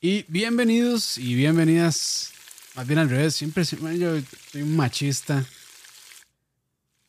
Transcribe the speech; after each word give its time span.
Y 0.00 0.24
bienvenidos 0.28 1.18
y 1.18 1.34
bienvenidas. 1.34 2.32
Más 2.74 2.86
bien 2.86 3.00
al 3.00 3.10
revés, 3.10 3.34
siempre, 3.34 3.64
siempre 3.64 3.98
yo 3.98 4.12
soy 4.52 4.62
un 4.62 4.76
machista 4.76 5.44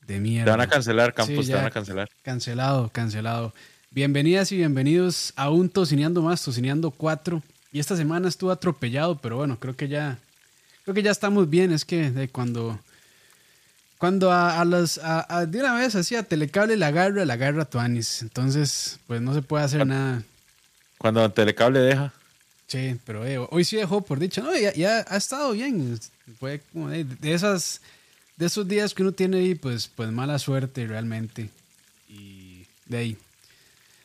de 0.08 0.20
mierda. 0.20 0.46
Te 0.46 0.52
van 0.52 0.62
a 0.62 0.68
cancelar, 0.68 1.14
Campos, 1.14 1.46
Sí, 1.46 1.52
te 1.52 1.58
van 1.58 1.66
a 1.68 1.72
cancelar. 1.72 2.10
Cancelado, 2.24 2.90
cancelado. 2.90 3.54
Bienvenidas 3.92 4.52
y 4.52 4.58
bienvenidos 4.58 5.34
a 5.36 5.50
un 5.52 5.70
Tocineando 5.70 6.22
Más, 6.24 6.44
Tocineando 6.44 6.90
4. 6.92 7.44
Y 7.72 7.80
esta 7.80 7.96
semana 7.96 8.28
estuvo 8.28 8.50
atropellado, 8.52 9.20
pero 9.20 9.38
bueno, 9.38 9.60
creo 9.60 9.76
que 9.76 9.88
ya, 9.88 10.18
creo 10.84 10.96
que 10.96 11.04
ya 11.04 11.12
estamos 11.12 11.48
bien. 11.48 11.72
Es 11.72 11.86
que 11.86 12.10
de 12.10 12.28
cuando, 12.30 12.80
cuando 14.00 14.32
a, 14.32 14.60
a 14.60 14.66
las, 14.66 14.98
a- 14.98 15.26
a- 15.30 15.46
de 15.46 15.60
una 15.60 15.76
vez 15.76 15.94
así 15.94 16.16
a 16.16 16.24
Telecable 16.24 16.76
la 16.78 16.88
agarra, 16.88 17.24
la 17.26 17.36
agarra 17.36 17.66
Tuanis. 17.66 18.24
Entonces, 18.24 19.00
pues 19.06 19.22
no 19.22 19.36
se 19.36 19.44
puede 19.44 19.64
hacer 19.64 19.86
nada. 19.86 20.24
Cuando 20.98 21.30
Telecable 21.32 21.80
deja. 21.82 22.12
Sí, 22.70 23.00
pero 23.04 23.26
eh, 23.26 23.40
hoy 23.50 23.66
sí 23.66 23.78
dejó 23.78 24.02
por 24.02 24.20
dicho. 24.20 24.44
No, 24.44 24.56
ya, 24.56 25.04
ha 25.08 25.18
estado 25.18 25.54
bien. 25.54 26.00
Fue 26.40 26.62
como 26.72 26.90
de 26.90 27.08
esas, 27.24 27.82
de 28.38 28.46
esos 28.46 28.68
días 28.68 28.94
que 28.94 29.02
uno 29.02 29.12
tiene 29.12 29.40
ahí, 29.40 29.56
pues, 29.56 29.88
pues 29.88 30.12
mala 30.12 30.38
suerte 30.38 30.86
realmente. 30.86 31.50
Y 32.08 32.66
de 32.86 32.98
ahí. 32.98 33.18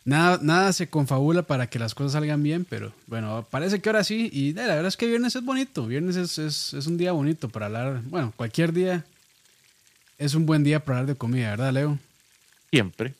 Nada, 0.06 0.38
nada 0.40 0.72
se 0.72 0.88
confabula 0.88 1.42
para 1.42 1.66
que 1.66 1.78
las 1.78 1.94
cosas 1.94 2.12
salgan 2.12 2.42
bien, 2.42 2.64
pero 2.64 2.94
bueno, 3.06 3.46
parece 3.50 3.80
que 3.80 3.88
ahora 3.90 4.02
sí. 4.02 4.30
Y 4.32 4.50
eh, 4.50 4.54
la 4.54 4.74
verdad 4.74 4.86
es 4.86 4.96
que 4.96 5.06
viernes 5.06 5.36
es 5.36 5.44
bonito. 5.44 5.86
Viernes 5.86 6.16
es, 6.16 6.38
es, 6.38 6.72
es 6.72 6.86
un 6.86 6.96
día 6.96 7.12
bonito 7.12 7.50
para 7.50 7.66
hablar. 7.66 8.00
Bueno, 8.04 8.32
cualquier 8.34 8.72
día 8.72 9.04
es 10.16 10.34
un 10.34 10.46
buen 10.46 10.64
día 10.64 10.82
para 10.82 11.00
hablar 11.00 11.14
de 11.14 11.18
comida, 11.18 11.50
¿verdad, 11.50 11.72
Leo? 11.74 11.98
Siempre. 12.70 13.12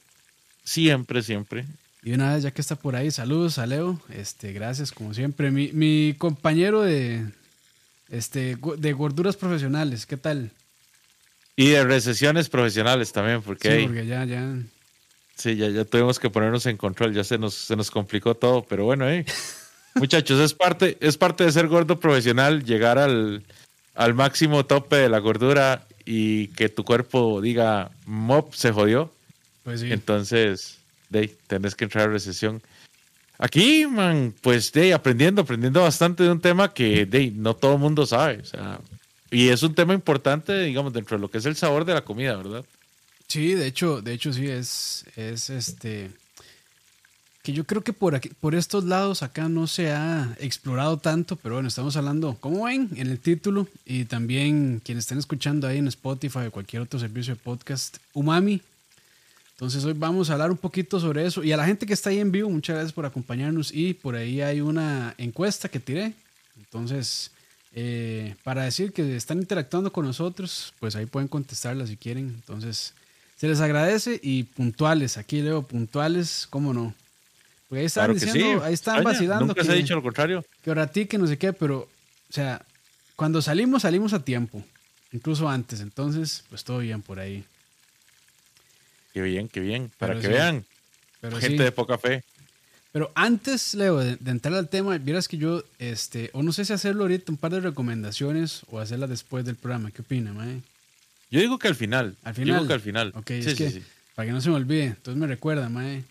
Siempre, 0.64 1.22
siempre. 1.22 1.66
Y 2.04 2.12
una 2.12 2.34
vez, 2.34 2.42
ya 2.42 2.50
que 2.50 2.60
está 2.60 2.76
por 2.76 2.96
ahí, 2.96 3.10
saludos 3.10 3.58
a 3.58 3.66
Leo. 3.66 3.98
Este, 4.10 4.52
gracias, 4.52 4.92
como 4.92 5.14
siempre. 5.14 5.50
Mi, 5.50 5.72
mi 5.72 6.14
compañero 6.18 6.82
de, 6.82 7.24
este, 8.10 8.56
de 8.76 8.92
gorduras 8.92 9.36
profesionales, 9.36 10.04
¿qué 10.04 10.18
tal? 10.18 10.50
Y 11.56 11.68
de 11.68 11.82
recesiones 11.84 12.50
profesionales 12.50 13.10
también, 13.12 13.40
porque, 13.40 13.74
Sí, 13.78 13.86
porque 13.86 14.06
ya, 14.06 14.24
ya. 14.24 14.54
sí, 15.36 15.56
ya, 15.56 15.68
ya 15.70 15.84
tuvimos 15.86 16.18
que 16.18 16.28
ponernos 16.28 16.66
en 16.66 16.76
control, 16.76 17.14
ya 17.14 17.24
se 17.24 17.38
nos, 17.38 17.54
se 17.54 17.74
nos 17.74 17.90
complicó 17.90 18.34
todo, 18.34 18.62
pero 18.68 18.84
bueno, 18.84 19.08
hey. 19.08 19.24
muchachos, 19.94 20.40
es 20.40 20.52
parte, 20.52 20.98
es 21.00 21.16
parte 21.16 21.44
de 21.44 21.52
ser 21.52 21.68
gordo 21.68 21.98
profesional, 22.00 22.64
llegar 22.64 22.98
al, 22.98 23.44
al 23.94 24.12
máximo 24.12 24.66
tope 24.66 24.96
de 24.96 25.08
la 25.08 25.20
gordura 25.20 25.86
y 26.04 26.48
que 26.48 26.68
tu 26.68 26.84
cuerpo 26.84 27.40
diga, 27.40 27.92
mop, 28.04 28.52
se 28.52 28.72
jodió. 28.72 29.10
Pues 29.62 29.80
sí. 29.80 29.90
Entonces, 29.90 30.80
de 31.20 31.28
tenés 31.46 31.74
que 31.74 31.84
entrar 31.84 32.08
a 32.08 32.12
recesión. 32.12 32.62
Aquí, 33.38 33.86
man, 33.86 34.34
pues 34.42 34.72
de 34.72 34.94
aprendiendo, 34.94 35.42
aprendiendo 35.42 35.82
bastante 35.82 36.22
de 36.22 36.30
un 36.30 36.40
tema 36.40 36.72
que 36.72 37.06
de 37.06 37.30
no 37.30 37.54
todo 37.54 37.74
el 37.74 37.80
mundo 37.80 38.06
sabe. 38.06 38.38
O 38.38 38.44
sea, 38.44 38.80
y 39.30 39.48
es 39.48 39.62
un 39.62 39.74
tema 39.74 39.94
importante, 39.94 40.60
digamos, 40.62 40.92
dentro 40.92 41.16
de 41.16 41.20
lo 41.20 41.30
que 41.30 41.38
es 41.38 41.46
el 41.46 41.56
sabor 41.56 41.84
de 41.84 41.94
la 41.94 42.04
comida, 42.04 42.36
¿verdad? 42.36 42.64
Sí, 43.26 43.54
de 43.54 43.66
hecho, 43.66 44.00
de 44.02 44.12
hecho 44.12 44.32
sí 44.32 44.46
es, 44.46 45.04
es 45.16 45.50
este 45.50 46.10
que 47.42 47.52
yo 47.52 47.64
creo 47.64 47.82
que 47.82 47.92
por 47.92 48.14
aquí, 48.14 48.30
por 48.40 48.54
estos 48.54 48.84
lados 48.84 49.22
acá 49.22 49.50
no 49.50 49.66
se 49.66 49.92
ha 49.92 50.34
explorado 50.40 50.96
tanto, 50.96 51.36
pero 51.36 51.56
bueno, 51.56 51.68
estamos 51.68 51.94
hablando, 51.94 52.38
como 52.40 52.64
ven, 52.64 52.88
en 52.96 53.08
el 53.08 53.20
título 53.20 53.68
y 53.84 54.06
también 54.06 54.80
quienes 54.82 55.04
estén 55.04 55.18
escuchando 55.18 55.68
ahí 55.68 55.76
en 55.76 55.88
Spotify 55.88 56.46
o 56.46 56.50
cualquier 56.50 56.80
otro 56.80 56.98
servicio 56.98 57.34
de 57.34 57.40
podcast, 57.40 57.98
umami. 58.14 58.62
Entonces 59.54 59.84
hoy 59.84 59.92
vamos 59.92 60.30
a 60.30 60.32
hablar 60.34 60.50
un 60.50 60.56
poquito 60.56 60.98
sobre 60.98 61.24
eso 61.26 61.44
y 61.44 61.52
a 61.52 61.56
la 61.56 61.64
gente 61.64 61.86
que 61.86 61.92
está 61.92 62.10
ahí 62.10 62.18
en 62.18 62.32
vivo, 62.32 62.50
muchas 62.50 62.74
gracias 62.74 62.92
por 62.92 63.06
acompañarnos 63.06 63.72
y 63.72 63.94
por 63.94 64.16
ahí 64.16 64.40
hay 64.40 64.60
una 64.60 65.14
encuesta 65.16 65.68
que 65.68 65.78
tiré. 65.78 66.12
Entonces, 66.58 67.30
eh, 67.72 68.34
para 68.42 68.64
decir 68.64 68.92
que 68.92 69.14
están 69.16 69.38
interactuando 69.38 69.92
con 69.92 70.04
nosotros, 70.06 70.74
pues 70.80 70.96
ahí 70.96 71.06
pueden 71.06 71.28
contestarla 71.28 71.86
si 71.86 71.96
quieren. 71.96 72.28
Entonces, 72.34 72.94
se 73.36 73.46
les 73.46 73.60
agradece 73.60 74.18
y 74.22 74.42
puntuales, 74.44 75.16
aquí 75.18 75.40
leo 75.40 75.62
puntuales, 75.62 76.46
¿cómo 76.50 76.74
no? 76.74 76.92
Porque 77.68 77.80
ahí 77.80 77.86
están 77.86 78.06
Claro 78.06 78.18
que 78.18 78.26
diciendo, 78.26 78.60
sí. 78.60 78.66
ahí 78.66 78.74
están 78.74 78.94
Extraña, 78.96 79.02
vacilando 79.02 79.46
Nunca 79.46 79.60
que, 79.60 79.66
se 79.66 79.72
ha 79.72 79.76
dicho 79.76 79.94
lo 79.94 80.02
contrario. 80.02 80.44
que 80.62 80.70
orati, 80.70 81.06
que 81.06 81.18
no 81.18 81.26
sé 81.28 81.38
qué, 81.38 81.52
pero, 81.52 81.78
o 81.78 82.32
sea, 82.32 82.64
cuando 83.16 83.40
salimos, 83.40 83.82
salimos 83.82 84.12
a 84.12 84.24
tiempo, 84.24 84.64
incluso 85.12 85.48
antes, 85.48 85.80
entonces, 85.80 86.44
pues 86.50 86.64
todo 86.64 86.78
bien 86.78 87.02
por 87.02 87.20
ahí. 87.20 87.44
Qué 89.14 89.22
bien, 89.22 89.48
qué 89.48 89.60
bien. 89.60 89.90
Para 89.96 90.12
Pero 90.12 90.20
que 90.20 90.26
sí, 90.26 90.32
vean, 90.34 90.64
Pero 91.20 91.36
gente 91.38 91.56
sí. 91.56 91.62
de 91.64 91.72
poca 91.72 91.96
fe. 91.96 92.22
Pero 92.92 93.10
antes, 93.14 93.74
Leo, 93.74 93.98
de, 93.98 94.16
de 94.16 94.30
entrar 94.30 94.54
al 94.54 94.68
tema, 94.68 94.98
vieras 94.98 95.26
que 95.26 95.36
yo, 95.36 95.64
este, 95.78 96.30
o 96.32 96.42
no 96.42 96.52
sé 96.52 96.64
si 96.64 96.72
hacerlo 96.72 97.04
ahorita, 97.04 97.32
un 97.32 97.38
par 97.38 97.52
de 97.52 97.60
recomendaciones 97.60 98.62
o 98.70 98.78
hacerlas 98.78 99.08
después 99.10 99.44
del 99.44 99.56
programa. 99.56 99.90
¿Qué 99.90 100.02
opina, 100.02 100.32
mae? 100.32 100.60
Yo 101.30 101.40
digo 101.40 101.58
que 101.58 101.68
al 101.68 101.74
final. 101.74 102.16
Al 102.24 102.34
Yo 102.34 102.42
final. 102.42 102.56
digo 102.56 102.68
que 102.68 102.74
al 102.74 102.80
final. 102.80 103.12
Ok, 103.16 103.26
sí, 103.28 103.34
es 103.38 103.44
sí, 103.46 103.54
que, 103.56 103.70
sí. 103.70 103.82
para 104.14 104.26
que 104.26 104.32
no 104.32 104.40
se 104.40 104.50
me 104.50 104.56
olvide. 104.56 104.84
Entonces 104.84 105.16
me 105.16 105.26
recuerda, 105.26 105.68
mae. 105.68 106.04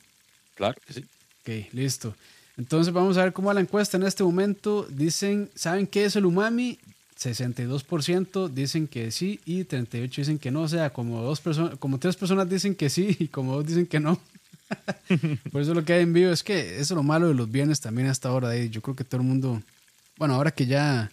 Claro 0.56 0.76
que 0.86 0.94
sí. 0.94 1.06
Ok, 1.42 1.74
listo. 1.74 2.16
Entonces 2.58 2.94
vamos 2.94 3.18
a 3.18 3.24
ver 3.24 3.34
cómo 3.34 3.48
va 3.50 3.54
la 3.54 3.62
encuesta 3.62 3.98
en 3.98 4.04
este 4.04 4.24
momento. 4.24 4.86
Dicen, 4.90 5.50
¿saben 5.56 5.88
qué 5.88 6.06
es 6.06 6.16
el 6.16 6.26
umami? 6.26 6.80
62% 7.18 8.50
dicen 8.50 8.88
que 8.88 9.12
sí 9.12 9.40
y 9.46 9.64
38 9.64 10.22
dicen 10.22 10.40
que 10.40 10.52
no. 10.52 10.62
O 10.62 10.68
sea, 10.68 10.92
como 10.92 11.22
dos 11.22 11.42
personas, 11.42 11.78
como 11.80 12.00
tres 12.00 12.16
personas 12.16 12.50
dicen 12.50 12.76
que 12.76 12.90
sí 12.90 13.16
y 13.20 13.28
como 13.28 13.56
dos 13.56 13.66
dicen 13.66 13.86
que 13.86 14.00
no. 14.00 14.20
Por 15.52 15.62
eso 15.62 15.74
lo 15.74 15.84
que 15.84 15.94
hay 15.94 16.04
en 16.04 16.14
vivo 16.14 16.32
es 16.32 16.44
que 16.44 16.76
eso 16.76 16.82
es 16.82 16.92
lo 16.92 17.04
malo 17.04 17.28
de 17.28 17.34
los 17.34 17.52
viernes 17.52 17.82
también 17.82 18.08
hasta 18.08 18.30
ahora. 18.30 18.56
Yo 18.56 18.82
creo 18.82 18.96
que 18.96 19.04
todo 19.04 19.22
el 19.22 19.28
mundo, 19.28 19.62
bueno, 20.18 20.36
ahora 20.36 20.52
que 20.52 20.66
ya 20.66 21.12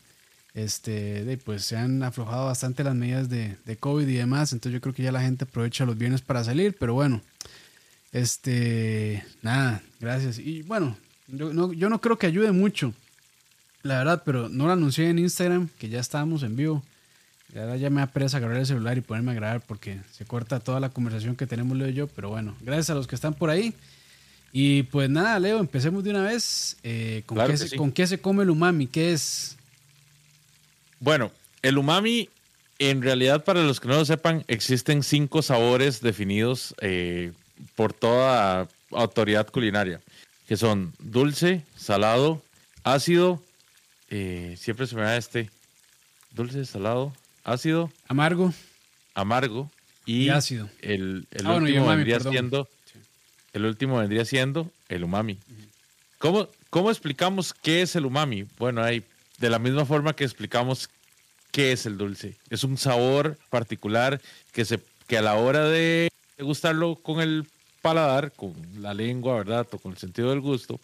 este, 0.55 1.39
pues 1.45 1.65
se 1.65 1.77
han 1.77 2.03
aflojado 2.03 2.47
bastante 2.47 2.85
las 2.85 2.95
medidas 2.95 3.29
de, 3.29 3.57
de 3.65 3.77
COVID 3.77 4.07
y 4.07 4.15
demás, 4.15 4.53
entonces 4.53 4.75
yo 4.75 4.81
creo 4.81 4.95
que 4.95 5.03
ya 5.03 5.13
la 5.13 5.23
gente 5.23 5.45
aprovecha 5.45 5.85
los 5.85 5.97
viernes 5.97 6.23
para 6.23 6.43
salir, 6.45 6.77
pero 6.79 6.95
bueno, 6.95 7.21
este, 8.13 9.25
nada, 9.43 9.83
gracias. 10.01 10.39
Y 10.39 10.63
bueno, 10.63 10.97
yo 11.29 11.53
no, 11.53 11.73
yo 11.73 11.89
no 11.89 12.01
creo 12.01 12.19
que 12.19 12.27
ayude 12.27 12.53
mucho, 12.53 12.93
la 13.83 13.99
verdad, 13.99 14.23
pero 14.25 14.49
no 14.49 14.67
lo 14.67 14.73
anuncié 14.73 15.09
en 15.09 15.19
Instagram, 15.19 15.69
que 15.79 15.89
ya 15.89 16.01
estábamos 16.01 16.43
en 16.43 16.57
vivo. 16.57 16.83
Ya, 17.55 17.63
ahora 17.63 17.77
ya 17.77 17.91
me 17.91 18.01
da 18.01 18.07
pereza 18.07 18.37
agarrar 18.37 18.59
el 18.59 18.67
celular 18.67 18.97
y 18.99 19.01
ponerme 19.01 19.33
a 19.33 19.35
grabar 19.35 19.61
porque 19.61 19.99
se 20.13 20.25
corta 20.25 20.61
toda 20.61 20.79
la 20.79 20.91
conversación 20.91 21.35
que 21.35 21.47
tenemos 21.47 21.77
Leo 21.77 21.89
y 21.89 21.95
yo, 21.95 22.07
pero 22.09 22.29
bueno, 22.29 22.55
gracias 22.61 22.91
a 22.91 22.95
los 22.95 23.07
que 23.07 23.15
están 23.15 23.35
por 23.35 23.51
ahí. 23.51 23.75
Y 24.53 24.85
pues 24.85 25.09
nada, 25.09 25.39
Leo, 25.39 25.59
empecemos 25.59 26.05
de 26.05 26.11
una 26.11 26.23
vez. 26.23 26.77
Eh, 26.83 27.23
¿con, 27.27 27.37
Claro 27.37 27.53
qué 27.53 27.57
se, 27.57 27.69
sí. 27.69 27.77
¿Con 27.77 27.93
qué 27.93 28.07
se 28.07 28.21
come 28.21 28.43
el 28.43 28.51
umami? 28.51 28.87
¿Qué 28.87 29.13
es? 29.13 29.57
Bueno, 30.99 31.33
el 31.63 31.79
umami, 31.79 32.29
en 32.79 33.03
realidad, 33.03 33.45
para 33.45 33.63
los 33.63 33.81
que 33.81 33.89
no 33.89 33.95
lo 33.95 34.05
sepan, 34.05 34.45
existen 34.49 35.03
cinco 35.03 35.43
sabores 35.43 36.01
definidos 36.01 36.75
eh, 36.81 37.33
por 37.75 37.93
toda 37.93 38.69
autoridad 38.91 39.49
culinaria, 39.49 40.01
que 40.47 40.57
son 40.57 40.93
dulce, 40.99 41.65
salado, 41.77 42.43
ácido, 42.83 43.43
eh, 44.11 44.57
siempre 44.59 44.87
se 44.87 44.97
me 44.97 45.03
da 45.03 45.17
este, 45.17 45.51
dulce, 46.33 46.65
salado, 46.67 47.13
ácido, 47.45 47.91
Amargo 48.09 48.53
amargo 49.15 49.71
y, 50.07 50.25
y 50.25 50.29
ácido. 50.31 50.69
el, 50.83 51.27
el 51.31 51.47
Ah, 51.47 51.51
bueno, 51.53 51.67
último 51.67 51.83
umami, 51.85 51.97
vendría 51.99 52.17
perdón. 52.19 52.33
siendo 52.33 52.69
el 53.53 53.65
último 53.65 53.99
vendría 53.99 54.25
siendo 54.25 54.71
el 54.89 55.05
umami. 55.05 55.39
¿Cómo, 56.19 56.49
¿Cómo 56.71 56.91
explicamos 56.91 57.53
qué 57.55 57.83
es 57.83 57.97
el 57.97 58.07
umami? 58.07 58.47
Bueno, 58.59 58.83
hay 58.83 59.05
de 59.39 59.51
la 59.51 59.59
misma 59.59 59.85
forma 59.87 60.15
que 60.15 60.25
explicamos 60.25 60.89
qué 61.51 61.73
es 61.73 61.87
el 61.87 61.99
dulce. 61.99 62.37
Es 62.51 62.63
un 62.63 62.79
sabor 62.79 63.37
particular 63.51 64.21
que 64.53 64.65
se 64.65 64.79
que 65.09 65.19
a 65.19 65.23
la 65.23 65.35
hora 65.35 65.65
de 65.65 66.09
gustarlo 66.39 66.95
con 66.95 67.21
el 67.21 67.47
paladar, 67.83 68.31
con 68.33 68.55
la 68.81 68.95
lengua, 68.95 69.35
¿verdad? 69.39 69.67
O 69.73 69.79
con 69.79 69.93
el 69.93 69.99
sentido 69.99 70.31
del 70.31 70.41
gusto, 70.41 70.79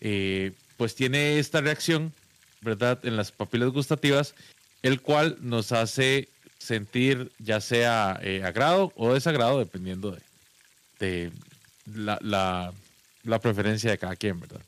eh, 0.00 0.52
pues 0.76 0.94
tiene 0.94 1.38
esta 1.38 1.62
reacción, 1.62 2.12
¿verdad? 2.60 2.98
En 3.04 3.16
las 3.16 3.32
papilas 3.32 3.70
gustativas, 3.70 4.34
el 4.82 5.00
cual 5.00 5.36
nos 5.40 5.72
hace 5.72 6.28
sentir 6.58 7.30
ya 7.38 7.60
sea 7.60 8.18
eh, 8.22 8.42
agrado 8.44 8.92
o 8.96 9.12
desagrado, 9.14 9.58
dependiendo 9.58 10.10
de, 10.10 10.20
de 10.98 11.32
la, 11.94 12.18
la- 12.22 12.72
la 13.24 13.40
preferencia 13.40 13.90
de 13.90 13.98
cada 13.98 14.14
quien, 14.16 14.38
¿verdad? 14.38 14.60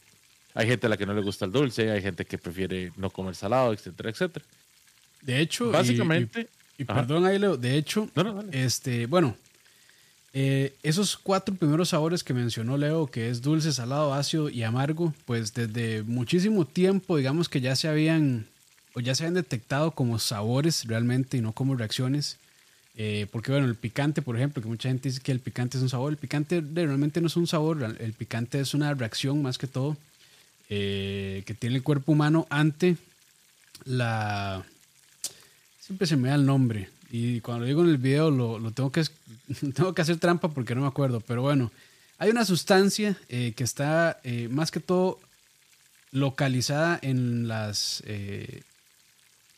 Hay 0.55 0.67
gente 0.67 0.87
a 0.87 0.89
la 0.91 0.97
que 0.97 1.07
no 1.07 1.15
le 1.15 1.21
gusta 1.23 1.45
el 1.45 1.53
dulce, 1.53 1.91
hay 1.93 2.03
gente 2.03 2.25
que 2.25 2.39
prefiere 2.39 2.93
no 2.97 3.09
comer 3.11 3.37
salado, 3.37 3.73
etcétera, 3.73 4.11
etcétera. 4.11 4.45
De 5.23 5.41
hecho, 5.41 5.71
Básicamente, 5.71 6.49
y, 6.77 6.85
perdón 6.85 7.25
ahí, 7.27 7.39
Leo, 7.39 7.57
de 7.57 7.77
hecho, 7.77 8.09
no, 8.17 8.25
no, 8.25 8.35
dale. 8.35 8.65
Este, 8.65 9.07
bueno, 9.07 9.37
eh, 10.35 10.75
esos 10.83 11.17
cuatro 11.17 11.55
primeros 11.55 11.91
sabores 11.91 12.23
que 12.23 12.35
mencionó 12.35 12.77
Leo, 12.77 13.07
que 13.07 13.31
es 13.31 13.41
dulce, 13.43 13.73
salado, 13.73 14.15
ácido 14.15 14.51
y 14.51 14.63
amargo, 14.63 15.15
pues 15.25 15.55
desde 15.55 16.03
muchísimo 16.03 16.67
tiempo, 16.67 17.17
digamos 17.17 17.49
que 17.49 17.61
ya 17.61 17.75
se 17.77 17.89
habían 17.89 18.47
o 18.95 19.01
ya 19.01 19.15
se 19.15 19.25
habían 19.25 19.35
detectado 19.35 19.93
como 19.93 20.19
sabores 20.19 20.85
realmente 20.87 21.37
y 21.37 21.41
no 21.41 21.53
como 21.53 21.77
reacciones. 21.77 22.37
Eh, 22.97 23.27
porque 23.31 23.53
bueno, 23.53 23.67
el 23.67 23.77
picante, 23.77 24.23
por 24.23 24.37
ejemplo, 24.37 24.61
que 24.63 24.69
mucha 24.69 24.89
gente 24.89 25.09
dice 25.09 25.21
que 25.21 25.31
el 25.31 25.41
picante 25.41 25.77
es 25.79 25.83
un 25.83 25.89
sabor, 25.89 26.11
el 26.11 26.19
picante 26.19 26.61
realmente 26.75 27.21
no 27.21 27.29
es 27.29 27.37
un 27.37 27.47
sabor, 27.47 27.97
el 27.99 28.13
picante 28.13 28.61
es 28.61 28.75
una 28.75 28.93
reacción 28.95 29.41
más 29.41 29.57
que 29.57 29.69
todo. 29.69 29.97
eh, 30.71 31.43
que 31.47 31.55
tiene 31.55 31.77
el 31.77 31.83
cuerpo 31.83 32.13
humano 32.13 32.47
ante 32.51 32.97
la... 33.85 34.65
Siempre 35.81 36.07
se 36.07 36.17
me 36.17 36.29
da 36.29 36.35
el 36.35 36.45
nombre. 36.45 36.91
Y 37.11 37.41
cuando 37.41 37.61
lo 37.61 37.67
digo 37.67 37.83
en 37.83 37.91
el 37.91 37.99
video 37.99 38.31
lo, 38.31 38.59
lo 38.59 38.71
tengo, 38.73 38.93
que, 38.93 39.05
tengo 39.75 39.95
que 39.95 40.03
hacer 40.03 40.19
trampa 40.19 40.49
porque 40.49 40.75
no 40.75 40.83
me 40.83 40.87
acuerdo. 40.87 41.21
Pero 41.21 41.43
bueno, 41.43 41.71
hay 42.19 42.31
una 42.31 42.45
sustancia 42.45 43.17
eh, 43.29 43.53
que 43.57 43.65
está 43.65 44.21
eh, 44.25 44.49
más 44.49 44.71
que 44.71 44.81
todo 44.81 45.19
localizada 46.11 46.99
en 47.03 47.49
las... 47.49 48.03
Eh, 48.07 48.63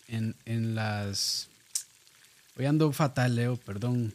en, 0.09 0.35
en 0.45 0.75
las... 0.75 1.49
Voy 2.57 2.67
ando 2.67 2.93
fatal, 2.93 3.37
Leo, 3.37 3.57
perdón. 3.57 4.13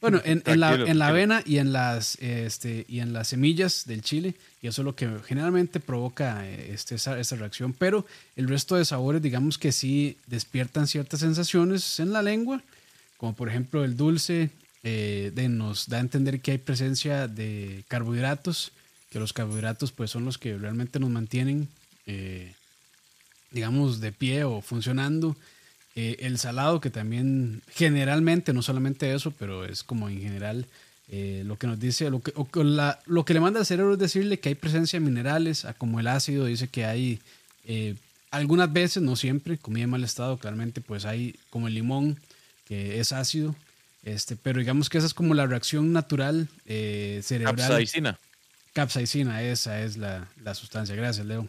Bueno, 0.00 0.20
en, 0.24 0.42
en 0.46 0.60
la, 0.60 0.74
en 0.74 0.98
la 0.98 1.08
avena 1.08 1.42
y 1.46 1.58
en, 1.58 1.72
las, 1.72 2.16
este, 2.20 2.84
y 2.88 2.98
en 2.98 3.12
las 3.12 3.28
semillas 3.28 3.84
del 3.86 4.02
chile, 4.02 4.34
y 4.60 4.66
eso 4.66 4.82
es 4.82 4.84
lo 4.84 4.96
que 4.96 5.08
generalmente 5.24 5.78
provoca 5.78 6.48
este, 6.48 6.96
esa, 6.96 7.18
esa, 7.20 7.36
reacción, 7.36 7.72
pero 7.72 8.04
el 8.34 8.48
resto 8.48 8.74
de 8.74 8.84
sabores, 8.84 9.22
digamos 9.22 9.58
que 9.58 9.70
sí 9.70 10.16
despiertan 10.26 10.88
ciertas 10.88 11.20
sensaciones 11.20 12.00
en 12.00 12.12
la 12.12 12.22
lengua, 12.22 12.62
como 13.16 13.34
por 13.36 13.48
ejemplo 13.48 13.84
el 13.84 13.96
dulce, 13.96 14.50
eh, 14.82 15.30
de, 15.34 15.48
nos 15.48 15.88
da 15.88 15.98
a 15.98 16.00
entender 16.00 16.40
que 16.40 16.52
hay 16.52 16.58
presencia 16.58 17.28
de 17.28 17.84
carbohidratos, 17.86 18.72
que 19.10 19.20
los 19.20 19.32
carbohidratos 19.32 19.92
pues 19.92 20.10
son 20.10 20.24
los 20.24 20.38
que 20.38 20.56
realmente 20.56 20.98
nos 20.98 21.10
mantienen, 21.10 21.68
eh, 22.06 22.54
digamos, 23.50 24.00
de 24.00 24.12
pie 24.12 24.44
o 24.44 24.62
funcionando. 24.62 25.36
Eh, 25.96 26.18
el 26.20 26.38
salado, 26.38 26.80
que 26.80 26.88
también 26.88 27.62
generalmente, 27.68 28.52
no 28.52 28.62
solamente 28.62 29.12
eso, 29.12 29.32
pero 29.32 29.64
es 29.64 29.82
como 29.82 30.08
en 30.08 30.20
general 30.20 30.66
eh, 31.08 31.42
lo 31.44 31.58
que 31.58 31.66
nos 31.66 31.80
dice, 31.80 32.08
lo 32.10 32.20
que, 32.22 32.32
la, 32.62 33.00
lo 33.06 33.24
que 33.24 33.34
le 33.34 33.40
manda 33.40 33.58
al 33.58 33.66
cerebro 33.66 33.94
es 33.94 33.98
decirle 33.98 34.38
que 34.38 34.50
hay 34.50 34.54
presencia 34.54 35.00
de 35.00 35.04
minerales, 35.04 35.66
como 35.78 35.98
el 35.98 36.06
ácido, 36.06 36.44
dice 36.44 36.68
que 36.68 36.84
hay 36.84 37.18
eh, 37.64 37.96
algunas 38.30 38.72
veces, 38.72 39.02
no 39.02 39.16
siempre, 39.16 39.58
comida 39.58 39.82
en 39.82 39.90
mal 39.90 40.04
estado, 40.04 40.38
claramente, 40.38 40.80
pues 40.80 41.06
hay 41.06 41.34
como 41.50 41.66
el 41.66 41.74
limón, 41.74 42.20
que 42.68 43.00
es 43.00 43.10
ácido, 43.10 43.56
este, 44.04 44.36
pero 44.36 44.60
digamos 44.60 44.88
que 44.88 44.98
esa 44.98 45.08
es 45.08 45.14
como 45.14 45.34
la 45.34 45.46
reacción 45.46 45.92
natural 45.92 46.48
cerebral. 46.66 47.56
Capsaicina. 47.56 48.18
Capsaicina, 48.72 49.42
esa 49.42 49.82
es 49.82 49.96
la, 49.96 50.28
la 50.44 50.54
sustancia. 50.54 50.94
Gracias, 50.94 51.26
Leo. 51.26 51.48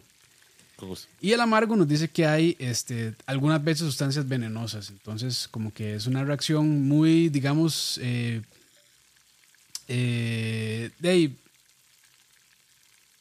Y 1.20 1.32
el 1.32 1.40
amargo 1.40 1.76
nos 1.76 1.86
dice 1.86 2.08
que 2.08 2.26
hay 2.26 2.56
este, 2.58 3.14
algunas 3.26 3.62
veces 3.62 3.86
sustancias 3.86 4.26
venenosas. 4.28 4.90
Entonces, 4.90 5.48
como 5.50 5.72
que 5.72 5.94
es 5.94 6.06
una 6.06 6.24
reacción 6.24 6.88
muy, 6.88 7.28
digamos, 7.28 7.98
eh, 8.02 8.42
eh, 9.88 10.90
de, 10.98 11.30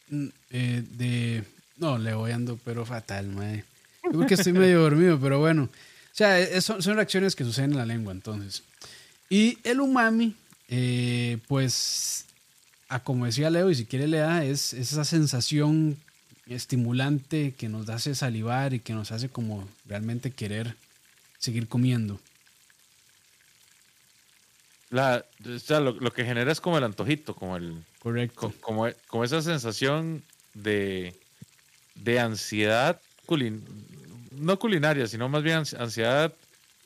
mm, 0.09 0.27
eh, 0.51 0.83
de... 0.91 1.43
No, 1.77 1.97
le 1.97 2.13
voy 2.13 2.31
ando, 2.31 2.59
pero 2.63 2.85
fatal, 2.85 3.27
madre. 3.27 3.65
Creo 4.01 4.25
que 4.25 4.35
estoy 4.35 4.53
medio 4.53 4.81
dormido, 4.81 5.19
pero 5.19 5.39
bueno. 5.39 5.63
O 5.63 6.15
sea, 6.15 6.61
son, 6.61 6.81
son, 6.81 6.95
reacciones 6.95 7.35
que 7.35 7.43
suceden 7.43 7.71
en 7.71 7.77
la 7.77 7.85
lengua, 7.85 8.11
entonces. 8.11 8.63
Y 9.29 9.57
el 9.63 9.79
umami, 9.79 10.35
pues, 11.47 12.25
a 12.89 12.99
como 12.99 13.25
decía 13.25 13.49
Leo, 13.49 13.69
y 13.71 13.75
si 13.75 13.85
quiere 13.85 14.07
le 14.07 14.17
da, 14.17 14.43
es, 14.43 14.73
es 14.73 14.91
esa 14.91 15.05
sensación 15.05 15.97
estimulante 16.47 17.53
que 17.57 17.69
nos 17.69 17.89
hace 17.89 18.15
salivar 18.15 18.73
y 18.73 18.79
que 18.79 18.93
nos 18.93 19.11
hace 19.11 19.29
como 19.29 19.67
realmente 19.85 20.31
querer 20.31 20.75
seguir 21.39 21.67
comiendo. 21.67 22.19
La, 24.89 25.25
o 25.45 25.59
sea, 25.59 25.79
lo, 25.79 25.91
lo, 25.93 26.11
que 26.11 26.25
genera 26.25 26.51
es 26.51 26.59
como 26.59 26.77
el 26.77 26.83
antojito, 26.83 27.33
como 27.33 27.55
el. 27.55 27.81
Correcto. 27.99 28.53
Como, 28.59 28.87
como 29.07 29.23
esa 29.23 29.41
sensación 29.41 30.21
de, 30.53 31.15
de 31.95 32.19
ansiedad 32.19 32.99
culin, 33.25 33.63
no 34.31 34.59
culinaria, 34.59 35.07
sino 35.07 35.29
más 35.29 35.43
bien 35.43 35.63
ansiedad 35.77 36.33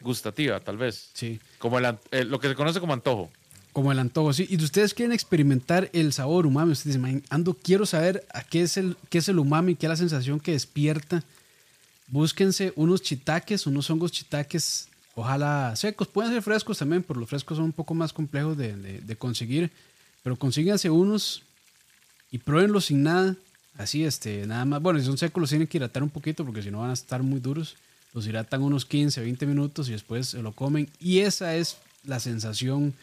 gustativa, 0.02 0.60
tal 0.60 0.78
vez. 0.78 1.10
Sí. 1.14 1.40
Como 1.58 1.80
el, 1.80 1.98
el, 2.12 2.30
lo 2.30 2.40
que 2.40 2.50
se 2.50 2.56
conoce 2.56 2.80
como 2.80 2.94
antojo. 2.94 3.32
Como 3.76 3.92
el 3.92 4.00
antojo, 4.00 4.32
sí. 4.32 4.48
Y 4.50 4.56
ustedes 4.56 4.94
quieren 4.94 5.12
experimentar 5.12 5.90
el 5.92 6.14
sabor 6.14 6.46
umami. 6.46 6.72
Ustedes 6.72 6.96
dicen, 6.96 7.26
ando, 7.30 7.54
quiero 7.54 7.86
saber 7.86 8.26
a 8.34 8.42
qué 8.42 8.62
es 8.62 8.78
el, 8.78 8.96
qué 9.10 9.18
es 9.18 9.28
el 9.28 9.38
umami, 9.38 9.76
qué 9.76 9.88
es 9.88 9.90
la 9.90 9.98
sensación 9.98 10.40
que 10.40 10.54
despierta. 10.54 11.26
Búsquense 12.08 12.72
unos 12.78 13.02
chitaques, 13.02 13.68
unos 13.68 13.90
hongos 13.90 14.14
chitaques, 14.14 14.88
ojalá 15.14 15.76
secos. 15.76 16.08
Pueden 16.08 16.32
ser 16.32 16.42
frescos 16.42 16.78
también, 16.78 17.04
pero 17.04 17.20
los 17.20 17.28
frescos 17.28 17.58
son 17.58 17.66
un 17.66 17.74
poco 17.74 17.94
más 17.94 18.14
complejos 18.14 18.56
de, 18.56 18.78
de, 18.78 19.16
conseguir. 19.18 19.70
Pero 20.24 20.38
consíganse 20.38 20.90
unos 20.90 21.44
y 22.32 22.38
pruébenlos 22.38 22.86
sin 22.86 23.04
nada. 23.04 23.36
Así, 23.78 24.06
este, 24.06 24.48
nada 24.48 24.64
más. 24.64 24.82
Bueno, 24.82 25.00
si 25.00 25.06
son 25.06 25.18
secos 25.18 25.42
los 25.42 25.50
tienen 25.50 25.68
que 25.68 25.80
hidratar 25.80 26.02
un 26.02 26.12
poquito 26.12 26.46
porque 26.46 26.62
si 26.62 26.72
no 26.72 26.80
van 26.80 26.92
a 26.92 26.94
estar 26.94 27.24
muy 27.24 27.42
duros. 27.42 27.76
Los 28.14 28.26
hidratan 28.26 28.62
unos 28.62 28.86
15, 28.86 29.20
20 29.20 29.46
minutos 29.46 29.90
y 29.90 29.92
después 29.92 30.30
se 30.30 30.42
lo 30.42 30.54
comen. 30.54 30.88
Y 30.98 31.20
esa 31.20 31.58
es 31.58 31.76
la 32.06 32.22
sensación 32.22 32.94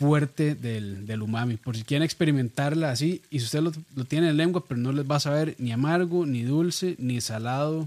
fuerte 0.00 0.54
del, 0.54 1.06
del, 1.06 1.20
umami. 1.20 1.58
Por 1.58 1.76
si 1.76 1.84
quieren 1.84 2.04
experimentarla 2.04 2.90
así, 2.90 3.20
y 3.28 3.38
si 3.38 3.44
usted 3.44 3.60
lo, 3.60 3.70
lo, 3.94 4.06
tiene 4.06 4.30
en 4.30 4.38
lengua, 4.38 4.64
pero 4.66 4.80
no 4.80 4.92
les 4.92 5.04
va 5.04 5.16
a 5.16 5.20
saber 5.20 5.54
ni 5.58 5.72
amargo, 5.72 6.24
ni 6.24 6.42
dulce, 6.42 6.96
ni 6.98 7.20
salado, 7.20 7.86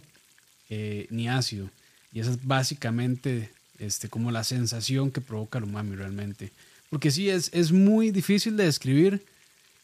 eh, 0.70 1.08
ni 1.10 1.28
ácido. 1.28 1.72
Y 2.14 2.20
esa 2.20 2.30
es 2.30 2.46
básicamente 2.46 3.50
este, 3.80 4.10
como 4.10 4.30
la 4.30 4.44
sensación 4.44 5.10
que 5.10 5.22
provoca 5.22 5.58
el 5.58 5.64
umami 5.64 5.96
realmente. 5.96 6.52
Porque 6.92 7.10
sí, 7.10 7.32
es, 7.32 7.50
es 7.52 7.72
muy 7.72 8.12
difícil 8.12 8.58
de 8.58 8.66
describir, 8.66 9.26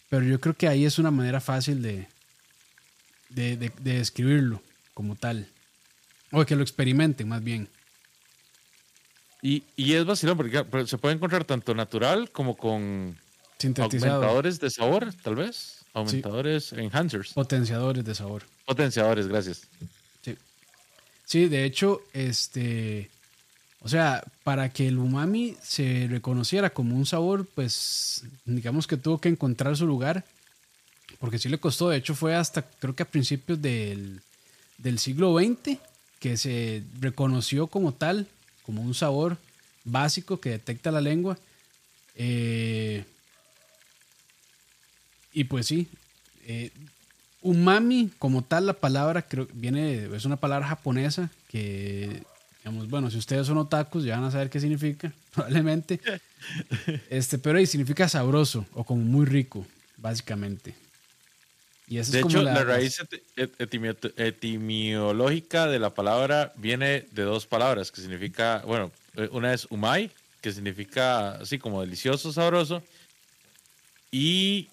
pero 0.07 0.23
yo 0.23 0.39
creo 0.39 0.53
que 0.53 0.67
ahí 0.67 0.85
es 0.85 0.99
una 0.99 1.09
manera 1.09 1.41
fácil 1.41 1.81
de, 1.81 2.05
de, 3.29 3.57
de, 3.57 3.71
de 3.81 3.93
describirlo 3.97 4.61
como 4.93 5.15
tal. 5.15 5.47
O 6.31 6.45
que 6.45 6.55
lo 6.55 6.61
experimenten 6.61 7.27
más 7.27 7.43
bien. 7.43 7.67
Y, 9.41 9.63
y 9.75 9.93
es 9.93 10.05
vacilón 10.05 10.37
porque 10.37 10.65
se 10.85 10.97
puede 10.97 11.15
encontrar 11.15 11.45
tanto 11.45 11.73
natural 11.73 12.29
como 12.31 12.57
con 12.57 13.17
aumentadores 13.63 14.59
de 14.59 14.69
sabor, 14.69 15.13
tal 15.23 15.35
vez. 15.35 15.85
Aumentadores, 15.93 16.65
sí. 16.65 16.75
enhancers. 16.77 17.33
Potenciadores 17.33 18.05
de 18.05 18.15
sabor. 18.15 18.43
Potenciadores, 18.65 19.27
gracias. 19.27 19.67
Sí. 20.21 20.37
Sí, 21.25 21.47
de 21.47 21.65
hecho, 21.65 22.01
este. 22.13 23.09
O 23.81 23.87
sea, 23.87 24.23
para 24.43 24.69
que 24.69 24.87
el 24.87 24.97
umami 24.97 25.55
se 25.61 26.07
reconociera 26.09 26.69
como 26.69 26.97
un 26.97 27.05
sabor, 27.05 27.47
pues 27.55 28.25
digamos 28.43 28.87
que 28.87 28.97
tuvo 28.97 29.19
que 29.19 29.29
encontrar 29.29 29.75
su 29.77 29.87
lugar. 29.87 30.25
Porque 31.19 31.39
sí 31.39 31.49
le 31.49 31.57
costó. 31.57 31.89
De 31.89 31.97
hecho, 31.97 32.13
fue 32.13 32.35
hasta 32.35 32.61
creo 32.61 32.93
que 32.93 33.03
a 33.03 33.09
principios 33.09 33.61
del, 33.61 34.21
del 34.77 34.99
siglo 34.99 35.37
XX 35.37 35.77
que 36.19 36.37
se 36.37 36.83
reconoció 36.99 37.67
como 37.67 37.93
tal 37.93 38.27
como 38.69 38.83
un 38.83 38.93
sabor 38.93 39.35
básico 39.83 40.39
que 40.39 40.51
detecta 40.51 40.91
la 40.91 41.01
lengua. 41.01 41.39
Eh, 42.13 43.03
y 45.33 45.45
pues 45.45 45.65
sí, 45.65 45.87
eh, 46.45 46.69
umami 47.41 48.11
como 48.19 48.43
tal 48.43 48.67
la 48.67 48.73
palabra 48.73 49.23
creo 49.23 49.47
viene 49.53 50.15
es 50.15 50.25
una 50.25 50.35
palabra 50.35 50.67
japonesa 50.67 51.31
que 51.47 52.21
digamos 52.59 52.87
bueno 52.91 53.09
si 53.09 53.17
ustedes 53.17 53.47
son 53.47 53.57
otakus 53.57 54.03
ya 54.03 54.17
van 54.17 54.25
a 54.25 54.31
saber 54.31 54.51
qué 54.51 54.59
significa 54.59 55.11
probablemente 55.33 55.99
este 57.09 57.39
pero 57.39 57.57
ahí 57.57 57.65
significa 57.65 58.07
sabroso 58.07 58.67
o 58.73 58.83
como 58.83 59.01
muy 59.01 59.25
rico 59.25 59.65
básicamente 59.97 60.75
y 61.89 61.97
eso 61.97 62.11
de 62.11 62.19
es 62.19 62.25
hecho, 62.25 62.43
la, 62.43 62.53
la 62.53 62.63
raíz 62.63 63.01
etimio, 63.35 63.97
etimológica 64.15 65.65
de 65.67 65.79
la 65.79 65.93
palabra 65.93 66.53
viene 66.55 67.07
de 67.11 67.23
dos 67.23 67.47
palabras 67.47 67.91
que 67.91 67.99
significa, 68.01 68.61
bueno, 68.65 68.91
eh, 69.15 69.27
una 69.31 69.53
es 69.53 69.65
umai, 69.71 70.11
que 70.39 70.53
significa 70.53 71.31
así 71.31 71.57
como 71.57 71.81
delicioso, 71.81 72.31
sabroso, 72.31 72.83
y, 74.11 74.67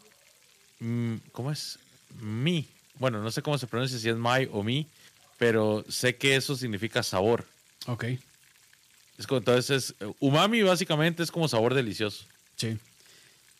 mm, 0.80 1.16
¿cómo 1.32 1.50
es? 1.50 1.78
Mi. 2.20 2.66
Bueno, 2.98 3.22
no 3.22 3.30
sé 3.30 3.40
cómo 3.40 3.56
se 3.56 3.66
pronuncia, 3.66 3.98
si 3.98 4.08
es 4.10 4.16
mai 4.16 4.48
o 4.52 4.62
mi, 4.62 4.86
pero 5.38 5.84
sé 5.88 6.16
que 6.16 6.36
eso 6.36 6.54
significa 6.54 7.02
sabor. 7.02 7.46
Ok. 7.86 8.04
Es 9.18 9.26
como, 9.26 9.38
entonces, 9.38 9.94
umami 10.20 10.62
básicamente 10.62 11.22
es 11.22 11.30
como 11.30 11.48
sabor 11.48 11.72
delicioso. 11.72 12.24
Sí. 12.56 12.78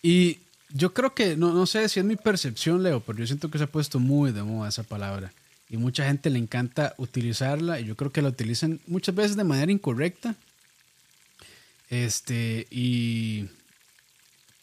Y 0.03 0.41
yo 0.71 0.93
creo 0.93 1.15
que, 1.15 1.37
no, 1.37 1.53
no 1.53 1.67
sé 1.67 1.89
si 1.89 2.01
es 2.01 2.07
mi 2.07 2.17
percepción, 2.17 2.83
Leo, 2.83 3.01
pero 3.01 3.19
yo 3.19 3.27
siento 3.27 3.51
que 3.51 3.59
se 3.59 3.65
ha 3.65 3.69
puesto 3.69 3.99
muy 3.99 4.33
de 4.33 4.43
moda 4.43 4.69
esa 4.69 4.83
palabra. 4.83 5.33
Y 5.69 5.77
mucha 5.77 6.07
gente 6.07 6.31
le 6.31 6.39
encanta 6.39 6.95
utilizarla 6.97 7.81
y 7.81 7.85
yo 7.87 7.97
creo 7.97 8.13
que 8.13 8.23
la 8.23 8.29
utilizan 8.29 8.81
muchas 8.87 9.15
veces 9.15 9.37
de 9.37 9.45
manera 9.45 9.73
incorrecta. 9.73 10.35
Este, 11.91 12.67
y 12.71 13.47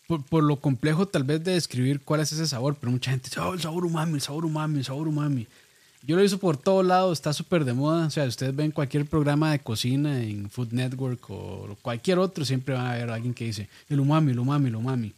por, 0.07 0.23
por, 0.23 0.43
lo 0.43 0.57
complejo 0.57 1.07
tal 1.07 1.23
vez 1.23 1.43
de 1.43 1.53
describir 1.53 2.01
cuál 2.01 2.21
es 2.21 2.31
ese 2.31 2.47
sabor, 2.47 2.75
pero 2.79 2.91
mucha 2.91 3.11
gente 3.11 3.29
dice, 3.29 3.39
oh, 3.39 3.53
el 3.53 3.61
sabor 3.61 3.85
umami, 3.85 4.15
el 4.15 4.21
sabor 4.21 4.45
umami, 4.45 4.79
el 4.79 4.85
sabor 4.85 5.07
umami. 5.07 5.47
Yo 6.05 6.17
lo 6.17 6.23
hizo 6.23 6.37
por 6.37 6.57
todo 6.57 6.83
lado, 6.83 7.13
está 7.13 7.31
súper 7.31 7.63
de 7.63 7.73
moda. 7.73 8.07
O 8.07 8.09
sea, 8.09 8.25
ustedes 8.25 8.53
ven 8.53 8.71
cualquier 8.71 9.05
programa 9.05 9.51
de 9.51 9.59
cocina 9.59 10.21
en 10.21 10.49
Food 10.49 10.73
Network 10.73 11.29
o 11.29 11.77
cualquier 11.81 12.19
otro, 12.19 12.43
siempre 12.43 12.75
van 12.75 12.87
a 12.87 12.95
ver 12.95 13.09
a 13.09 13.15
alguien 13.15 13.33
que 13.33 13.45
dice, 13.45 13.69
el 13.89 14.01
umami, 14.01 14.33
el 14.33 14.39
umami, 14.39 14.67
el 14.67 14.75
umami. 14.75 15.13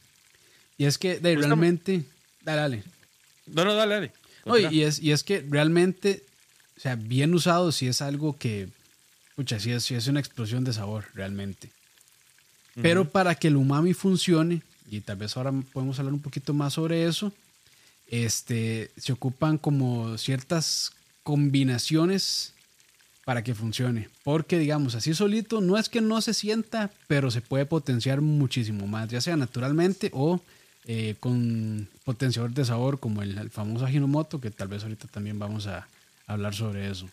Y 0.78 0.86
es 0.86 0.98
que 0.98 1.20
de, 1.20 1.36
realmente. 1.36 2.04
Dale, 2.44 2.62
dale. 2.62 2.84
No, 3.48 3.66
no, 3.66 3.74
dale, 3.74 3.96
dale. 3.96 4.12
No, 4.46 4.58
y, 4.58 4.84
es, 4.84 5.00
y 5.02 5.12
es 5.12 5.24
que 5.24 5.44
realmente, 5.48 6.24
o 6.78 6.80
sea, 6.80 6.96
bien 6.96 7.34
usado, 7.34 7.72
sí 7.72 7.88
es 7.88 8.02
algo 8.02 8.38
que, 8.38 8.70
pucha, 9.36 9.60
sí 9.60 9.72
es, 9.72 9.84
sí 9.84 9.96
es 9.96 10.08
una 10.08 10.20
explosión 10.20 10.64
de 10.64 10.74
sabor, 10.74 11.06
realmente. 11.16 11.70
Pero 12.82 13.10
para 13.10 13.36
que 13.36 13.48
el 13.48 13.56
umami 13.56 13.94
funcione, 13.94 14.62
y 14.90 15.02
tal 15.02 15.18
vez 15.18 15.36
ahora 15.38 15.54
podemos 15.74 15.98
hablar 15.98 16.14
un 16.14 16.22
poquito 16.22 16.54
más 16.54 16.74
sobre 16.74 17.08
eso, 17.08 17.32
este, 18.08 18.92
se 18.98 19.14
ocupan 19.14 19.58
como 19.58 20.18
ciertas 20.18 20.92
combinaciones 21.24 22.54
para 23.24 23.44
que 23.44 23.56
funcione. 23.56 24.10
Porque, 24.24 24.60
digamos, 24.60 24.94
así 24.94 25.14
solito, 25.14 25.62
no 25.62 25.78
es 25.78 25.90
que 25.90 26.02
no 26.02 26.22
se 26.22 26.34
sienta, 26.34 26.92
pero 27.08 27.32
se 27.32 27.42
puede 27.42 27.66
potenciar 27.66 28.22
muchísimo 28.22 28.86
más, 28.88 29.10
ya 29.10 29.22
sea 29.22 29.36
naturalmente 29.36 30.12
o 30.14 30.42
eh, 30.88 31.16
con 31.20 31.88
potenciador 32.04 32.52
de 32.52 32.66
sabor 32.66 33.00
como 33.00 33.22
el, 33.22 33.50
famoso 33.50 33.86
Ajinomoto, 33.86 34.40
que 34.40 34.52
tal 34.52 34.68
vez 34.68 34.84
ahorita 34.84 35.08
también 35.08 35.40
vamos 35.40 35.68
a 35.68 35.88
hablar 36.28 36.54
sobre 36.54 36.90
eso. 36.90 37.10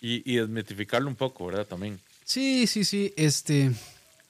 Y, 0.00 0.30
y 0.30 0.36
desmitificarlo 0.36 1.08
un 1.08 1.16
poco, 1.16 1.46
¿verdad? 1.46 1.66
También. 1.66 1.98
Sí, 2.24 2.66
sí, 2.66 2.84
sí. 2.84 3.12
Este, 3.16 3.72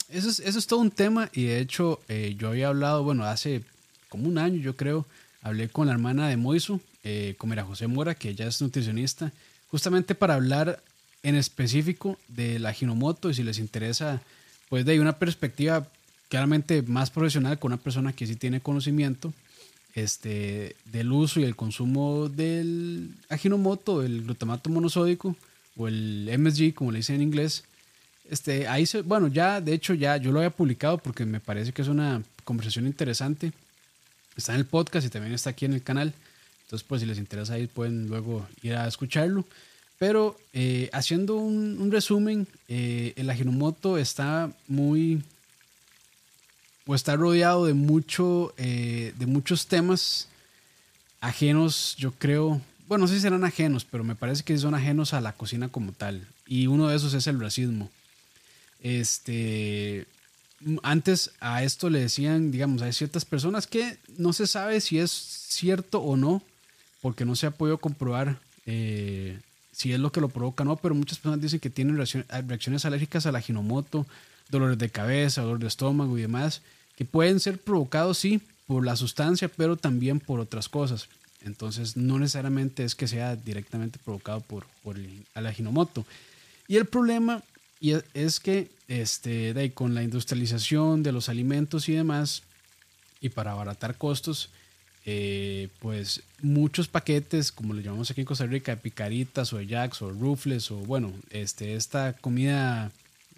eso 0.09 0.29
es, 0.29 0.39
eso 0.41 0.59
es 0.59 0.67
todo 0.67 0.81
un 0.81 0.91
tema 0.91 1.31
y 1.33 1.45
de 1.45 1.59
hecho 1.59 2.01
eh, 2.09 2.37
yo 2.39 2.49
había 2.49 2.69
hablado, 2.69 3.03
bueno, 3.03 3.25
hace 3.25 3.63
como 4.09 4.29
un 4.29 4.39
año 4.39 4.61
yo 4.61 4.77
creo, 4.77 5.07
hablé 5.43 5.69
con 5.69 5.87
la 5.87 5.93
hermana 5.93 6.29
de 6.29 6.37
Moiso, 6.37 6.81
eh, 7.03 7.35
con 7.39 7.51
Mira 7.51 7.65
José 7.65 7.87
Mora, 7.87 8.15
que 8.15 8.31
ella 8.31 8.47
es 8.47 8.61
nutricionista, 8.63 9.33
justamente 9.69 10.15
para 10.15 10.35
hablar 10.35 10.83
en 11.23 11.35
específico 11.35 12.19
de 12.29 12.59
la 12.61 12.73
Ginomoto 12.73 13.31
y 13.31 13.35
si 13.35 13.43
les 13.43 13.59
interesa, 13.59 14.23
pues 14.69 14.85
de 14.85 15.01
una 15.01 15.19
perspectiva 15.19 15.89
claramente 16.29 16.83
más 16.83 17.11
profesional 17.11 17.59
con 17.59 17.73
una 17.73 17.83
persona 17.83 18.13
que 18.13 18.27
sí 18.27 18.37
tiene 18.37 18.61
conocimiento 18.61 19.33
este, 19.95 20.77
del 20.85 21.11
uso 21.13 21.41
y 21.41 21.45
el 21.45 21.57
consumo 21.57 22.29
del 22.29 23.15
Ajinomoto, 23.29 24.03
el 24.03 24.23
glutamato 24.25 24.71
monosódico 24.71 25.37
o 25.77 25.89
el 25.89 26.31
MSG, 26.39 26.75
como 26.75 26.93
le 26.93 26.99
dicen 26.99 27.17
en 27.17 27.23
inglés, 27.23 27.65
este, 28.31 28.67
ahí 28.67 28.87
bueno, 29.05 29.29
ya, 29.29 29.61
de 29.61 29.73
hecho, 29.73 29.95
ya 29.95 30.17
yo 30.17 30.33
lo 30.33 30.41
había 30.41 30.51
publicado 30.51 30.99
porque 30.99 31.25
me 31.25 31.41
parece 31.41 31.73
que 31.73 31.83
es 31.83 31.89
una 31.89 32.23
conversación 32.45 32.87
interesante. 32.87 33.53
Está 34.37 34.53
en 34.53 34.61
el 34.61 34.67
podcast 34.67 35.07
y 35.07 35.11
también 35.11 35.33
está 35.33 35.51
aquí 35.51 35.65
en 35.65 35.73
el 35.73 35.83
canal. 35.83 36.13
Entonces, 36.65 36.87
pues 36.87 37.01
si 37.01 37.07
les 37.07 37.19
interesa 37.19 37.55
ahí, 37.55 37.67
pueden 37.67 38.09
luego 38.09 38.47
ir 38.63 38.75
a 38.75 38.87
escucharlo. 38.87 39.45
Pero 39.99 40.37
eh, 40.53 40.91
haciendo 40.93 41.37
un, 41.37 41.91
resumen, 41.91 42.47
eh, 42.69 43.15
el 43.17 43.31
Ajinomoto 43.31 43.97
está 43.97 44.51
muy, 44.69 45.23
o 46.87 46.95
está 46.95 47.17
rodeado 47.17 47.67
de, 47.67 47.75
mucho, 47.75 48.55
eh, 48.57 49.13
de 49.19 49.27
muchos 49.27 49.67
temas 49.67 50.29
ajenos, 51.21 51.97
yo 51.99 52.13
creo, 52.13 52.61
bueno, 52.87 53.03
no 53.03 53.09
sé 53.09 53.17
si 53.17 53.21
serán 53.23 53.45
ajenos, 53.45 53.85
pero 53.85 54.05
me 54.05 54.15
parece 54.15 54.45
que 54.45 54.57
son 54.57 54.75
ajenos 54.75 55.13
a 55.13 55.21
la 55.21 55.33
cocina 55.33 55.69
como 55.69 55.93
tal. 55.93 56.27
Y 56.47 56.69
uno 56.69 56.89
de 56.89 56.97
esos 56.97 57.15
es 57.15 57.27
el 57.27 57.41
racismo. 57.41 57.91
Este, 58.81 60.07
antes 60.83 61.33
a 61.41 61.65
esto 61.65 61.91
le 61.91 61.99
decían, 61.99 62.53
digamos, 62.53 62.83
hay 62.83 62.93
ciertas 62.93 63.25
personas 63.25 63.67
que 63.67 63.99
no 64.17 64.33
se 64.33 64.47
sabe 64.47 64.81
si 64.81 64.99
es 64.99 65.11
cierto 65.11 66.01
o 66.01 66.17
no, 66.17 66.43
porque 67.03 67.25
no 67.25 67.35
se 67.35 67.47
ha 67.47 67.51
podido 67.51 67.79
comprobar 67.79 68.39
eh, 68.65 69.41
si 69.73 69.93
es 69.93 69.99
lo 69.99 70.13
que 70.13 70.21
lo 70.21 70.29
provoca 70.29 70.63
o 70.63 70.67
no, 70.67 70.77
pero 70.77 70.95
muchas 70.95 71.19
personas 71.19 71.41
dicen 71.41 71.61
que 71.61 71.71
tienen 71.71 71.97
reacciones 71.97 72.85
alérgicas 72.85 73.27
a 73.27 73.33
la 73.33 73.41
ginomoto, 73.41 74.07
dolores 74.49 74.79
de 74.79 74.89
cabeza, 74.89 75.43
dolor 75.43 75.59
de 75.59 75.67
estómago 75.67 76.17
y 76.17 76.23
demás, 76.23 76.63
que 76.97 77.05
pueden 77.05 77.41
ser 77.41 77.59
provocados, 77.59 78.19
sí, 78.19 78.41
por 78.67 78.85
la 78.85 78.97
sustancia, 78.97 79.49
pero 79.49 79.77
también 79.77 80.19
por 80.19 80.41
otras 80.41 80.69
cosas. 80.69 81.09
Entonces, 81.45 81.97
no 81.97 82.19
necesariamente 82.19 82.85
es 82.85 82.95
que 82.95 83.07
sea 83.07 83.37
directamente 83.37 84.01
provocado 84.05 84.41
por, 84.41 84.67
por 84.83 84.97
el. 84.97 85.25
Y 86.69 86.77
el 86.77 86.87
problema 86.87 87.43
y 87.81 87.95
es 88.15 88.41
que 88.41 88.71
este, 88.89 89.53
de 89.53 89.73
con 89.73 89.95
la 89.95 90.03
industrialización 90.03 91.03
de 91.03 91.13
los 91.13 91.29
alimentos 91.29 91.89
y 91.89 91.93
demás, 91.93 92.43
y 93.21 93.29
para 93.29 93.53
abaratar 93.53 93.97
costos, 93.97 94.51
eh, 95.05 95.69
pues 95.79 96.23
muchos 96.43 96.89
paquetes, 96.89 97.53
como 97.53 97.75
le 97.75 97.83
llamamos 97.83 98.11
aquí 98.11 98.23
en 98.23 98.27
Costa 98.27 98.47
Rica, 98.47 98.75
de 98.75 98.81
picaritas 98.81 99.53
o 99.53 99.59
de 99.59 99.67
jacks 99.67 100.03
o 100.03 100.11
rufles 100.11 100.71
o 100.71 100.77
bueno, 100.77 101.13
este, 101.31 101.75
esta 101.77 102.15
comida, 102.15 102.91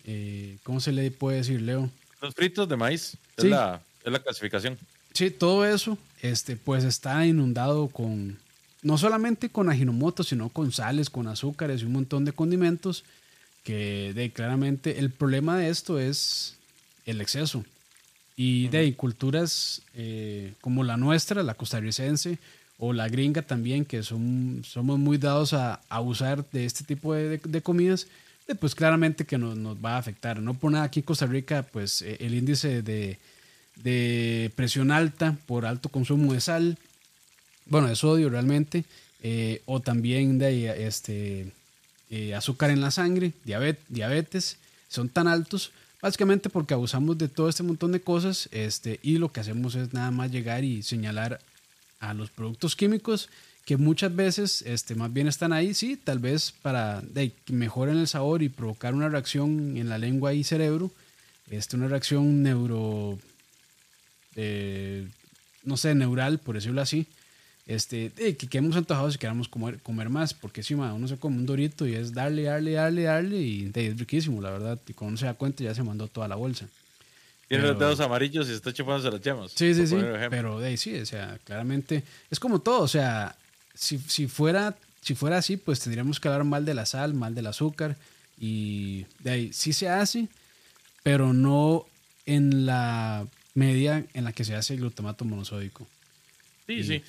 eh, 0.04 0.56
¿cómo 0.62 0.80
se 0.80 0.92
le 0.92 1.10
puede 1.10 1.38
decir, 1.38 1.60
Leo? 1.60 1.90
Los 2.20 2.34
fritos 2.34 2.68
de 2.68 2.76
maíz, 2.76 3.16
es, 3.36 3.44
la, 3.44 3.80
es 4.04 4.12
la 4.12 4.18
clasificación. 4.18 4.76
Sí, 5.12 5.30
todo 5.30 5.64
eso, 5.64 5.98
este, 6.20 6.56
pues 6.56 6.84
está 6.84 7.26
inundado 7.26 7.88
con, 7.88 8.38
no 8.82 8.98
solamente 8.98 9.48
con 9.48 9.68
ajinomoto, 9.68 10.22
sino 10.22 10.48
con 10.48 10.72
sales, 10.72 11.10
con 11.10 11.28
azúcares 11.28 11.82
y 11.82 11.84
un 11.84 11.92
montón 11.92 12.24
de 12.24 12.32
condimentos 12.32 13.04
que 13.64 14.12
de, 14.14 14.30
claramente 14.30 14.98
el 14.98 15.10
problema 15.10 15.58
de 15.58 15.70
esto 15.70 15.98
es 15.98 16.56
el 17.06 17.20
exceso. 17.20 17.64
Y 18.36 18.68
de 18.68 18.94
culturas 18.94 19.82
eh, 19.94 20.54
como 20.60 20.84
la 20.84 20.96
nuestra, 20.96 21.42
la 21.42 21.54
costarricense, 21.54 22.38
o 22.78 22.92
la 22.92 23.08
gringa 23.08 23.42
también, 23.42 23.84
que 23.84 24.02
son, 24.02 24.62
somos 24.64 24.98
muy 24.98 25.18
dados 25.18 25.52
a, 25.52 25.80
a 25.88 26.00
usar 26.00 26.48
de 26.50 26.64
este 26.64 26.84
tipo 26.84 27.12
de, 27.12 27.38
de, 27.38 27.62
comidas, 27.62 28.06
pues 28.54 28.74
claramente 28.74 29.24
que 29.24 29.38
nos, 29.38 29.56
nos, 29.56 29.76
va 29.76 29.96
a 29.96 29.98
afectar. 29.98 30.40
No 30.40 30.54
por 30.54 30.72
nada 30.72 30.84
aquí 30.84 31.00
en 31.00 31.06
Costa 31.06 31.26
Rica, 31.26 31.66
pues 31.70 32.02
eh, 32.02 32.16
el 32.20 32.34
índice 32.34 32.82
de, 32.82 33.18
de, 33.76 34.50
presión 34.56 34.90
alta 34.90 35.36
por 35.46 35.66
alto 35.66 35.88
consumo 35.88 36.32
de 36.32 36.40
sal, 36.40 36.78
bueno, 37.66 37.88
de 37.88 37.96
sodio 37.96 38.30
realmente, 38.30 38.84
eh, 39.22 39.62
o 39.66 39.80
también 39.80 40.38
de 40.38 40.86
este, 40.86 41.52
eh, 42.10 42.34
azúcar 42.34 42.70
en 42.70 42.80
la 42.80 42.90
sangre, 42.90 43.32
diabetes, 43.44 43.84
diabetes, 43.88 44.56
son 44.88 45.08
tan 45.08 45.28
altos 45.28 45.72
básicamente 46.00 46.48
porque 46.48 46.74
abusamos 46.74 47.18
de 47.18 47.28
todo 47.28 47.48
este 47.48 47.62
montón 47.62 47.92
de 47.92 48.00
cosas 48.00 48.48
este, 48.52 49.00
y 49.02 49.18
lo 49.18 49.32
que 49.32 49.40
hacemos 49.40 49.74
es 49.74 49.92
nada 49.92 50.10
más 50.10 50.30
llegar 50.30 50.64
y 50.64 50.82
señalar 50.82 51.40
a 52.00 52.14
los 52.14 52.30
productos 52.30 52.76
químicos 52.76 53.28
que 53.68 53.76
muchas 53.76 54.16
veces 54.16 54.62
este, 54.62 54.94
más 54.94 55.12
bien 55.12 55.28
están 55.28 55.52
ahí, 55.52 55.74
sí, 55.74 55.98
tal 56.02 56.20
vez 56.20 56.54
para 56.62 57.02
de, 57.02 57.32
que 57.44 57.52
mejoren 57.52 57.98
el 57.98 58.08
sabor 58.08 58.42
y 58.42 58.48
provocar 58.48 58.94
una 58.94 59.10
reacción 59.10 59.76
en 59.76 59.90
la 59.90 59.98
lengua 59.98 60.32
y 60.32 60.42
cerebro, 60.42 60.90
este, 61.50 61.76
una 61.76 61.86
reacción 61.86 62.42
neuro, 62.42 63.18
eh, 64.36 65.06
no 65.64 65.76
sé, 65.76 65.94
neural, 65.94 66.38
por 66.38 66.54
decirlo 66.54 66.80
así, 66.80 67.08
este, 67.66 68.10
que 68.10 68.48
quedemos 68.48 68.74
antojados 68.74 69.16
y 69.16 69.18
queramos 69.18 69.48
comer, 69.48 69.80
comer 69.80 70.08
más, 70.08 70.32
porque 70.32 70.62
si 70.62 70.72
uno 70.72 71.06
se 71.06 71.18
come 71.18 71.36
un 71.36 71.44
dorito 71.44 71.86
y 71.86 71.94
es 71.94 72.14
darle, 72.14 72.44
darle, 72.44 72.72
darle, 72.72 73.02
darle, 73.02 73.36
y 73.36 73.70
es 73.74 73.98
riquísimo, 73.98 74.40
la 74.40 74.50
verdad. 74.50 74.78
Y 74.88 74.94
cuando 74.94 75.10
uno 75.10 75.18
se 75.18 75.26
da 75.26 75.34
cuenta, 75.34 75.62
ya 75.62 75.74
se 75.74 75.82
mandó 75.82 76.08
toda 76.08 76.26
la 76.26 76.36
bolsa. 76.36 76.66
Tiene 77.48 77.64
los 77.64 77.78
dedos 77.78 78.00
amarillos 78.00 78.48
y 78.48 78.52
está 78.52 78.72
chupándose 78.72 79.10
las 79.10 79.20
llamas. 79.20 79.52
Sí, 79.54 79.74
sí, 79.74 79.86
sí. 79.86 79.96
Pero 80.30 80.58
de 80.58 80.74
sí, 80.78 80.98
o 80.98 81.04
sea, 81.04 81.38
claramente 81.44 82.02
es 82.30 82.40
como 82.40 82.60
todo. 82.60 82.80
O 82.80 82.88
sea, 82.88 83.36
si, 83.78 83.98
si, 83.98 84.26
fuera, 84.26 84.76
si 85.00 85.14
fuera 85.14 85.38
así, 85.38 85.56
pues 85.56 85.78
tendríamos 85.80 86.18
que 86.18 86.28
hablar 86.28 86.44
mal 86.44 86.64
de 86.64 86.74
la 86.74 86.84
sal, 86.84 87.14
mal 87.14 87.34
del 87.34 87.46
azúcar. 87.46 87.96
Y 88.40 89.06
de 89.20 89.30
ahí 89.30 89.52
sí 89.52 89.72
se 89.72 89.88
hace, 89.88 90.28
pero 91.02 91.32
no 91.32 91.86
en 92.26 92.66
la 92.66 93.26
medida 93.54 94.04
en 94.14 94.24
la 94.24 94.32
que 94.32 94.44
se 94.44 94.54
hace 94.54 94.74
el 94.74 94.80
glutamato 94.80 95.24
monosódico. 95.24 95.86
Sí, 96.66 96.82
sí. 96.84 97.02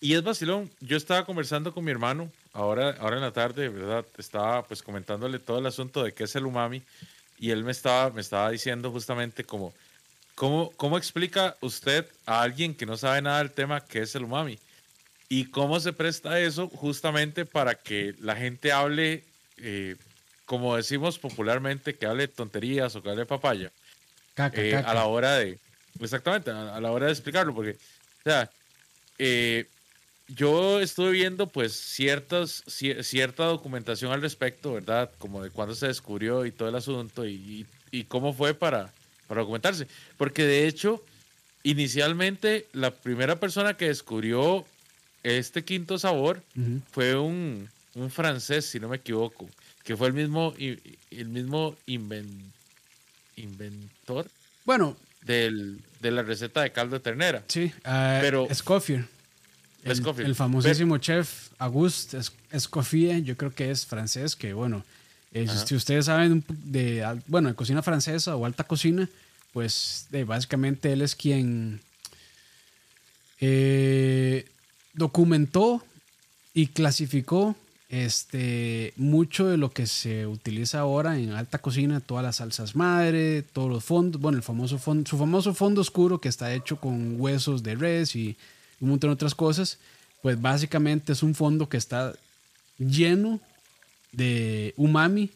Y 0.00 0.14
es 0.14 0.22
vacilón. 0.22 0.70
Yo 0.80 0.96
estaba 0.96 1.24
conversando 1.24 1.72
con 1.72 1.84
mi 1.84 1.90
hermano 1.90 2.30
ahora, 2.52 2.96
ahora 3.00 3.16
en 3.16 3.22
la 3.22 3.32
tarde, 3.32 3.68
¿verdad? 3.68 4.04
Estaba 4.18 4.62
pues 4.64 4.82
comentándole 4.82 5.38
todo 5.38 5.58
el 5.58 5.66
asunto 5.66 6.04
de 6.04 6.12
qué 6.12 6.24
es 6.24 6.36
el 6.36 6.46
umami 6.46 6.82
y 7.38 7.50
él 7.50 7.64
me 7.64 7.72
estaba, 7.72 8.10
me 8.10 8.20
estaba 8.20 8.50
diciendo 8.50 8.92
justamente 8.92 9.42
como, 9.42 9.74
¿cómo, 10.34 10.70
¿cómo 10.76 10.96
explica 10.96 11.56
usted 11.60 12.06
a 12.26 12.42
alguien 12.42 12.74
que 12.74 12.86
no 12.86 12.96
sabe 12.96 13.22
nada 13.22 13.38
del 13.38 13.50
tema 13.50 13.80
qué 13.80 14.02
es 14.02 14.14
el 14.14 14.24
umami? 14.24 14.58
Y 15.28 15.46
cómo 15.46 15.80
se 15.80 15.92
presta 15.92 16.38
eso 16.38 16.68
justamente 16.68 17.44
para 17.44 17.74
que 17.74 18.14
la 18.20 18.36
gente 18.36 18.72
hable, 18.72 19.24
eh, 19.58 19.96
como 20.44 20.76
decimos 20.76 21.18
popularmente, 21.18 21.94
que 21.94 22.06
hable 22.06 22.28
tonterías 22.28 22.94
o 22.94 23.02
que 23.02 23.10
hable 23.10 23.26
papaya. 23.26 23.70
Eh, 24.54 24.74
a 24.74 24.94
la 24.94 25.06
hora 25.06 25.36
de, 25.36 25.58
exactamente, 26.00 26.50
a, 26.50 26.76
a 26.76 26.80
la 26.80 26.90
hora 26.90 27.06
de 27.06 27.12
explicarlo, 27.12 27.54
porque, 27.54 27.72
o 27.72 28.22
sea, 28.24 28.50
eh, 29.18 29.66
yo 30.28 30.80
estuve 30.80 31.10
viendo 31.12 31.46
pues 31.46 31.74
ciertas, 31.74 32.64
cierta 32.66 33.44
documentación 33.44 34.12
al 34.12 34.22
respecto, 34.22 34.74
¿verdad? 34.74 35.10
Como 35.18 35.42
de 35.42 35.50
cuándo 35.50 35.74
se 35.74 35.86
descubrió 35.86 36.46
y 36.46 36.52
todo 36.52 36.68
el 36.68 36.74
asunto 36.74 37.26
y, 37.26 37.66
y, 37.90 38.04
cómo 38.04 38.32
fue 38.32 38.54
para, 38.54 38.90
para 39.28 39.42
documentarse. 39.42 39.86
Porque 40.16 40.44
de 40.44 40.66
hecho, 40.66 41.04
inicialmente 41.62 42.66
la 42.72 42.90
primera 42.90 43.36
persona 43.36 43.76
que 43.76 43.88
descubrió 43.88 44.64
este 45.24 45.64
quinto 45.64 45.98
sabor 45.98 46.42
fue 46.92 47.16
un, 47.18 47.68
un, 47.94 48.10
francés, 48.10 48.66
si 48.66 48.78
no 48.78 48.88
me 48.88 48.96
equivoco, 48.96 49.48
que 49.82 49.96
fue 49.96 50.06
el 50.08 50.12
mismo, 50.14 50.54
el 50.58 51.28
mismo 51.28 51.76
inventor. 53.36 54.28
Bueno, 54.64 54.96
del, 55.22 55.80
de 56.00 56.10
la 56.10 56.22
receta 56.22 56.62
de 56.62 56.72
caldo 56.72 56.96
de 56.96 57.00
ternera. 57.00 57.42
Sí, 57.48 57.72
uh, 57.78 58.20
pero 58.20 58.46
Escoffier. 58.50 59.06
El, 59.84 60.34
famosísimo 60.34 60.96
chef 60.96 61.48
Auguste 61.58 62.16
Es- 62.18 62.32
Escoffier, 62.50 63.22
yo 63.22 63.36
creo 63.36 63.54
que 63.54 63.70
es 63.70 63.84
francés, 63.84 64.34
que 64.34 64.54
bueno, 64.54 64.82
eh, 65.32 65.46
si- 65.66 65.74
ustedes 65.74 66.06
saben 66.06 66.42
de, 66.48 67.20
bueno, 67.26 67.48
de 67.50 67.54
cocina 67.54 67.82
francesa 67.82 68.34
o 68.36 68.46
alta 68.46 68.64
cocina, 68.64 69.08
pues 69.52 70.06
eh, 70.12 70.24
básicamente 70.24 70.90
él 70.92 71.02
es 71.02 71.14
quien 71.14 71.80
eh, 73.40 74.46
documentó 74.94 75.82
y 76.54 76.68
clasificó 76.68 77.56
este, 77.88 78.92
mucho 78.96 79.46
de 79.46 79.56
lo 79.56 79.70
que 79.70 79.86
se 79.86 80.26
utiliza 80.26 80.80
ahora 80.80 81.18
en 81.18 81.32
alta 81.32 81.58
cocina, 81.58 82.00
todas 82.00 82.24
las 82.24 82.36
salsas 82.36 82.74
madre, 82.74 83.42
todos 83.42 83.70
los 83.70 83.84
fondos, 83.84 84.20
bueno, 84.20 84.38
el 84.38 84.42
famoso 84.42 84.78
fondo, 84.78 85.08
su 85.08 85.18
famoso 85.18 85.54
fondo 85.54 85.80
oscuro 85.80 86.20
que 86.20 86.28
está 86.28 86.54
hecho 86.54 86.76
con 86.76 87.20
huesos 87.20 87.62
de 87.62 87.74
res 87.74 88.16
y 88.16 88.36
un 88.80 88.88
montón 88.90 89.10
de 89.10 89.14
otras 89.14 89.34
cosas, 89.34 89.78
pues 90.22 90.40
básicamente 90.40 91.12
es 91.12 91.22
un 91.22 91.34
fondo 91.34 91.68
que 91.68 91.76
está 91.76 92.14
lleno 92.78 93.40
de 94.12 94.74
umami 94.76 95.30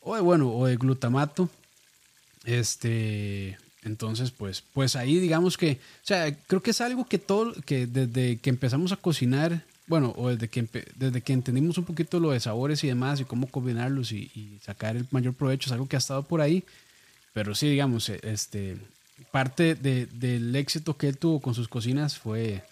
o 0.00 0.14
de, 0.14 0.20
bueno, 0.20 0.50
o 0.50 0.66
de 0.66 0.76
glutamato. 0.76 1.48
Este, 2.44 3.56
entonces, 3.84 4.30
pues, 4.30 4.62
pues 4.72 4.96
ahí 4.96 5.18
digamos 5.18 5.58
que, 5.58 5.72
o 5.72 6.06
sea, 6.06 6.34
creo 6.46 6.62
que 6.62 6.70
es 6.70 6.80
algo 6.80 7.04
que 7.06 7.18
todo, 7.18 7.52
que 7.66 7.86
desde 7.86 8.38
que 8.38 8.50
empezamos 8.50 8.92
a 8.92 8.96
cocinar, 8.96 9.64
bueno, 9.86 10.14
o 10.16 10.30
desde 10.30 10.48
que, 10.48 10.66
desde 10.96 11.20
que 11.20 11.34
entendimos 11.34 11.76
un 11.76 11.84
poquito 11.84 12.18
lo 12.18 12.30
de 12.30 12.40
sabores 12.40 12.82
y 12.82 12.88
demás 12.88 13.20
y 13.20 13.24
cómo 13.24 13.46
combinarlos 13.46 14.12
y, 14.12 14.58
sacar 14.64 14.96
el 14.96 15.06
mayor 15.10 15.34
provecho, 15.34 15.68
es 15.68 15.72
algo 15.72 15.86
que 15.86 15.96
ha 15.96 15.98
estado 15.98 16.22
por 16.22 16.40
ahí. 16.40 16.64
Pero 17.34 17.54
sí, 17.54 17.68
digamos, 17.68 18.08
eh, 18.08 18.20
este, 18.22 18.78
parte 19.30 19.74
de- 19.74 20.06
del 20.06 20.56
éxito 20.56 20.96
que 20.96 21.08
él 21.08 21.18
tuvo 21.18 21.40
con 21.40 21.54
sus 21.54 21.68
cocinas 21.68 22.16
fue 22.16 22.62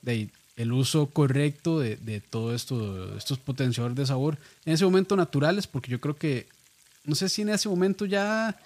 el 0.56 0.72
uso 0.72 1.06
correcto 1.06 1.78
de, 1.78 1.96
de 1.96 2.20
todo 2.20 2.54
esto, 2.54 3.16
estos 3.18 3.38
potenciadores 3.38 3.96
de 3.96 4.06
sabor. 4.06 4.38
En 4.64 4.72
ese 4.72 4.84
momento 4.86 5.16
naturales, 5.16 5.66
porque 5.66 5.90
yo 5.90 6.00
creo 6.00 6.16
que, 6.16 6.46
no 7.04 7.14
sé 7.14 7.28
si 7.28 7.42
en 7.42 7.50
ese 7.50 7.68
momento 7.68 8.06
ya 8.06 8.56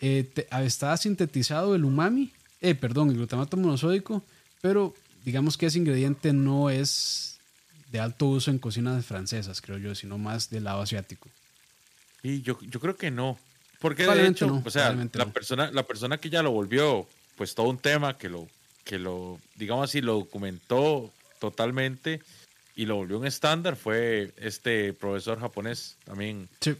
eh, 0.00 0.28
te- 0.34 0.46
estaba 0.64 0.96
sintetizado 0.96 1.74
el 1.74 1.84
umami, 1.84 2.32
eh, 2.60 2.74
perdón, 2.74 3.10
el 3.10 3.16
glutamato 3.16 3.56
monosódico, 3.56 4.22
pero 4.60 4.94
digamos 5.24 5.56
que 5.56 5.66
ese 5.66 5.78
ingrediente 5.78 6.32
no 6.32 6.70
es 6.70 7.38
de 7.90 8.00
alto 8.00 8.26
uso 8.26 8.50
en 8.50 8.58
cocinas 8.58 9.04
francesas, 9.06 9.60
creo 9.60 9.78
yo, 9.78 9.94
sino 9.94 10.18
más 10.18 10.50
del 10.50 10.64
lado 10.64 10.82
asiático. 10.82 11.28
Y 12.22 12.42
yo, 12.42 12.58
yo 12.62 12.80
creo 12.80 12.96
que 12.96 13.10
no. 13.10 13.38
Porque 13.80 14.06
de 14.06 14.26
hecho, 14.26 14.46
no, 14.46 14.62
o 14.64 14.70
sea, 14.70 14.92
la 14.92 15.24
no. 15.24 15.32
persona, 15.32 15.70
la 15.70 15.82
persona 15.84 16.18
que 16.18 16.30
ya 16.30 16.42
lo 16.42 16.50
volvió, 16.50 17.06
pues 17.36 17.54
todo 17.54 17.68
un 17.68 17.78
tema, 17.78 18.16
que 18.16 18.28
lo, 18.28 18.48
que 18.84 18.98
lo, 18.98 19.38
digamos 19.54 19.88
así, 19.90 20.00
lo 20.00 20.14
documentó 20.14 21.12
totalmente 21.38 22.20
y 22.74 22.86
lo 22.86 22.96
volvió 22.96 23.18
un 23.18 23.26
estándar, 23.26 23.76
fue 23.76 24.32
este 24.38 24.92
profesor 24.94 25.38
japonés 25.38 25.96
también. 26.04 26.48
Sí. 26.60 26.74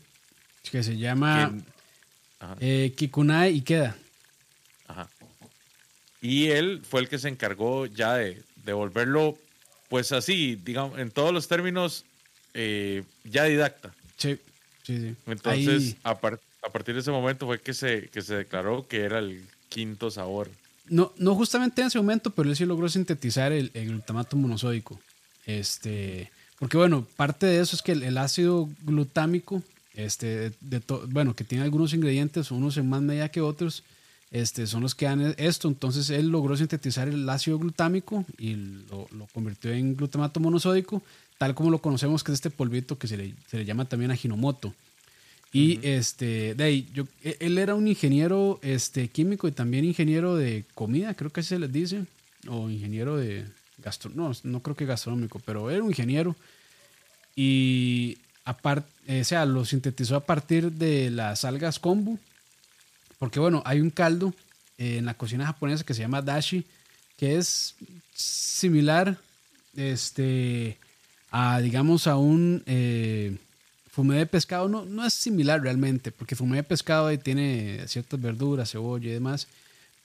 Que 0.71 0.83
se 0.83 0.97
llama 0.97 1.49
quien- 1.51 1.65
eh, 2.61 2.93
Kikunai 2.97 3.55
Ikeda. 3.57 3.97
ajá. 4.87 5.09
Y 6.21 6.47
él 6.49 6.83
fue 6.89 7.01
el 7.01 7.09
que 7.09 7.19
se 7.19 7.29
encargó 7.29 7.87
ya 7.87 8.15
de, 8.15 8.43
de 8.65 8.73
volverlo, 8.73 9.37
pues 9.89 10.13
así, 10.13 10.57
digamos, 10.57 10.99
en 10.99 11.11
todos 11.11 11.33
los 11.33 11.47
términos, 11.49 12.05
eh, 12.55 13.05
ya 13.25 13.45
didacta. 13.45 13.95
Sí, 14.17 14.39
sí, 14.83 14.99
sí. 14.99 15.15
Entonces, 15.27 15.97
a, 16.03 16.19
par- 16.19 16.41
a 16.63 16.71
partir 16.71 16.95
de 16.95 17.01
ese 17.03 17.11
momento 17.11 17.47
fue 17.47 17.61
que 17.61 17.75
se, 17.75 18.09
que 18.09 18.23
se 18.23 18.35
declaró 18.35 18.89
que 18.89 19.01
era 19.03 19.19
el 19.19 19.45
quinto 19.69 20.11
sabor. 20.11 20.51
no, 20.89 21.13
no 21.19 21.35
justamente 21.35 21.83
en 21.83 21.89
ese 21.89 21.99
momento, 21.99 22.31
pero 22.31 22.49
él 22.49 22.57
sí 22.57 22.65
logró 22.65 22.89
sintetizar 22.89 23.53
el, 23.53 23.71
el 23.75 23.89
glutamato 23.89 24.37
monosódico. 24.37 24.99
Este, 25.45 26.31
porque 26.59 26.77
bueno, 26.77 27.07
parte 27.17 27.47
de 27.47 27.61
eso 27.61 27.77
es 27.77 27.83
que 27.83 27.93
el, 27.93 28.03
el 28.03 28.19
ácido 28.19 28.69
glutámico, 28.83 29.63
este, 29.97 30.53
de, 30.61 30.83
bueno, 31.09 31.35
que 31.35 31.45
tiene 31.45 31.65
algunos 31.65 31.93
ingredientes, 31.95 32.51
unos 32.51 32.77
en 32.77 32.89
más 32.89 33.03
medida 33.03 33.31
que 33.31 33.41
otros, 33.41 33.83
este, 34.31 34.67
son 34.67 34.83
los 34.83 34.95
que 34.95 35.07
dan 35.07 35.35
esto. 35.39 35.69
Entonces 35.69 36.11
él 36.11 36.29
logró 36.29 36.57
sintetizar 36.57 37.09
el 37.09 37.29
ácido 37.29 37.59
glutámico 37.59 38.25
y 38.39 38.55
lo, 38.55 39.09
lo 39.11 39.27
convirtió 39.33 39.73
en 39.73 39.97
glutamato 39.97 40.39
monosódico, 40.39 41.03
tal 41.39 41.55
como 41.55 41.71
lo 41.71 41.79
conocemos, 41.79 42.23
que 42.23 42.33
es 42.33 42.37
este 42.37 42.51
polvito 42.51 42.99
que 42.99 43.09
se 43.09 43.17
le, 43.17 43.35
se 43.49 43.59
le 43.59 43.65
llama 43.65 43.87
también 43.87 44.11
aginomoto. 44.11 44.73
Y 45.53 45.79
este, 45.87 46.55
de 46.55 46.65
ahí, 46.65 46.89
yo, 46.93 47.05
e- 47.23 47.39
él 47.41 47.57
era 47.57 47.75
un 47.75 47.89
ingeniero 47.89 48.59
este, 48.63 49.09
químico 49.09 49.49
y 49.49 49.53
también 49.53 49.85
ingeniero 49.85 50.37
de 50.37 50.65
comida, 50.75 51.15
creo 51.15 51.31
que 51.31 51.41
así 51.41 51.51
se 51.51 51.59
les 51.59 51.73
dice, 51.73 52.05
o 52.49 52.69
ingeniero 52.69 53.17
de 53.17 53.47
gastro, 53.79 54.11
no, 54.15 54.33
no 54.43 54.61
creo 54.61 54.77
que 54.77 54.85
gastronómico, 54.85 55.41
pero 55.47 55.71
era 55.71 55.83
un 55.83 55.89
ingeniero. 55.89 56.37
Y 57.35 58.19
aparte, 58.47 59.21
o 59.21 59.25
sea, 59.25 59.45
lo 59.45 59.65
sintetizó 59.67 60.17
a 60.17 60.25
partir 60.25 60.73
de 60.73 61.11
las 61.11 61.45
algas 61.45 61.79
kombu, 61.79 62.19
porque 63.19 63.41
bueno, 63.41 63.63
hay 63.67 63.81
un 63.81 63.91
caldo 63.91 64.33
eh, 64.79 64.99
en 64.99 65.05
la 65.05 65.15
cocina 65.15 65.47
japonesa 65.47 65.85
que 65.85 65.95
se 65.95 66.01
llama 66.01 66.23
dashi, 66.23 66.65
que 67.19 67.37
es 67.37 67.75
similar 68.15 69.19
este, 69.75 70.79
a, 71.31 71.61
digamos, 71.61 72.07
a 72.07 72.17
un 72.17 72.63
eh, 72.67 73.37
fumé 73.91 74.19
de 74.19 74.27
pescado. 74.27 74.69
No, 74.69 74.85
no 74.85 75.05
es 75.05 75.13
similar 75.13 75.61
realmente, 75.61 76.13
porque 76.13 76.37
fumé 76.37 76.59
de 76.59 76.63
pescado 76.63 77.17
tiene 77.19 77.83
ciertas 77.89 78.21
verduras, 78.21 78.71
cebolla 78.71 79.09
y 79.09 79.13
demás. 79.13 79.49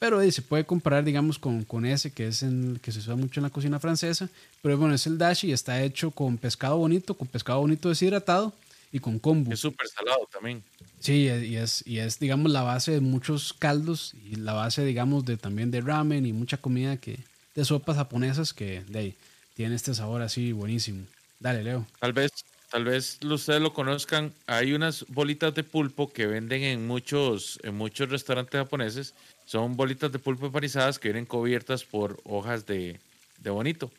Pero 0.02 0.20
eh, 0.20 0.32
se 0.32 0.42
puede 0.42 0.66
comparar, 0.66 1.04
digamos, 1.04 1.38
con, 1.38 1.64
con 1.64 1.86
ese 1.86 2.10
que 2.10 2.26
es 2.26 2.42
en, 2.42 2.80
que 2.82 2.92
se 2.92 2.98
usa 2.98 3.16
mucho 3.16 3.40
en 3.40 3.44
la 3.44 3.52
cocina 3.52 3.80
francesa. 3.80 4.30
Pero 4.64 4.76
bueno, 4.76 4.96
es 4.96 5.06
el 5.06 5.20
dashi 5.20 5.50
y 5.50 5.52
está 5.52 5.84
hecho 5.84 6.10
con 6.10 6.40
pescado 6.40 6.76
bonito, 6.78 7.14
con 7.14 7.28
pescado 7.28 7.60
bonito 7.60 7.88
deshidratado 7.88 8.52
y 8.92 9.00
con 9.00 9.20
kombu. 9.20 9.54
Es 9.54 9.60
súper 9.60 9.88
salado 9.88 10.28
también. 10.32 10.64
Sí, 11.00 11.26
y 11.26 11.56
es, 11.56 11.86
y 11.86 12.00
es, 12.00 12.18
digamos, 12.18 12.52
la 12.52 12.64
base 12.64 12.94
de 12.94 13.00
muchos 13.00 13.54
caldos 13.54 14.16
y 14.26 14.38
la 14.38 14.54
base, 14.54 14.84
digamos, 14.84 15.24
de 15.24 15.38
también 15.38 15.70
de 15.70 15.82
ramen 15.82 16.26
y 16.26 16.34
mucha 16.34 16.58
comida 16.58 16.98
que 16.98 17.20
de 17.54 17.64
sopas 17.64 17.98
japonesas 17.98 18.56
que 18.56 18.84
de 18.88 19.00
ahí, 19.00 19.16
tiene 19.54 19.76
este 19.76 19.94
sabor 19.94 20.24
así 20.24 20.52
buenísimo. 20.52 21.06
Dale, 21.40 21.64
Leo. 21.64 21.86
Tal 22.00 22.14
vez, 22.14 22.32
tal 22.72 22.86
vez 22.86 23.20
ustedes 23.24 23.62
lo 23.62 23.72
conozcan. 23.72 24.34
Hay 24.48 24.74
unas 24.74 25.06
bolitas 25.10 25.54
de 25.54 25.64
pulpo 25.64 26.12
que 26.12 26.26
venden 26.26 26.64
en 26.64 26.88
muchos, 26.88 27.60
en 27.62 27.76
muchos 27.76 28.10
restaurantes 28.10 28.58
japoneses. 28.60 29.14
Son 29.52 29.76
bolitas 29.76 30.10
de 30.14 30.18
pulpo 30.18 30.46
empanizadas 30.46 30.98
que 30.98 31.10
vienen 31.10 31.26
cubiertas 31.26 31.84
por 31.84 32.22
hojas 32.24 32.66
de, 32.66 33.02
de 33.40 33.50
bonito. 33.50 33.92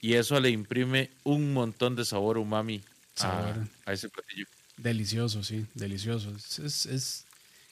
Y 0.00 0.14
eso 0.14 0.40
le 0.40 0.50
imprime 0.50 1.10
un 1.22 1.52
montón 1.52 1.94
de 1.94 2.04
sabor 2.04 2.38
umami 2.38 2.82
a, 3.18 3.20
Sabor. 3.20 3.54
a 3.84 3.92
ese 3.92 4.08
platillo. 4.08 4.46
Delicioso, 4.76 5.44
sí, 5.44 5.64
delicioso. 5.74 6.34
Es, 6.36 6.58
es, 6.58 6.86
es, 6.86 7.24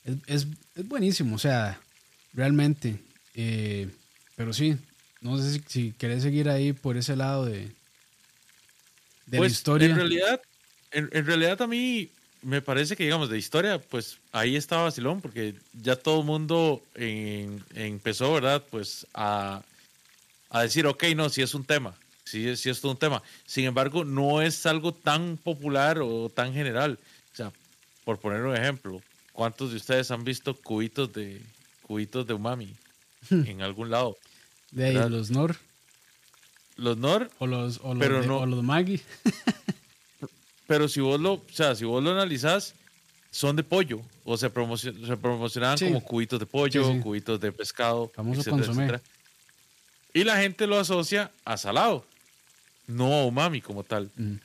es, 0.05 0.16
es- 0.29 0.47
es 0.77 0.87
buenísimo, 0.88 1.35
o 1.35 1.38
sea, 1.40 1.81
realmente. 2.35 3.01
Eh, 3.35 3.88
pero 4.37 4.53
sí, 4.53 4.77
no 5.20 5.37
sé 5.37 5.55
si, 5.55 5.62
si 5.66 5.92
querés 5.99 6.23
seguir 6.23 6.49
ahí 6.49 6.73
por 6.73 6.97
ese 6.97 7.16
lado 7.16 7.47
de, 7.47 7.62
de 9.27 9.38
Pues, 9.38 9.51
la 9.51 9.55
historia. 9.57 9.88
En 9.88 9.97
realidad, 9.97 10.40
en, 10.92 11.09
en 11.12 11.27
realidad 11.27 11.61
a 11.62 11.66
mí 11.66 12.11
me 12.44 12.61
parece 12.62 12.94
que, 12.96 13.04
digamos, 13.04 13.28
de 13.30 13.38
historia, 13.38 13.78
pues 13.80 14.18
ahí 14.33 14.54
está 14.57 14.76
vacilón, 14.83 15.20
porque 15.20 15.54
ya 15.72 15.96
todo 15.96 16.20
el 16.20 16.26
mundo 16.26 16.83
en- 16.94 17.62
empezó, 17.74 18.33
¿verdad? 18.35 18.62
Pues 18.70 19.07
a, 19.14 19.62
a 20.50 20.62
decir, 20.62 20.87
ok, 20.87 21.02
no, 21.16 21.28
si 21.30 21.42
es 21.42 21.54
un 21.54 21.64
tema, 21.64 21.94
si 22.24 22.54
sí 22.57 22.70
es 22.70 22.80
todo 22.80 22.92
un 22.92 22.98
tema. 22.98 23.22
Sin 23.46 23.64
embargo, 23.64 24.04
no 24.04 24.42
es 24.42 24.66
algo 24.66 24.92
tan 24.92 25.37
popular 25.38 25.98
o 26.00 26.28
tan 26.28 26.52
general. 26.52 26.98
O 27.33 27.37
sea, 27.37 27.50
por 28.04 28.18
poner 28.20 28.42
un 28.42 28.54
ejemplo, 28.57 29.00
¿cuántos 29.33 29.70
de 29.70 29.76
ustedes 29.78 30.11
han 30.11 30.22
visto 30.24 30.54
cubitos 30.54 31.12
de 31.12 31.40
cubitos 31.83 32.26
de 32.26 32.35
umami 32.35 32.74
en 33.30 33.62
algún 33.62 33.90
lado? 33.90 34.16
de 34.70 34.85
ahí, 34.87 34.94
¿verdad? 34.94 35.11
los 35.11 35.30
Nor 35.30 35.57
Los 36.76 36.96
NOR 36.98 37.30
o 37.38 37.46
los, 37.46 37.78
o 37.83 37.94
los, 37.94 37.98
Pero 37.98 38.20
de- 38.22 38.26
no- 38.28 38.38
o 38.40 38.46
los 38.46 38.62
Maggi. 38.62 39.00
Pero 40.66 40.88
si 40.88 41.00
vos 41.00 41.20
lo, 41.20 41.35
o 41.35 41.44
sea, 41.53 41.74
si 41.74 41.85
vos 41.85 42.03
lo 42.03 42.11
analizás, 42.12 42.74
son 43.31 43.57
de 43.57 43.62
pollo. 43.62 44.00
O 44.24 44.37
se, 44.38 44.50
promocion- 44.53 45.07
se 45.07 45.16
promocionaban 45.18 45.77
Sí. 45.77 45.87
como 45.87 46.03
cubitos 46.03 46.40
de 46.40 46.46
pollo, 46.46 46.87
Sí, 46.87 46.92
sí. 46.94 47.00
cubitos 47.00 47.38
de 47.40 47.53
pescado, 47.53 48.11
etcétera, 48.16 48.57
etcétera. 48.64 49.03
Y 50.14 50.24
la 50.24 50.37
gente 50.38 50.66
lo 50.66 50.79
asocia 50.79 51.31
a 51.44 51.57
salado, 51.59 52.07
no 52.87 53.12
a 53.12 53.24
umami 53.27 53.61
como 53.61 53.85
tal. 53.85 54.11
Mm. 54.16 54.37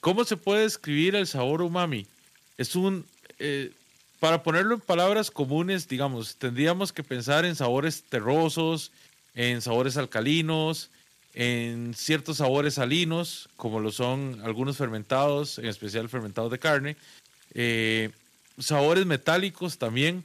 ¿Cómo 0.00 0.24
se 0.24 0.36
puede 0.36 0.62
describir 0.62 1.14
el 1.16 1.26
sabor 1.26 1.62
umami? 1.62 2.06
Es 2.58 2.76
un, 2.76 3.04
eh, 3.38 3.72
para 4.20 4.42
ponerlo 4.42 4.74
en 4.74 4.80
palabras 4.80 5.30
comunes, 5.30 5.88
digamos, 5.88 6.36
tendríamos 6.36 6.92
que 6.92 7.02
pensar 7.02 7.44
en 7.44 7.56
sabores 7.56 8.04
terrosos, 8.04 8.92
en 9.34 9.60
sabores 9.62 9.96
alcalinos, 9.96 10.90
en 11.34 11.94
ciertos 11.94 12.38
sabores 12.38 12.74
salinos, 12.74 13.48
como 13.56 13.80
lo 13.80 13.92
son 13.92 14.40
algunos 14.44 14.76
fermentados, 14.76 15.58
en 15.58 15.66
especial 15.66 16.08
fermentados 16.08 16.50
de 16.50 16.58
carne, 16.58 16.96
eh, 17.54 18.10
sabores 18.58 19.06
metálicos 19.06 19.78
también. 19.78 20.24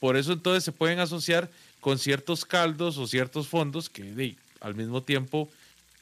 Por 0.00 0.16
eso 0.16 0.32
entonces 0.32 0.62
se 0.64 0.72
pueden 0.72 1.00
asociar 1.00 1.50
con 1.80 1.98
ciertos 1.98 2.44
caldos 2.44 2.98
o 2.98 3.06
ciertos 3.06 3.48
fondos 3.48 3.88
que 3.88 4.02
de, 4.02 4.36
al 4.60 4.74
mismo 4.74 5.02
tiempo 5.02 5.48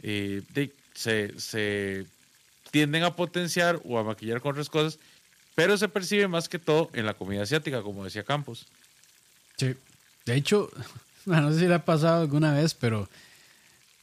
eh, 0.03 0.42
de- 0.53 0.72
se, 0.94 1.38
se 1.38 2.07
tienden 2.70 3.05
a 3.05 3.14
potenciar 3.14 3.81
o 3.85 3.99
a 3.99 4.05
maquillar 4.05 4.40
con 4.40 4.53
otras 4.53 4.68
cosas, 4.70 4.99
pero 5.55 5.77
se 5.79 5.88
percibe 5.88 6.29
más 6.29 6.49
que 6.49 6.59
todo 6.59 6.90
en 6.92 7.07
la 7.07 7.14
comida 7.14 7.42
asiática, 7.42 7.83
como 7.83 8.05
decía 8.05 8.25
Campos. 8.25 8.66
Sí. 9.57 9.75
De 10.27 10.35
hecho, 10.35 10.70
no 11.27 11.53
sé 11.53 11.61
si 11.61 11.66
le 11.66 11.75
ha 11.75 11.85
pasado 11.85 12.22
alguna 12.22 12.53
vez, 12.53 12.75
pero. 12.75 13.09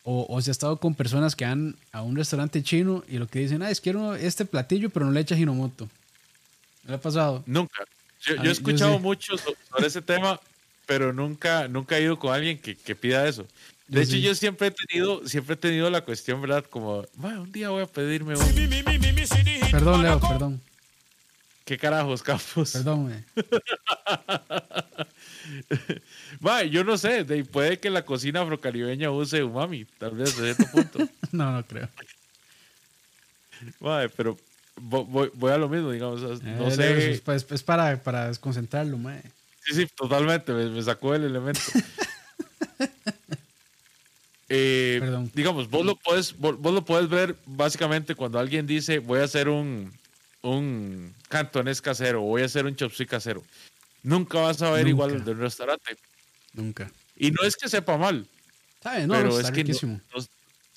O, 0.05 0.25
o 0.29 0.41
si 0.41 0.49
ha 0.49 0.51
estado 0.51 0.77
con 0.77 0.95
personas 0.95 1.35
que 1.35 1.45
van 1.45 1.75
a 1.93 2.01
un 2.01 2.15
restaurante 2.17 2.61
chino 2.61 3.03
y 3.07 3.17
lo 3.17 3.27
que 3.27 3.39
dicen, 3.39 3.61
ah, 3.63 3.71
es 3.71 3.79
quiero 3.79 4.15
este 4.15 4.43
platillo, 4.45 4.89
pero 4.89 5.05
no 5.05 5.11
le 5.13 5.21
echa 5.21 5.35
Hinomoto. 5.37 5.85
¿No 6.83 6.89
le 6.89 6.95
ha 6.95 7.01
pasado? 7.01 7.41
Nunca. 7.45 7.85
Yo, 8.21 8.33
A 8.33 8.35
yo 8.37 8.41
mí- 8.41 8.41
he 8.41 8.45
yo 8.47 8.51
escuchado 8.51 8.95
sí. 8.95 8.99
mucho 9.01 9.37
so- 9.37 9.53
sobre 9.71 9.87
ese 9.87 10.01
tema, 10.01 10.39
pero 10.85 11.13
nunca, 11.13 11.67
nunca 11.69 11.97
he 11.97 12.03
ido 12.03 12.19
con 12.19 12.33
alguien 12.33 12.57
que, 12.57 12.75
que 12.75 12.95
pida 12.95 13.25
eso. 13.27 13.43
De 13.87 13.97
Yo 13.97 14.01
hecho, 14.01 14.11
sí. 14.11 14.21
yo 14.21 14.35
siempre 14.35 14.67
he 14.67 14.71
tenido, 14.71 15.25
siempre 15.27 15.53
he 15.53 15.57
tenido 15.57 15.89
la 15.89 16.01
cuestión, 16.03 16.41
¿verdad? 16.41 16.65
Como, 16.69 17.05
"Ma, 17.15 17.39
un 17.39 17.51
día 17.51 17.69
voy 17.69 17.83
a 17.83 17.87
pedirme 17.87 18.35
un... 18.35 18.45
Perdón, 19.71 20.03
Leo, 20.03 20.19
perdón. 20.19 20.61
¿Qué 21.65 21.77
carajos, 21.77 22.21
Campos? 22.23 22.71
Perdón, 22.71 23.03
güey. 23.03 23.23
Yo 26.71 26.83
no 26.83 26.97
sé, 26.97 27.23
de- 27.23 27.43
puede 27.45 27.79
que 27.79 27.89
la 27.89 28.03
cocina 28.05 28.41
afrocaribeña 28.41 29.11
use 29.11 29.43
umami, 29.43 29.85
tal 29.97 30.11
vez 30.15 30.35
de 30.37 30.53
cierto 30.53 30.71
punto. 30.71 30.99
No, 31.31 31.51
no 31.51 31.65
creo. 31.65 31.89
Pero 34.15 34.37
vo- 34.77 35.05
voy, 35.07 35.31
voy 35.33 35.51
a 35.51 35.57
lo 35.57 35.67
mismo, 35.69 35.91
digamos. 35.91 36.21
No 36.21 36.67
Eh, 36.67 36.77
Leo, 36.77 36.95
sé. 36.99 37.11
Es, 37.13 37.21
es- 37.27 37.51
es 37.51 37.63
para, 37.63 38.01
para 38.03 38.27
desconcentrarlo, 38.27 38.97
mae. 38.97 39.21
Sí, 39.65 39.73
sí, 39.73 39.87
totalmente, 39.95 40.51
me, 40.53 40.69
me 40.69 40.81
sacó 40.83 41.15
el 41.15 41.23
elemento. 41.23 41.61
Eh, 44.49 44.97
Perdón. 44.99 45.31
digamos, 45.33 45.69
vos 45.69 45.83
lo, 45.85 45.95
puedes, 45.95 46.37
vos, 46.37 46.59
vos 46.59 46.73
lo 46.73 46.85
puedes 46.85 47.09
ver 47.09 47.35
básicamente 47.45 48.13
cuando 48.13 48.37
alguien 48.37 48.67
dice 48.67 48.99
voy 48.99 49.19
a 49.19 49.23
hacer 49.23 49.49
un, 49.49 49.91
un 50.43 51.15
cantonés 51.27 51.81
casero 51.81 52.19
o 52.21 52.25
voy 52.27 52.43
a 52.43 52.45
hacer 52.45 52.65
un 52.65 52.75
chop 52.75 52.91
suey 52.91 53.07
casero. 53.07 53.41
Nunca 54.03 54.39
vas 54.39 54.61
a 54.61 54.69
ver 54.71 54.81
Nunca. 54.81 54.89
igual 54.89 55.11
el 55.11 55.23
de 55.25 55.31
un 55.31 55.39
restaurante. 55.39 55.97
Nunca. 56.53 56.91
Y 57.15 57.31
no 57.31 57.43
es 57.43 57.55
que 57.55 57.69
sepa 57.69 57.97
mal, 57.97 58.27
¿Sabe? 58.81 59.07
No, 59.07 59.13
pero 59.13 59.29
no, 59.29 59.39
es 59.39 59.49
que 59.51 59.63
no- 59.63 60.01
no- 60.13 60.21
sí, 60.21 60.27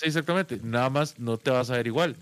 exactamente, 0.03 0.61
nada 0.63 0.89
más 0.91 1.19
no 1.19 1.39
te 1.39 1.51
vas 1.51 1.71
a 1.71 1.77
ver 1.77 1.87
igual. 1.89 2.15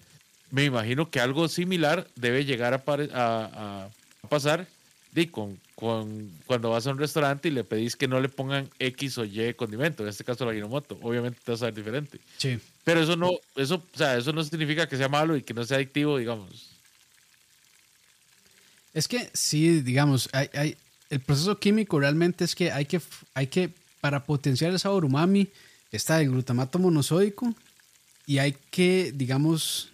Me 0.51 0.65
imagino 0.65 1.11
que 1.11 1.21
algo 1.21 1.47
similar 1.49 2.09
debe 2.17 2.45
llegar 2.45 2.73
a, 2.75 3.89
pasar 4.29 4.67
di, 5.13 5.27
con, 5.27 5.61
con- 5.75 6.31
cuando 6.47 6.71
vas 6.71 6.87
a 6.87 6.91
un 6.91 6.99
restaurante 6.99 7.49
y 7.49 7.51
le 7.51 7.65
pedís 7.65 7.97
que 7.97 8.09
no 8.09 8.19
le 8.21 8.29
pongan 8.29 8.71
X 8.79 9.19
o 9.19 9.25
Y 9.25 9.53
condimento, 9.55 10.03
en 10.03 10.09
este 10.09 10.25
caso 10.25 10.47
la 10.47 10.55
Ginomoto. 10.55 10.99
Obviamente 11.03 11.39
te 11.45 11.51
vas 11.53 11.63
a 11.63 11.67
ver 11.67 11.75
diferente. 11.75 12.19
Sí. 12.39 12.59
Pero 12.85 13.01
eso 13.03 13.17
no, 13.17 13.33
eso, 13.57 13.77
o 13.93 13.97
sea, 13.99 14.17
eso 14.17 14.33
no 14.33 14.43
significa 14.43 14.89
que 14.89 14.97
sea 14.97 15.09
malo 15.09 15.37
y 15.37 15.43
que 15.43 15.53
no 15.55 15.65
sea 15.65 15.77
adictivo, 15.77 16.17
digamos. 16.19 16.71
Es 18.93 19.09
que 19.09 19.29
sí, 19.33 19.81
digamos, 19.83 20.29
hay, 20.33 20.49
hay- 20.55 20.77
el 21.15 21.21
proceso 21.21 21.59
químico 21.59 22.01
realmente 22.01 22.45
es 22.45 22.55
que 22.55 22.73
hay 22.73 22.87
que, 22.87 23.01
hay 23.35 23.47
que, 23.47 23.71
para 24.01 24.25
potenciar 24.25 24.73
el 24.73 24.79
sabor 24.81 25.05
umami, 25.05 25.49
está 25.93 26.21
el 26.21 26.31
glutamato 26.31 26.79
monosódico 26.79 27.55
y 28.27 28.39
hay 28.39 28.57
que, 28.71 29.13
digamos, 29.15 29.91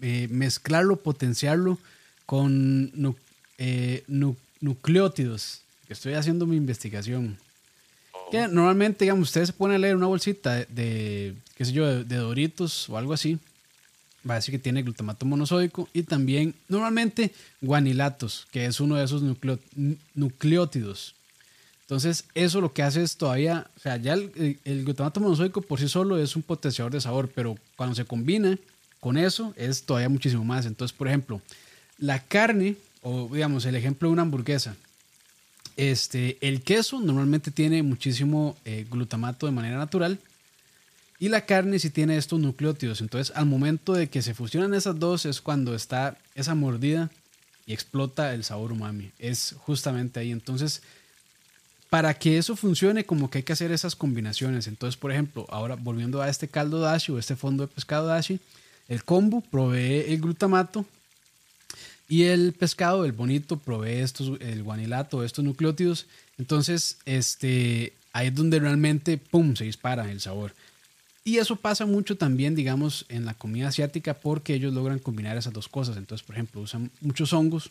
eh, 0.00 0.26
mezclarlo, 0.30 0.96
potenciarlo 0.96 1.78
con 2.24 2.90
nu- 3.00 3.16
eh, 3.58 4.04
nu- 4.06 4.36
nucleótidos. 4.60 5.60
Estoy 5.88 6.14
haciendo 6.14 6.46
mi 6.46 6.56
investigación. 6.56 7.36
Que 8.30 8.46
normalmente, 8.48 9.04
digamos, 9.04 9.28
ustedes 9.28 9.48
se 9.48 9.52
ponen 9.54 9.76
a 9.76 9.78
leer 9.80 9.96
una 9.96 10.06
bolsita 10.06 10.54
de, 10.54 10.66
de, 10.66 11.34
qué 11.56 11.64
sé 11.64 11.72
yo, 11.72 11.86
de, 11.86 12.04
de 12.04 12.16
Doritos 12.16 12.88
o 12.88 12.96
algo 12.98 13.12
así. 13.12 13.38
Va 14.28 14.34
a 14.34 14.36
decir 14.36 14.52
que 14.52 14.58
tiene 14.58 14.82
glutamato 14.82 15.26
monosódico 15.26 15.88
y 15.92 16.02
también 16.02 16.54
normalmente 16.68 17.32
guanilatos, 17.60 18.46
que 18.50 18.66
es 18.66 18.80
uno 18.80 18.96
de 18.96 19.04
esos 19.04 19.22
nucleótidos. 20.14 21.14
Entonces, 21.82 22.24
eso 22.34 22.60
lo 22.60 22.72
que 22.72 22.82
hace 22.82 23.02
es 23.02 23.16
todavía, 23.16 23.70
o 23.76 23.80
sea, 23.80 23.96
ya 23.96 24.14
el 24.14 24.84
glutamato 24.84 25.20
monosódico 25.20 25.62
por 25.62 25.80
sí 25.80 25.88
solo 25.88 26.18
es 26.18 26.36
un 26.36 26.42
potenciador 26.42 26.92
de 26.92 27.00
sabor, 27.00 27.30
pero 27.34 27.56
cuando 27.76 27.94
se 27.94 28.04
combina 28.04 28.58
con 29.00 29.16
eso 29.16 29.54
es 29.56 29.84
todavía 29.84 30.08
muchísimo 30.08 30.44
más. 30.44 30.66
Entonces, 30.66 30.96
por 30.96 31.08
ejemplo, 31.08 31.40
la 31.98 32.22
carne, 32.22 32.76
o 33.02 33.28
digamos, 33.32 33.64
el 33.64 33.76
ejemplo 33.76 34.08
de 34.08 34.12
una 34.12 34.22
hamburguesa, 34.22 34.76
este, 35.76 36.38
el 36.40 36.62
queso 36.62 37.00
normalmente 37.00 37.50
tiene 37.50 37.82
muchísimo 37.82 38.56
eh, 38.64 38.84
glutamato 38.90 39.46
de 39.46 39.52
manera 39.52 39.78
natural 39.78 40.18
y 41.18 41.28
la 41.28 41.46
carne 41.46 41.78
sí 41.78 41.90
tiene 41.90 42.16
estos 42.16 42.38
nucleótidos. 42.38 43.00
Entonces, 43.00 43.34
al 43.36 43.46
momento 43.46 43.92
de 43.92 44.08
que 44.08 44.22
se 44.22 44.34
fusionan 44.34 44.74
esas 44.74 44.98
dos 44.98 45.26
es 45.26 45.40
cuando 45.40 45.74
está 45.74 46.16
esa 46.34 46.54
mordida 46.54 47.10
y 47.66 47.72
explota 47.72 48.34
el 48.34 48.44
sabor 48.44 48.72
umami. 48.72 49.10
Es 49.18 49.54
justamente 49.58 50.20
ahí. 50.20 50.30
Entonces, 50.30 50.82
para 51.90 52.14
que 52.14 52.38
eso 52.38 52.54
funcione, 52.54 53.04
como 53.04 53.30
que 53.30 53.38
hay 53.38 53.44
que 53.44 53.52
hacer 53.52 53.72
esas 53.72 53.96
combinaciones. 53.96 54.66
Entonces, 54.68 54.96
por 54.96 55.10
ejemplo, 55.10 55.46
ahora 55.48 55.74
volviendo 55.74 56.22
a 56.22 56.28
este 56.28 56.48
caldo 56.48 56.80
dashi 56.80 57.12
o 57.12 57.18
este 57.18 57.36
fondo 57.36 57.66
de 57.66 57.72
pescado 57.72 58.06
dashi, 58.06 58.40
el 58.88 59.04
kombu 59.04 59.42
provee 59.42 60.04
el 60.08 60.20
glutamato 60.20 60.86
y 62.08 62.24
el 62.24 62.52
pescado, 62.52 63.04
el 63.04 63.12
bonito, 63.12 63.58
provee 63.58 64.00
estos, 64.00 64.40
el 64.40 64.62
guanilato, 64.62 65.24
estos 65.24 65.44
nucleótidos. 65.44 66.06
Entonces, 66.38 66.98
este, 67.04 67.92
ahí 68.12 68.28
es 68.28 68.34
donde 68.34 68.60
realmente, 68.60 69.18
¡pum!, 69.18 69.56
se 69.56 69.64
dispara 69.64 70.10
el 70.10 70.20
sabor. 70.20 70.54
Y 71.28 71.36
eso 71.36 71.56
pasa 71.56 71.84
mucho 71.84 72.16
también, 72.16 72.54
digamos, 72.54 73.04
en 73.10 73.26
la 73.26 73.34
comida 73.34 73.68
asiática 73.68 74.14
porque 74.14 74.54
ellos 74.54 74.72
logran 74.72 74.98
combinar 74.98 75.36
esas 75.36 75.52
dos 75.52 75.68
cosas. 75.68 75.98
Entonces, 75.98 76.26
por 76.26 76.36
ejemplo, 76.36 76.62
usan 76.62 76.90
muchos 77.02 77.34
hongos 77.34 77.70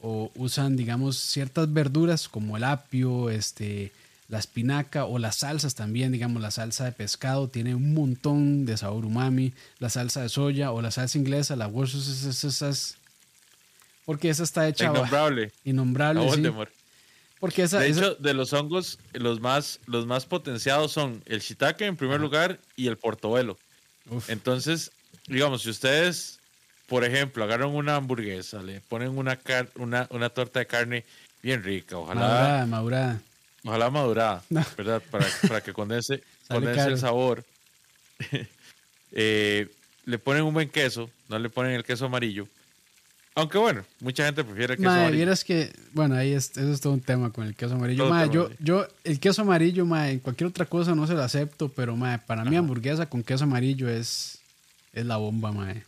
o 0.00 0.30
usan, 0.36 0.76
digamos, 0.76 1.16
ciertas 1.16 1.72
verduras 1.72 2.28
como 2.28 2.56
el 2.56 2.62
apio, 2.62 3.30
este, 3.30 3.90
la 4.28 4.38
espinaca 4.38 5.06
o 5.06 5.18
las 5.18 5.38
salsas 5.38 5.74
también, 5.74 6.12
digamos, 6.12 6.40
la 6.40 6.52
salsa 6.52 6.84
de 6.84 6.92
pescado 6.92 7.48
tiene 7.48 7.74
un 7.74 7.94
montón 7.94 8.64
de 8.64 8.76
sabor 8.76 9.04
umami, 9.04 9.52
la 9.80 9.90
salsa 9.90 10.22
de 10.22 10.28
soya 10.28 10.70
o 10.70 10.80
la 10.80 10.92
salsa 10.92 11.18
inglesa, 11.18 11.56
la 11.56 11.66
Worcestershire, 11.66 13.00
porque 14.04 14.28
esa 14.28 14.44
está 14.44 14.68
hecha 14.68 14.84
Innombrable. 14.84 15.50
innombrable, 15.64 16.30
sí. 16.30 16.42
Voldemort. 17.34 17.40
porque 17.40 17.62
esa, 17.62 17.80
De 17.80 17.88
esa- 17.88 18.00
hecho, 18.00 18.14
de 18.16 18.34
los 18.34 18.52
hongos, 18.52 18.98
los 19.12 19.40
más, 19.40 19.80
los 19.86 20.06
más 20.06 20.26
potenciados 20.26 20.92
son 20.92 21.22
el 21.26 21.40
shiitake 21.40 21.82
en 21.82 21.96
primer 21.96 22.20
lugar 22.20 22.58
y 22.76 22.86
el 22.88 22.96
portobelo. 22.96 23.56
uf, 24.10 24.28
Entonces, 24.30 24.90
digamos, 25.26 25.62
si 25.62 25.70
ustedes, 25.70 26.38
por 26.86 27.04
ejemplo, 27.04 27.44
agarran 27.44 27.68
una 27.70 27.96
hamburguesa, 27.96 28.62
le 28.62 28.80
ponen 28.80 29.16
una, 29.16 29.36
car- 29.36 29.68
una, 29.76 30.06
una 30.10 30.28
torta 30.30 30.60
de 30.60 30.66
carne 30.66 31.04
bien 31.42 31.62
rica, 31.62 31.96
ojalá 31.98 32.20
madurada, 32.20 32.66
madurada. 32.66 33.20
Ojalá 33.66 33.90
madurada, 33.90 34.42
No. 34.50 34.64
¿verdad? 34.76 35.02
Para, 35.10 35.26
para 35.48 35.60
que 35.62 35.72
condense, 35.72 36.22
condense 36.48 36.88
el 36.88 36.98
sabor. 36.98 37.44
Eh, 39.16 39.68
le 40.06 40.18
ponen 40.18 40.42
un 40.42 40.52
buen 40.52 40.68
queso, 40.68 41.08
no 41.28 41.38
le 41.38 41.48
ponen 41.48 41.72
el 41.72 41.84
queso 41.84 42.06
amarillo. 42.06 42.48
Aunque 43.36 43.58
bueno, 43.58 43.84
mucha 44.00 44.24
gente 44.24 44.44
prefiere 44.44 44.76
queso 44.76 44.88
Mae, 44.88 45.06
amarillo. 45.08 45.32
que, 45.44 45.72
bueno, 45.92 46.14
ahí 46.14 46.32
es, 46.32 46.56
eso 46.56 46.72
es 46.72 46.80
todo 46.80 46.92
un 46.92 47.00
tema 47.00 47.30
con 47.30 47.44
el 47.46 47.56
queso 47.56 47.74
amarillo. 47.74 48.04
Tema, 48.04 48.26
yo, 48.26 48.48
yo, 48.60 48.86
el 49.02 49.18
queso 49.18 49.42
amarillo, 49.42 49.84
mae, 49.84 50.12
en 50.12 50.18
cualquier 50.20 50.48
otra 50.48 50.66
cosa 50.66 50.94
no 50.94 51.06
se 51.08 51.14
lo 51.14 51.22
acepto, 51.22 51.68
pero 51.68 51.96
mae, 51.96 52.18
para 52.20 52.44
mí 52.44 52.54
hamburguesa 52.54 53.06
con 53.06 53.24
queso 53.24 53.42
amarillo 53.42 53.88
es, 53.88 54.38
es 54.92 55.04
la 55.04 55.16
bomba, 55.16 55.50
mae. 55.50 55.82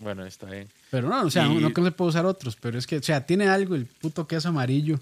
Bueno, 0.00 0.26
está 0.26 0.50
bien. 0.50 0.68
Pero 0.90 1.08
no, 1.08 1.22
o 1.22 1.30
sea, 1.30 1.46
Y- 1.46 1.54
no 1.60 1.72
que 1.72 1.80
no 1.80 1.86
se 1.86 1.92
puede 1.92 2.08
usar 2.08 2.26
otros, 2.26 2.56
pero 2.60 2.76
es 2.76 2.88
que, 2.88 2.96
o 2.96 3.02
sea, 3.02 3.24
tiene 3.24 3.46
algo 3.48 3.76
el 3.76 3.86
puto 3.86 4.26
queso 4.26 4.48
amarillo 4.48 4.98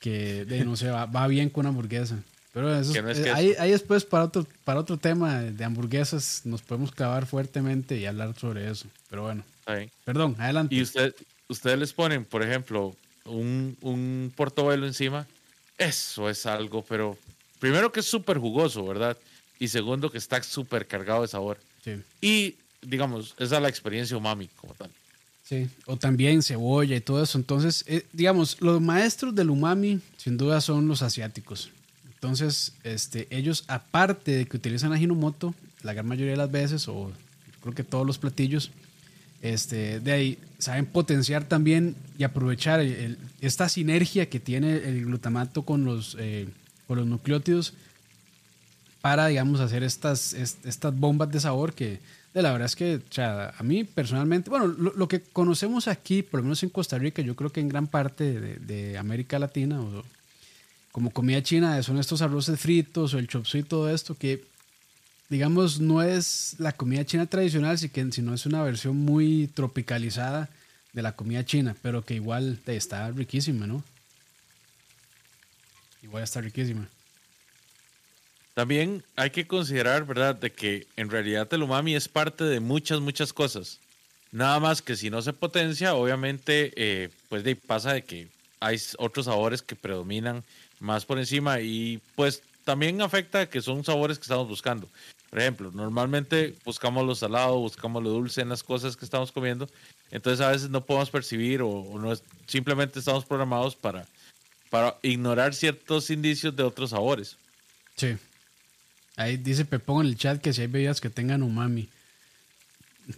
que, 0.00 0.44
de, 0.44 0.64
no 0.66 0.76
sé, 0.76 0.90
va, 0.90 1.06
va 1.06 1.26
bien 1.28 1.48
con 1.48 1.62
una 1.62 1.70
hamburguesa. 1.70 2.18
Pero 2.52 2.74
eso, 2.74 2.92
Que 2.92 3.02
no 3.02 3.10
es 3.10 3.18
eh, 3.18 3.30
ahí, 3.30 3.54
ahí 3.58 3.70
después 3.70 4.04
para 4.04 4.24
otro, 4.24 4.46
para 4.64 4.80
otro 4.80 4.96
tema 4.96 5.40
de 5.40 5.64
hamburguesas 5.64 6.42
nos 6.44 6.62
podemos 6.62 6.90
clavar 6.90 7.26
fuertemente 7.26 7.96
y 7.96 8.06
hablar 8.06 8.34
sobre 8.38 8.68
eso. 8.70 8.86
Pero 9.08 9.22
bueno, 9.22 9.44
bien. 9.66 9.90
perdón, 10.04 10.36
adelante. 10.38 10.74
Y 10.74 10.82
usted, 10.82 11.14
ustedes 11.48 11.78
les 11.78 11.92
ponen, 11.92 12.24
por 12.24 12.42
ejemplo, 12.42 12.96
un, 13.24 13.76
un 13.82 14.32
portobelo 14.34 14.86
encima. 14.86 15.26
Eso 15.78 16.28
es 16.28 16.44
algo, 16.44 16.84
pero 16.86 17.16
primero 17.60 17.92
que 17.92 18.00
es 18.00 18.06
súper 18.06 18.38
jugoso, 18.38 18.84
¿verdad? 18.84 19.16
Y 19.58 19.68
segundo 19.68 20.10
que 20.10 20.18
está 20.18 20.42
súper 20.42 20.86
cargado 20.86 21.22
de 21.22 21.28
sabor. 21.28 21.58
Sí. 21.84 22.02
Y, 22.20 22.56
digamos, 22.82 23.34
esa 23.38 23.56
es 23.56 23.62
la 23.62 23.68
experiencia 23.68 24.16
umami 24.16 24.48
como 24.48 24.74
tal. 24.74 24.90
Sí, 25.44 25.68
o 25.86 25.96
también 25.96 26.42
cebolla 26.42 26.96
y 26.96 27.00
todo 27.00 27.22
eso. 27.22 27.36
Entonces, 27.38 27.84
eh, 27.86 28.06
digamos, 28.12 28.60
los 28.60 28.80
maestros 28.80 29.34
del 29.34 29.50
umami 29.50 30.00
sin 30.16 30.36
duda 30.36 30.60
son 30.60 30.86
los 30.86 31.02
asiáticos. 31.02 31.70
Entonces, 32.20 32.74
este, 32.84 33.26
ellos, 33.30 33.64
aparte 33.66 34.32
de 34.32 34.44
que 34.44 34.58
utilizan 34.58 34.92
ajinomoto, 34.92 35.54
la 35.82 35.94
gran 35.94 36.06
mayoría 36.06 36.32
de 36.32 36.36
las 36.36 36.50
veces, 36.50 36.86
o 36.86 37.10
creo 37.62 37.74
que 37.74 37.82
todos 37.82 38.06
los 38.06 38.18
platillos, 38.18 38.70
este, 39.40 40.00
de 40.00 40.12
ahí 40.12 40.38
saben 40.58 40.84
potenciar 40.84 41.44
también 41.44 41.96
y 42.18 42.24
aprovechar 42.24 42.80
esta 43.40 43.70
sinergia 43.70 44.28
que 44.28 44.38
tiene 44.38 44.76
el 44.76 45.06
glutamato 45.06 45.62
con 45.62 45.86
los, 45.86 46.14
eh, 46.20 46.46
con 46.86 46.98
los 46.98 47.06
nucleótidos 47.06 47.72
para, 49.00 49.28
digamos, 49.28 49.60
hacer 49.60 49.82
estas, 49.82 50.34
estas 50.34 50.94
bombas 50.94 51.32
de 51.32 51.40
sabor 51.40 51.72
que 51.72 52.00
de 52.34 52.42
la 52.42 52.52
verdad 52.52 52.66
es 52.66 52.76
que, 52.76 53.00
a 53.18 53.62
mí 53.62 53.84
personalmente, 53.84 54.50
bueno, 54.50 54.66
lo, 54.66 55.08
que 55.08 55.22
conocemos 55.22 55.88
aquí, 55.88 56.22
por 56.22 56.40
lo 56.40 56.44
menos 56.44 56.62
en 56.62 56.68
Costa 56.68 56.98
Rica, 56.98 57.22
yo 57.22 57.34
creo 57.34 57.50
que 57.50 57.60
en 57.60 57.70
gran 57.70 57.86
parte 57.86 58.38
de, 58.38 58.56
de 58.56 58.98
América 58.98 59.38
Latina, 59.38 59.80
o, 59.80 60.04
como 60.92 61.10
comida 61.10 61.42
china, 61.42 61.82
son 61.82 61.98
estos 61.98 62.22
arroces 62.22 62.58
fritos 62.58 63.14
o 63.14 63.18
el 63.18 63.28
chop 63.28 63.46
suey 63.46 63.62
todo 63.62 63.90
esto, 63.90 64.16
que 64.16 64.44
digamos 65.28 65.80
no 65.80 66.02
es 66.02 66.56
la 66.58 66.72
comida 66.72 67.04
china 67.04 67.26
tradicional, 67.26 67.78
sino 67.78 68.34
es 68.34 68.46
una 68.46 68.62
versión 68.62 68.96
muy 68.96 69.48
tropicalizada 69.54 70.48
de 70.92 71.02
la 71.02 71.12
comida 71.12 71.44
china, 71.44 71.76
pero 71.82 72.04
que 72.04 72.14
igual 72.14 72.58
está 72.66 73.10
riquísima, 73.10 73.66
¿no? 73.66 73.84
Igual 76.02 76.24
está 76.24 76.40
riquísima. 76.40 76.88
También 78.54 79.04
hay 79.16 79.30
que 79.30 79.46
considerar, 79.46 80.04
¿verdad?, 80.04 80.34
de 80.34 80.50
que 80.50 80.86
en 80.96 81.08
realidad 81.08 81.48
el 81.54 81.62
umami 81.62 81.94
es 81.94 82.08
parte 82.08 82.44
de 82.44 82.58
muchas, 82.58 83.00
muchas 83.00 83.32
cosas. 83.32 83.78
Nada 84.32 84.58
más 84.60 84.82
que 84.82 84.96
si 84.96 85.10
no 85.10 85.22
se 85.22 85.32
potencia, 85.32 85.94
obviamente, 85.94 86.72
eh, 86.76 87.10
pues 87.28 87.44
de, 87.44 87.56
pasa 87.56 87.92
de 87.92 88.02
que 88.02 88.28
hay 88.58 88.78
otros 88.98 89.26
sabores 89.26 89.62
que 89.62 89.76
predominan 89.76 90.44
más 90.80 91.04
por 91.04 91.18
encima 91.18 91.60
y 91.60 92.00
pues 92.16 92.42
también 92.64 93.00
afecta 93.00 93.48
que 93.48 93.60
son 93.60 93.84
sabores 93.84 94.18
que 94.18 94.22
estamos 94.22 94.48
buscando. 94.48 94.88
Por 95.30 95.38
ejemplo, 95.38 95.70
normalmente 95.72 96.56
buscamos 96.64 97.06
lo 97.06 97.14
salado, 97.14 97.58
buscamos 97.58 98.02
lo 98.02 98.10
dulce 98.10 98.40
en 98.40 98.48
las 98.48 98.64
cosas 98.64 98.96
que 98.96 99.04
estamos 99.04 99.30
comiendo, 99.30 99.68
entonces 100.10 100.44
a 100.44 100.50
veces 100.50 100.70
no 100.70 100.84
podemos 100.84 101.10
percibir 101.10 101.62
o, 101.62 101.98
no 102.00 102.12
es, 102.12 102.24
simplemente 102.46 102.98
estamos 102.98 103.24
programados 103.24 103.76
para, 103.76 104.06
para 104.70 104.96
ignorar 105.02 105.54
ciertos 105.54 106.10
indicios 106.10 106.56
de 106.56 106.64
otros 106.64 106.90
sabores. 106.90 107.36
Sí. 107.94 108.16
Ahí 109.16 109.36
dice 109.36 109.64
Pepón 109.64 110.06
en 110.06 110.12
el 110.12 110.18
chat 110.18 110.40
que 110.40 110.52
si 110.52 110.62
hay 110.62 110.66
bebidas 110.66 111.00
que 111.00 111.10
tengan 111.10 111.42
umami. 111.42 111.88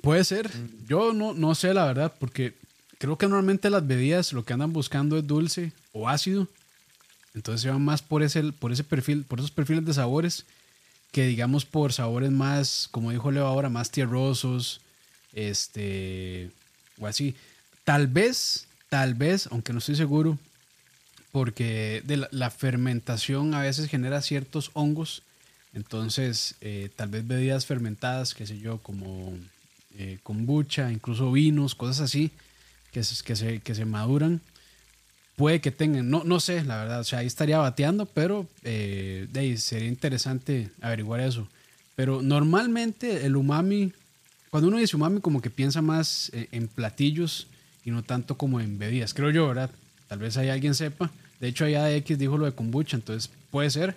Puede 0.01 0.25
ser. 0.25 0.49
Mm. 0.49 0.87
Yo 0.89 1.13
no, 1.13 1.33
no 1.33 1.55
sé 1.55 1.73
la 1.73 1.87
verdad, 1.87 2.13
porque 2.19 2.55
creo 2.99 3.17
que 3.17 3.27
normalmente 3.27 3.71
las 3.71 3.87
bebidas 3.87 4.33
lo 4.33 4.45
que 4.45 4.53
andan 4.53 4.73
buscando 4.73 5.17
es 5.17 5.27
dulce 5.27 5.73
o 5.93 6.09
ácido. 6.09 6.47
Entonces 7.35 7.63
se 7.63 7.71
van 7.71 7.85
más 7.85 8.03
por 8.03 8.23
ese, 8.23 8.53
por 8.53 8.73
ese 8.73 8.85
perfil, 8.85 9.25
por 9.25 9.39
esos 9.39 9.51
perfiles 9.51 9.85
de 9.85 9.95
sabores 9.95 10.45
que 11.13 11.27
digamos 11.27 11.67
por 11.67 11.93
sabores 11.93 12.31
más, 12.31 12.89
como 12.91 13.13
dijo 13.13 13.31
Leo 13.31 13.47
ahora, 13.47 13.69
más 13.69 13.91
tierrosos, 13.91 14.81
este, 15.35 16.51
o 16.99 17.07
así. 17.07 17.37
Tal 17.85 18.07
vez, 18.07 18.67
tal 18.89 19.15
vez, 19.15 19.47
aunque 19.53 19.75
no 19.75 19.79
estoy 19.79 19.95
seguro, 19.95 20.39
porque 21.31 22.03
de 22.07 22.27
la, 22.31 22.51
fermentación 22.51 23.55
a 23.55 23.61
veces 23.61 23.89
genera 23.89 24.23
ciertos 24.23 24.71
hongos, 24.73 25.23
entonces 25.75 26.55
eh, 26.63 26.91
tal 26.97 27.11
vez 27.11 27.27
bebidas 27.27 27.67
fermentadas, 27.67 28.35
qué 28.35 28.47
sé 28.47 28.59
yo, 28.59 28.79
como 28.79 29.35
eh, 29.97 30.19
kombucha, 30.23 30.91
incluso 30.91 31.31
vinos, 31.31 31.75
cosas 31.75 32.01
así, 32.01 32.31
que, 32.91 33.03
que, 33.25 33.37
se, 33.37 33.61
que 33.61 33.75
se 33.75 33.85
maduran, 33.85 34.41
puede 35.37 35.61
que 35.61 35.71
tengan, 35.71 36.11
no, 36.11 36.25
no 36.25 36.41
sé, 36.41 36.65
la 36.65 36.77
verdad, 36.77 37.01
o 37.01 37.05
sea, 37.05 37.21
ahí 37.21 37.27
estaría 37.27 37.59
bateando, 37.59 38.07
pero 38.07 38.47
eh, 38.63 39.27
de 39.33 39.57
sería 39.57 39.89
interesante 39.89 40.71
averiguar 40.81 41.21
eso. 41.21 41.49
Pero 41.95 42.23
normalmente 42.23 43.27
el 43.27 43.37
umami, 43.37 43.93
cuando 44.51 44.69
uno 44.69 44.79
dice 44.79 44.97
umami, 44.97 45.21
como 45.21 45.41
que 45.41 45.51
piensa 45.51 45.83
más 45.83 46.31
eh, 46.35 46.49
en 46.53 46.69
platillos 46.69 47.49
y 47.85 47.91
no 47.91 48.03
tanto 48.03 48.37
como 48.37 48.61
en 48.61 48.79
bebidas, 48.79 49.15
creo 49.15 49.31
yo, 49.31 49.49
¿verdad? 49.49 49.71
Tal 50.09 50.19
vez 50.19 50.37
hay 50.37 50.49
alguien 50.49 50.75
sepa. 50.75 51.11
De 51.41 51.49
hecho, 51.49 51.65
allá 51.65 51.85
de 51.85 51.97
X 51.97 52.19
dijo 52.19 52.39
lo 52.39 52.45
de 52.47 52.53
kombucha, 52.53 52.97
entonces 52.97 53.31
puede 53.51 53.71
ser, 53.71 53.97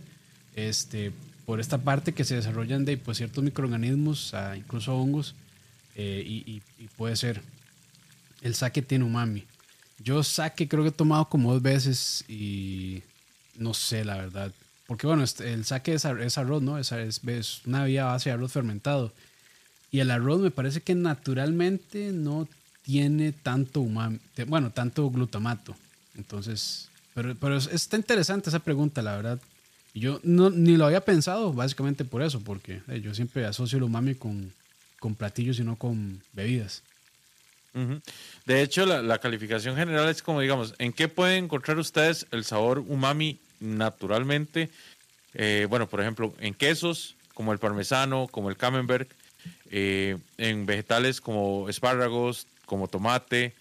este, 0.56 1.12
por 1.46 1.60
esta 1.60 1.78
parte 1.78 2.14
que 2.14 2.24
se 2.24 2.36
desarrollan 2.36 2.86
de 2.86 2.98
pues, 2.98 3.18
ciertos 3.18 3.44
microorganismos, 3.44 4.34
incluso 4.56 4.96
hongos, 4.96 5.36
eh, 5.96 6.24
y, 6.26 6.62
y 6.80 6.88
puede 6.98 7.16
ser. 7.16 7.42
El 8.42 8.56
sake 8.56 8.82
tiene 8.82 9.06
umami. 9.06 9.46
Yo 10.00 10.24
saque 10.24 10.68
creo 10.68 10.84
que 10.84 10.90
he 10.90 10.94
tomado 10.94 11.26
como 11.30 11.54
dos 11.54 11.62
veces 11.62 12.26
y 12.28 13.04
no 13.58 13.74
sé 13.74 14.04
la 14.04 14.18
verdad. 14.18 14.52
Porque 14.88 15.08
bueno, 15.08 15.24
este, 15.24 15.54
el 15.54 15.66
saque 15.66 15.94
es, 15.94 16.06
arroz, 16.06 16.62
¿no? 16.62 16.78
Es, 16.78 16.92
es, 16.92 17.62
una 17.66 17.86
vía 17.86 18.06
base 18.06 18.30
de 18.30 18.34
arroz 18.34 18.52
fermentado. 18.52 19.12
Y 19.92 20.00
el 20.00 20.12
arroz 20.12 20.42
me 20.42 20.52
parece 20.52 20.82
que 20.82 20.94
naturalmente 20.94 22.12
no 22.12 22.48
tiene 22.84 23.32
tanto 23.32 23.82
umami, 23.82 24.20
bueno, 24.48 24.72
tanto 24.72 25.10
glutamato. 25.10 25.76
Entonces, 26.16 26.90
pero, 27.14 27.34
pero 27.36 27.58
está 27.58 27.98
interesante 27.98 28.50
esa 28.50 28.60
pregunta, 28.60 29.02
la 29.02 29.16
verdad. 29.16 29.42
Yo 29.94 30.20
no, 30.24 30.50
ni 30.50 30.76
lo 30.76 30.86
había 30.86 31.02
pensado, 31.02 31.54
básicamente 31.54 32.04
por 32.04 32.22
eso, 32.22 32.42
porque 32.42 32.82
eh, 32.90 33.00
yo 33.02 33.16
siempre 33.16 33.46
asocio 33.46 33.78
el 33.78 33.84
umami 33.84 34.14
con, 34.14 34.52
con 35.00 35.16
platillos 35.16 35.58
y 35.60 35.64
no 35.64 35.78
con 35.78 36.22
bebidas. 36.34 36.84
De 38.46 38.62
hecho, 38.62 38.86
la, 38.86 39.18
calificación 39.20 39.76
general 39.76 40.08
es 40.10 40.22
como, 40.22 40.40
digamos, 40.40 40.74
¿en 40.80 40.94
qué 40.94 41.08
pueden 41.08 41.46
encontrar 41.46 41.78
ustedes 41.78 42.26
el 42.32 42.46
sabor 42.46 42.80
umami 42.80 43.38
naturalmente? 43.60 44.70
Eh, 45.34 45.68
bueno, 45.70 45.88
por 45.88 46.00
ejemplo, 46.00 46.34
en 46.40 46.54
quesos, 46.54 47.16
como 47.34 47.52
el 47.52 47.60
parmesano, 47.60 48.28
como 48.32 48.50
el 48.50 48.56
camembert, 48.56 49.12
eh, 49.72 50.18
en 50.38 50.66
vegetales 50.66 51.20
como 51.20 51.68
espárragos, 51.68 52.48
como 52.66 52.88
tomate, 52.88 53.54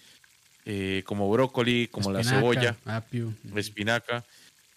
eh, 0.65 1.03
como 1.05 1.29
brócoli, 1.29 1.87
como 1.91 2.11
la 2.11 2.23
cebolla, 2.23 2.77
apio. 2.85 3.33
espinaca, 3.55 4.23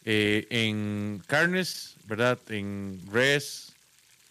en 0.04 1.22
carnes, 1.26 1.94
¿verdad? 2.06 2.38
En 2.48 3.00
res, 3.12 3.72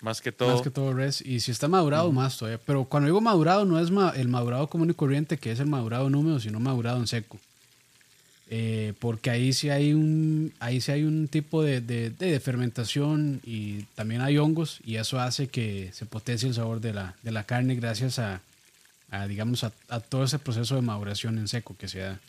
más 0.01 0.21
que 0.21 0.31
todo. 0.31 0.53
Más 0.53 0.61
que 0.61 0.69
todo 0.69 0.93
res. 0.93 1.21
Y 1.21 1.39
si 1.39 1.51
está 1.51 1.67
madurado, 1.67 2.11
más 2.11 2.37
todavía. 2.37 2.59
Pero 2.65 2.85
cuando 2.85 3.07
digo 3.07 3.21
madurado, 3.21 3.65
no 3.65 3.79
es 3.79 3.89
el 4.15 4.27
madurado 4.27 4.67
común 4.67 4.89
y 4.89 4.93
corriente, 4.93 5.37
que 5.37 5.51
es 5.51 5.59
el 5.59 5.67
madurado 5.67 6.07
en 6.07 6.15
húmedo, 6.15 6.39
sino 6.39 6.59
madurado 6.59 6.99
en 6.99 7.07
seco. 7.07 7.37
Eh, 8.49 8.93
porque 8.99 9.29
ahí 9.29 9.51
sí 9.51 9.69
hay 9.69 9.93
un, 9.93 10.53
ahí 10.59 10.79
sí 10.79 10.93
hay 10.93 11.03
un 11.03 11.27
tipo 11.27 11.63
de, 11.63 11.81
de, 11.81 12.39
fermentación 12.39 13.41
y 13.43 13.81
también 13.95 14.21
hay 14.21 14.37
hongos 14.37 14.79
y 14.85 14.95
eso 14.95 15.19
hace 15.19 15.49
que 15.49 15.91
se 15.91 16.05
potencie 16.05 16.47
el 16.47 16.55
sabor 16.55 16.79
de 16.79 16.93
la, 16.93 17.15
de 17.23 17.31
la 17.31 17.43
carne 17.43 17.75
gracias 17.75 18.19
a, 18.19 18.39
a 19.11 19.27
digamos, 19.27 19.65
a, 19.65 19.71
todo 19.99 20.23
ese 20.23 20.39
proceso 20.39 20.75
de 20.75 20.81
maduración 20.81 21.37
en 21.37 21.49
seco 21.49 21.75
que 21.77 21.89
se 21.89 21.99
da. 21.99 22.19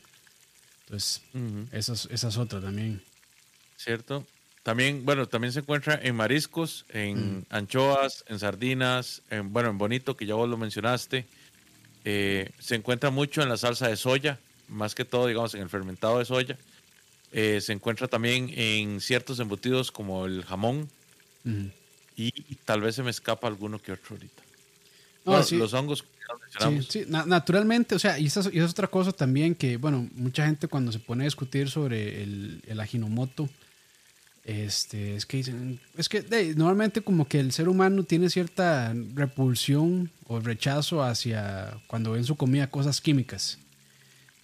Entonces, 0.85 1.23
esa, 1.71 1.93
es, 1.93 2.37
otra 2.37 2.61
también. 2.61 3.01
Cierto. 3.77 4.27
También, 4.63 5.05
bueno, 5.05 5.27
también 5.27 5.53
se 5.53 5.61
encuentra 5.61 5.99
en 6.03 6.17
mariscos, 6.17 6.85
en 6.91 7.39
mm. 7.39 7.47
anchoas, 7.51 8.25
en 8.29 8.39
sardinas, 8.39 9.23
en, 9.31 9.53
bueno, 9.53 9.71
en 9.71 9.79
bonito, 9.79 10.17
que 10.17 10.27
ya 10.27 10.35
vos 10.35 10.49
lo 10.49 10.57
mencionaste. 10.57 11.27
Eh, 12.05 12.51
se 12.59 12.75
encuentra 12.75 13.11
mucho 13.11 13.43
en 13.43 13.49
la 13.49 13.57
salsa 13.57 13.89
de 13.89 13.97
soya, 13.97 14.39
más 14.69 14.95
que 14.95 15.05
todo, 15.05 15.27
digamos, 15.27 15.55
en 15.55 15.63
el 15.63 15.69
fermentado 15.69 16.19
de 16.19 16.25
soya. 16.25 16.57
Eh, 17.33 17.61
se 17.61 17.73
encuentra 17.73 18.09
también 18.09 18.51
en 18.55 19.01
ciertos 19.01 19.39
embutidos 19.41 19.93
como 19.93 20.27
el 20.27 20.45
jamón. 20.45 20.89
y, 22.17 22.31
tal 22.65 22.81
vez 22.81 22.97
se 22.97 23.03
me 23.03 23.11
escapa 23.11 23.47
alguno 23.47 23.79
que 23.79 23.93
otro 23.93 24.17
ahorita. 24.17 24.43
Los 25.57 25.73
hongos 25.75 26.05
Sí, 26.59 26.83
sí, 26.89 27.05
naturalmente, 27.07 27.95
o 27.95 27.99
sea, 27.99 28.19
y 28.19 28.27
esa, 28.27 28.43
y 28.53 28.59
es 28.59 28.71
otra 28.71 28.89
cosa 28.89 29.13
también 29.13 29.55
que, 29.55 29.77
bueno, 29.77 30.09
mucha 30.15 30.47
gente 30.47 30.67
cuando 30.67 30.93
se 30.93 30.99
pone 30.99 31.25
a 31.25 31.27
discutir 31.27 31.71
sobre 31.71 32.23
el, 32.23 32.63
el 32.67 32.81
aginomoto, 32.81 33.49
este, 34.49 35.15
es 35.15 35.27
que 35.27 35.45
es 35.99 36.09
que 36.09 36.55
normalmente 36.57 37.03
como 37.03 37.29
que 37.29 37.39
el 37.39 37.53
ser 37.53 37.69
humano 37.69 38.03
tiene 38.05 38.31
cierta 38.31 38.95
repulsión 39.15 40.11
o 40.27 40.41
rechazo 40.41 41.03
hacia 41.03 41.79
cuando 41.87 42.13
ven 42.13 42.25
su 42.25 42.35
comida 42.35 42.71
cosas 42.71 43.03
químicas. 43.03 43.59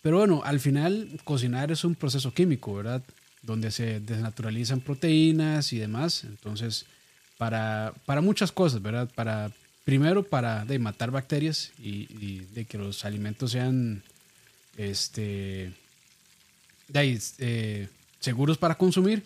Pero 0.03 0.19
bueno, 0.19 0.43
al 0.45 0.61
final 0.61 1.09
cocinar 1.25 1.73
es 1.73 1.85
un 1.85 1.95
proceso 1.95 2.35
químico, 2.35 2.75
¿verdad? 2.75 3.03
Donde 3.41 3.71
se 3.71 4.01
desnaturalizan 4.01 4.83
proteínas 4.83 5.73
y 5.73 5.79
demás. 5.79 6.25
Entonces, 6.25 6.85
para, 7.39 7.95
para 8.05 8.21
muchas 8.21 8.53
cosas, 8.53 8.83
¿verdad? 8.83 9.11
Para, 9.15 9.53
primero 9.85 10.23
para 10.23 10.67
de, 10.67 10.79
matar 10.79 11.13
bacterias 11.13 11.73
y, 11.79 12.41
de 12.53 12.67
que 12.67 12.77
los 12.77 13.07
alimentos 13.07 13.53
sean 13.53 14.03
este, 14.77 15.73
de, 16.89 17.21
eh, 17.39 17.89
seguros 18.21 18.59
para 18.59 18.75
consumir 18.75 19.23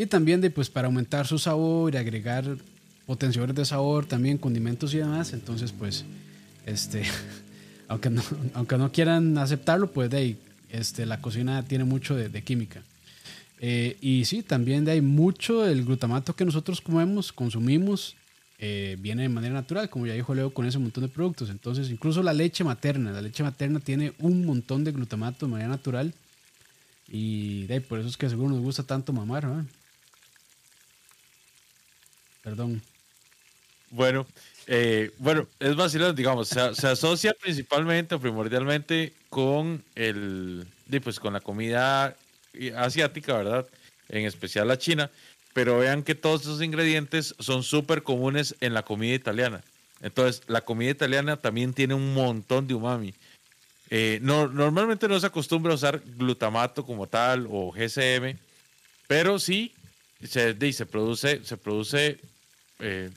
y 0.00 0.06
también 0.06 0.40
de, 0.40 0.48
pues, 0.48 0.70
para 0.70 0.86
aumentar 0.86 1.26
su 1.26 1.38
sabor 1.38 1.92
y 1.92 1.98
agregar 1.98 2.56
potenciadores 3.04 3.54
de 3.54 3.66
sabor, 3.66 4.06
también 4.06 4.38
condimentos 4.38 4.94
y 4.94 4.96
demás. 4.96 5.34
Entonces, 5.34 5.72
pues, 5.72 6.06
este, 6.64 7.02
aunque, 7.88 8.08
no, 8.08 8.22
aunque 8.54 8.78
no 8.78 8.90
quieran 8.90 9.36
aceptarlo, 9.36 9.92
pues 9.92 10.08
de 10.08 10.38
este, 10.70 11.04
la 11.04 11.20
cocina 11.20 11.62
tiene 11.64 11.84
mucho 11.84 12.16
de, 12.16 12.42
química. 12.42 12.82
Eh, 13.58 13.98
y 14.00 14.24
sí, 14.24 14.42
también 14.42 14.86
de 14.86 14.92
ahí 14.92 15.02
mucho 15.02 15.64
del 15.64 15.84
glutamato 15.84 16.34
que 16.34 16.46
nosotros 16.46 16.80
comemos, 16.80 17.30
consumimos, 17.30 18.16
eh, 18.58 18.96
viene 19.00 19.24
de 19.24 19.28
manera 19.28 19.52
natural, 19.52 19.90
como 19.90 20.06
ya 20.06 20.14
dijo 20.14 20.34
Leo, 20.34 20.54
con 20.54 20.64
ese 20.64 20.78
montón 20.78 21.02
de 21.02 21.08
productos. 21.10 21.50
Entonces, 21.50 21.90
incluso 21.90 22.22
la 22.22 22.32
leche 22.32 22.64
materna, 22.64 23.12
la 23.12 23.20
leche 23.20 23.42
materna 23.42 23.80
tiene 23.80 24.14
un 24.18 24.46
montón 24.46 24.82
de 24.82 24.92
glutamato 24.92 25.44
de 25.44 25.52
manera 25.52 25.68
natural. 25.68 26.14
Y 27.06 27.66
de 27.66 27.74
ahí, 27.74 27.80
por 27.80 27.98
eso 27.98 28.08
es 28.08 28.16
que 28.16 28.30
seguro 28.30 28.48
nos 28.48 28.62
gusta 28.62 28.82
tanto 28.82 29.12
mamar. 29.12 29.46
Perdón. 32.42 32.82
Bueno, 33.90 34.26
eh, 34.66 35.10
bueno, 35.18 35.48
es 35.58 35.74
vacilón, 35.74 36.14
digamos, 36.14 36.48
se, 36.48 36.60
asocia 36.60 37.34
principalmente 37.34 38.14
o 38.14 38.20
primordialmente 38.20 39.12
con 39.28 39.82
el, 39.96 40.66
pues 41.02 41.18
con 41.18 41.32
la 41.32 41.40
comida 41.40 42.16
asiática, 42.76 43.36
¿verdad? 43.36 43.66
En 44.08 44.26
especial 44.26 44.68
la 44.68 44.78
china, 44.78 45.10
pero 45.52 45.78
vean 45.78 46.02
que 46.02 46.14
todos 46.14 46.42
esos 46.42 46.62
ingredientes 46.62 47.34
son 47.40 47.62
súper 47.62 48.02
comunes 48.02 48.54
en 48.60 48.74
la 48.74 48.84
comida 48.84 49.14
italiana. 49.14 49.62
Entonces, 50.02 50.42
la 50.46 50.60
comida 50.60 50.90
italiana 50.90 51.36
también 51.36 51.74
tiene 51.74 51.94
un 51.94 52.14
montón 52.14 52.66
de 52.66 52.74
umami. 52.74 53.12
Eh, 53.90 54.20
no, 54.22 54.46
normalmente 54.46 55.08
no 55.08 55.18
se 55.18 55.26
acostumbra 55.26 55.72
a 55.72 55.74
usar 55.74 56.00
glutamato 56.16 56.86
como 56.86 57.08
tal 57.08 57.48
o 57.50 57.72
GCM, 57.72 58.38
pero 59.08 59.40
sí 59.40 59.74
se, 60.26 60.72
se 60.72 60.86
produce, 60.86 61.44
se 61.44 61.56
produce 61.56 62.20
eh, 62.78 63.10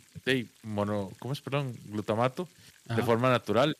mono, 0.63 1.11
¿cómo 1.19 1.33
es? 1.33 1.41
Perdón, 1.41 1.75
glutamato 1.85 2.47
de 2.85 3.03
forma 3.03 3.29
natural. 3.29 3.77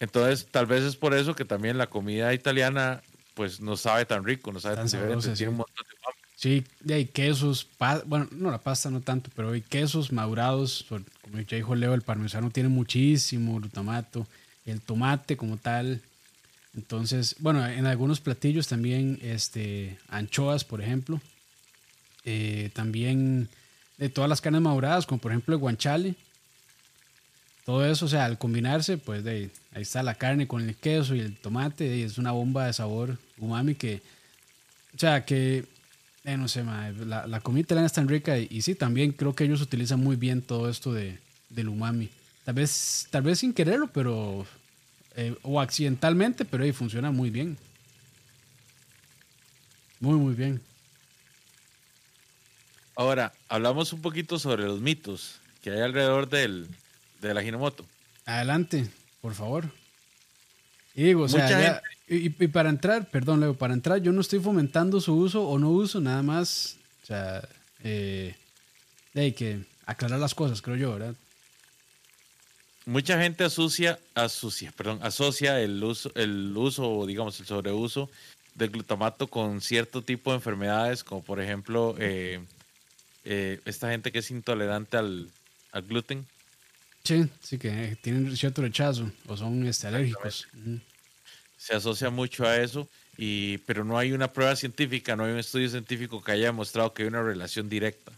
Entonces, 0.00 0.46
tal 0.50 0.66
vez 0.66 0.82
es 0.82 0.96
por 0.96 1.14
eso 1.14 1.34
que 1.34 1.44
también 1.44 1.78
la 1.78 1.86
comida 1.86 2.34
italiana 2.34 3.02
pues 3.34 3.60
no 3.60 3.76
sabe 3.76 4.06
tan 4.06 4.24
rico, 4.24 4.52
no 4.52 4.60
sabe 4.60 4.76
tan, 4.76 4.86
diferente, 4.86 5.30
tiene 5.34 5.50
un 5.50 5.58
montón 5.58 5.84
de 5.88 5.96
Sí, 6.36 6.64
hay 6.90 7.06
quesos, 7.06 7.66
bueno, 8.04 8.28
no 8.30 8.50
la 8.50 8.58
pasta 8.58 8.90
no 8.90 9.00
tanto, 9.00 9.30
pero 9.34 9.52
hay 9.52 9.62
quesos 9.62 10.12
madurados, 10.12 10.84
como 11.22 11.40
ya 11.40 11.56
dijo 11.56 11.74
Leo, 11.74 11.94
el 11.94 12.02
parmesano 12.02 12.50
tiene 12.50 12.68
muchísimo 12.68 13.58
glutamato, 13.58 14.26
el 14.66 14.82
tomate 14.82 15.38
como 15.38 15.56
tal. 15.56 16.02
Entonces, 16.74 17.36
bueno, 17.38 17.66
en 17.66 17.86
algunos 17.86 18.20
platillos 18.20 18.68
también, 18.68 19.18
este, 19.22 19.98
anchoas, 20.08 20.64
por 20.64 20.82
ejemplo. 20.82 21.22
Eh, 22.28 22.70
también 22.74 23.48
de 23.98 24.08
todas 24.08 24.28
las 24.28 24.40
carnes 24.40 24.60
maduradas, 24.60 25.06
como 25.06 25.20
por 25.20 25.30
ejemplo 25.30 25.54
el 25.54 25.60
guanchale. 25.60 26.16
Todo 27.64 27.86
eso, 27.86 28.06
o 28.06 28.08
sea, 28.08 28.24
al 28.24 28.36
combinarse, 28.36 28.98
pues 28.98 29.24
ahí 29.26 29.50
está 29.74 30.02
la 30.02 30.14
carne 30.14 30.46
con 30.46 30.62
el 30.68 30.74
queso 30.76 31.14
y 31.14 31.20
el 31.20 31.36
tomate, 31.36 31.96
y 31.96 32.02
es 32.02 32.18
una 32.18 32.32
bomba 32.32 32.66
de 32.66 32.72
sabor 32.72 33.18
umami 33.38 33.74
que, 33.74 34.02
o 34.94 34.98
sea, 34.98 35.24
que, 35.24 35.64
eh, 36.24 36.36
no 36.36 36.48
sé, 36.48 36.64
la, 36.64 37.26
la, 37.26 37.40
comida 37.40 37.62
italiana 37.62 37.86
es 37.86 37.92
tan 37.92 38.08
rica 38.08 38.38
y, 38.38 38.62
sí, 38.62 38.74
también 38.74 39.12
creo 39.12 39.34
que 39.34 39.44
ellos 39.44 39.60
utilizan 39.60 40.00
muy 40.00 40.16
bien 40.16 40.42
todo 40.42 40.68
esto 40.68 40.92
de, 40.92 41.18
del 41.50 41.68
umami. 41.68 42.08
Tal 42.44 42.54
vez, 42.54 43.08
tal 43.10 43.22
vez 43.22 43.40
sin 43.40 43.52
quererlo, 43.52 43.88
pero, 43.92 44.46
eh, 45.16 45.36
o 45.42 45.60
accidentalmente, 45.60 46.44
pero 46.44 46.64
ahí 46.64 46.72
funciona 46.72 47.10
muy 47.10 47.30
bien. 47.30 47.56
Muy, 50.00 50.16
muy 50.16 50.34
bien. 50.34 50.60
Ahora, 52.96 53.32
hablamos 53.48 53.92
un 53.92 54.00
poquito 54.00 54.38
sobre 54.38 54.64
los 54.64 54.80
mitos 54.80 55.36
que 55.62 55.70
hay 55.70 55.80
alrededor 55.80 56.28
del, 56.28 56.66
de 57.20 57.34
la 57.34 57.42
Hinomoto. 57.42 57.84
Adelante, 58.24 58.88
por 59.20 59.34
favor. 59.34 59.70
Y 60.94 61.04
digo, 61.04 61.24
o 61.24 61.28
sea, 61.28 61.82
y, 62.08 62.30
para 62.30 62.70
entrar, 62.70 63.10
perdón, 63.10 63.40
Leo, 63.40 63.54
para 63.54 63.74
entrar, 63.74 64.00
yo 64.00 64.12
no 64.12 64.22
estoy 64.22 64.40
fomentando 64.40 65.00
su 65.00 65.14
uso 65.14 65.46
o 65.46 65.58
no 65.58 65.70
uso, 65.70 66.00
nada 66.00 66.22
más, 66.22 66.78
o 67.02 67.06
sea, 67.06 67.46
eh, 67.84 68.34
hay 69.14 69.32
que 69.32 69.60
aclarar 69.84 70.18
las 70.18 70.34
cosas, 70.34 70.62
creo 70.62 70.76
yo, 70.76 70.92
¿verdad? 70.94 71.14
Mucha 72.86 73.20
gente 73.20 73.44
asocia, 73.44 73.98
asocia, 74.14 74.72
perdón, 74.74 75.00
asocia 75.02 75.60
el 75.60 75.82
uso, 75.84 76.10
el 76.14 76.56
uso, 76.56 77.04
digamos, 77.04 77.38
el 77.40 77.46
sobreuso 77.46 78.08
del 78.54 78.70
glutamato 78.70 79.26
con 79.26 79.60
cierto 79.60 80.00
tipo 80.00 80.30
de 80.30 80.36
enfermedades, 80.36 81.04
como 81.04 81.22
por 81.22 81.40
ejemplo 81.40 81.94
eh, 81.98 82.40
eh, 83.28 83.60
esta 83.64 83.90
gente 83.90 84.12
que 84.12 84.20
es 84.20 84.30
intolerante 84.30 84.96
al, 84.96 85.30
gluten. 85.88 86.24
Sí, 87.02 87.28
sí, 87.42 87.58
que 87.58 87.98
tienen 88.00 88.34
cierto 88.36 88.62
rechazo 88.62 89.10
o 89.26 89.36
son 89.36 89.66
este, 89.66 89.88
alérgicos. 89.88 90.46
Se 91.58 91.74
asocia 91.74 92.08
mucho 92.08 92.46
a 92.46 92.56
eso, 92.56 92.88
y, 93.18 93.58
pero 93.58 93.84
no 93.84 93.98
hay 93.98 94.12
una 94.12 94.32
prueba 94.32 94.54
científica, 94.54 95.16
no 95.16 95.24
hay 95.24 95.32
un 95.32 95.38
estudio 95.38 95.68
científico 95.68 96.22
que 96.22 96.32
haya 96.32 96.46
demostrado 96.46 96.94
que 96.94 97.02
hay 97.02 97.08
una 97.08 97.22
relación 97.22 97.68
directa. 97.68 98.12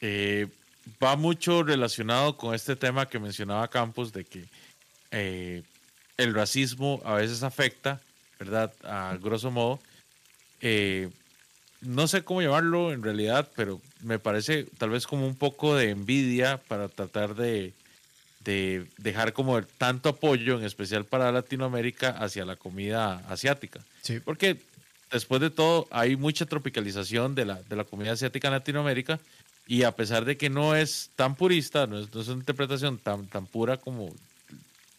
Eh, 0.00 0.48
va 1.02 1.16
mucho 1.16 1.62
relacionado 1.62 2.36
con 2.36 2.54
este 2.54 2.76
tema 2.76 3.06
que 3.06 3.18
mencionaba 3.18 3.68
Campos 3.68 4.12
de 4.12 4.24
que 4.24 4.44
eh, 5.10 5.62
el 6.16 6.34
racismo 6.34 7.02
a 7.04 7.14
veces 7.14 7.42
afecta, 7.42 8.00
¿verdad? 8.38 8.72
A 8.84 9.18
grosso 9.20 9.50
modo. 9.50 9.80
Eh, 10.60 11.10
no 11.80 12.08
sé 12.08 12.22
cómo 12.22 12.42
llamarlo 12.42 12.92
en 12.92 13.02
realidad, 13.02 13.48
pero 13.54 13.80
me 14.02 14.18
parece 14.18 14.64
tal 14.78 14.90
vez 14.90 15.06
como 15.06 15.26
un 15.26 15.36
poco 15.36 15.76
de 15.76 15.90
envidia 15.90 16.58
para 16.68 16.88
tratar 16.88 17.34
de, 17.34 17.74
dejar 18.98 19.32
como 19.32 19.60
tanto 19.62 20.10
apoyo, 20.10 20.58
en 20.58 20.64
especial 20.64 21.04
para 21.04 21.32
Latinoamérica, 21.32 22.10
hacia 22.10 22.44
la 22.44 22.56
comida 22.56 23.24
asiática. 23.28 23.80
Sí. 24.02 24.20
Porque 24.20 24.58
después 25.10 25.40
de 25.40 25.50
todo 25.50 25.86
hay 25.90 26.16
mucha 26.16 26.46
tropicalización 26.46 27.34
de 27.34 27.44
la, 27.44 27.62
de 27.62 27.76
la 27.76 27.84
comida 27.84 28.12
asiática 28.12 28.48
en 28.48 28.54
Latinoamérica 28.54 29.18
y 29.66 29.82
a 29.82 29.92
pesar 29.92 30.24
de 30.24 30.36
que 30.36 30.48
no 30.48 30.76
es 30.76 31.10
tan 31.16 31.34
purista, 31.34 31.86
no 31.86 31.98
es, 31.98 32.08
una 32.14 32.40
interpretación 32.40 32.98
tan, 32.98 33.26
tan 33.26 33.46
pura 33.46 33.76
como 33.76 34.14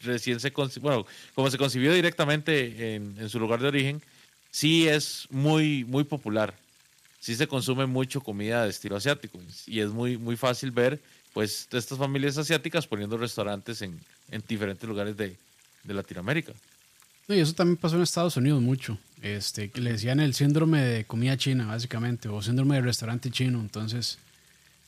recién 0.01 0.39
se 0.39 0.51
bueno, 0.81 1.05
como 1.33 1.49
se 1.49 1.57
concibió 1.57 1.93
directamente 1.93 2.95
en, 2.95 3.15
en 3.17 3.29
su 3.29 3.39
lugar 3.39 3.61
de 3.61 3.69
origen, 3.69 4.01
sí 4.51 4.87
es 4.87 5.27
muy, 5.31 5.85
muy 5.85 6.03
popular 6.03 6.53
sí 7.27 7.35
se 7.35 7.45
consume 7.45 7.85
mucho 7.85 8.21
comida 8.21 8.63
de 8.63 8.69
estilo 8.69 8.95
asiático 8.95 9.37
y 9.65 9.81
es 9.81 9.89
muy, 9.89 10.17
muy 10.17 10.37
fácil 10.37 10.71
ver 10.71 10.97
pues 11.33 11.67
estas 11.73 11.97
familias 11.97 12.37
asiáticas 12.37 12.87
poniendo 12.87 13.17
restaurantes 13.17 13.81
en, 13.81 13.99
en 14.31 14.41
diferentes 14.47 14.87
lugares 14.87 15.17
de, 15.17 15.35
de 15.83 15.93
Latinoamérica. 15.93 16.53
y 17.27 17.33
eso 17.33 17.51
también 17.51 17.75
pasó 17.75 17.97
en 17.97 18.03
Estados 18.03 18.37
Unidos 18.37 18.61
mucho. 18.61 18.97
Este, 19.21 19.69
que 19.69 19.81
le 19.81 19.91
decían 19.91 20.21
el 20.21 20.35
síndrome 20.35 20.81
de 20.81 21.03
comida 21.03 21.35
china, 21.35 21.65
básicamente, 21.65 22.29
o 22.29 22.41
síndrome 22.41 22.75
de 22.75 22.81
restaurante 22.83 23.29
chino. 23.29 23.59
Entonces, 23.59 24.19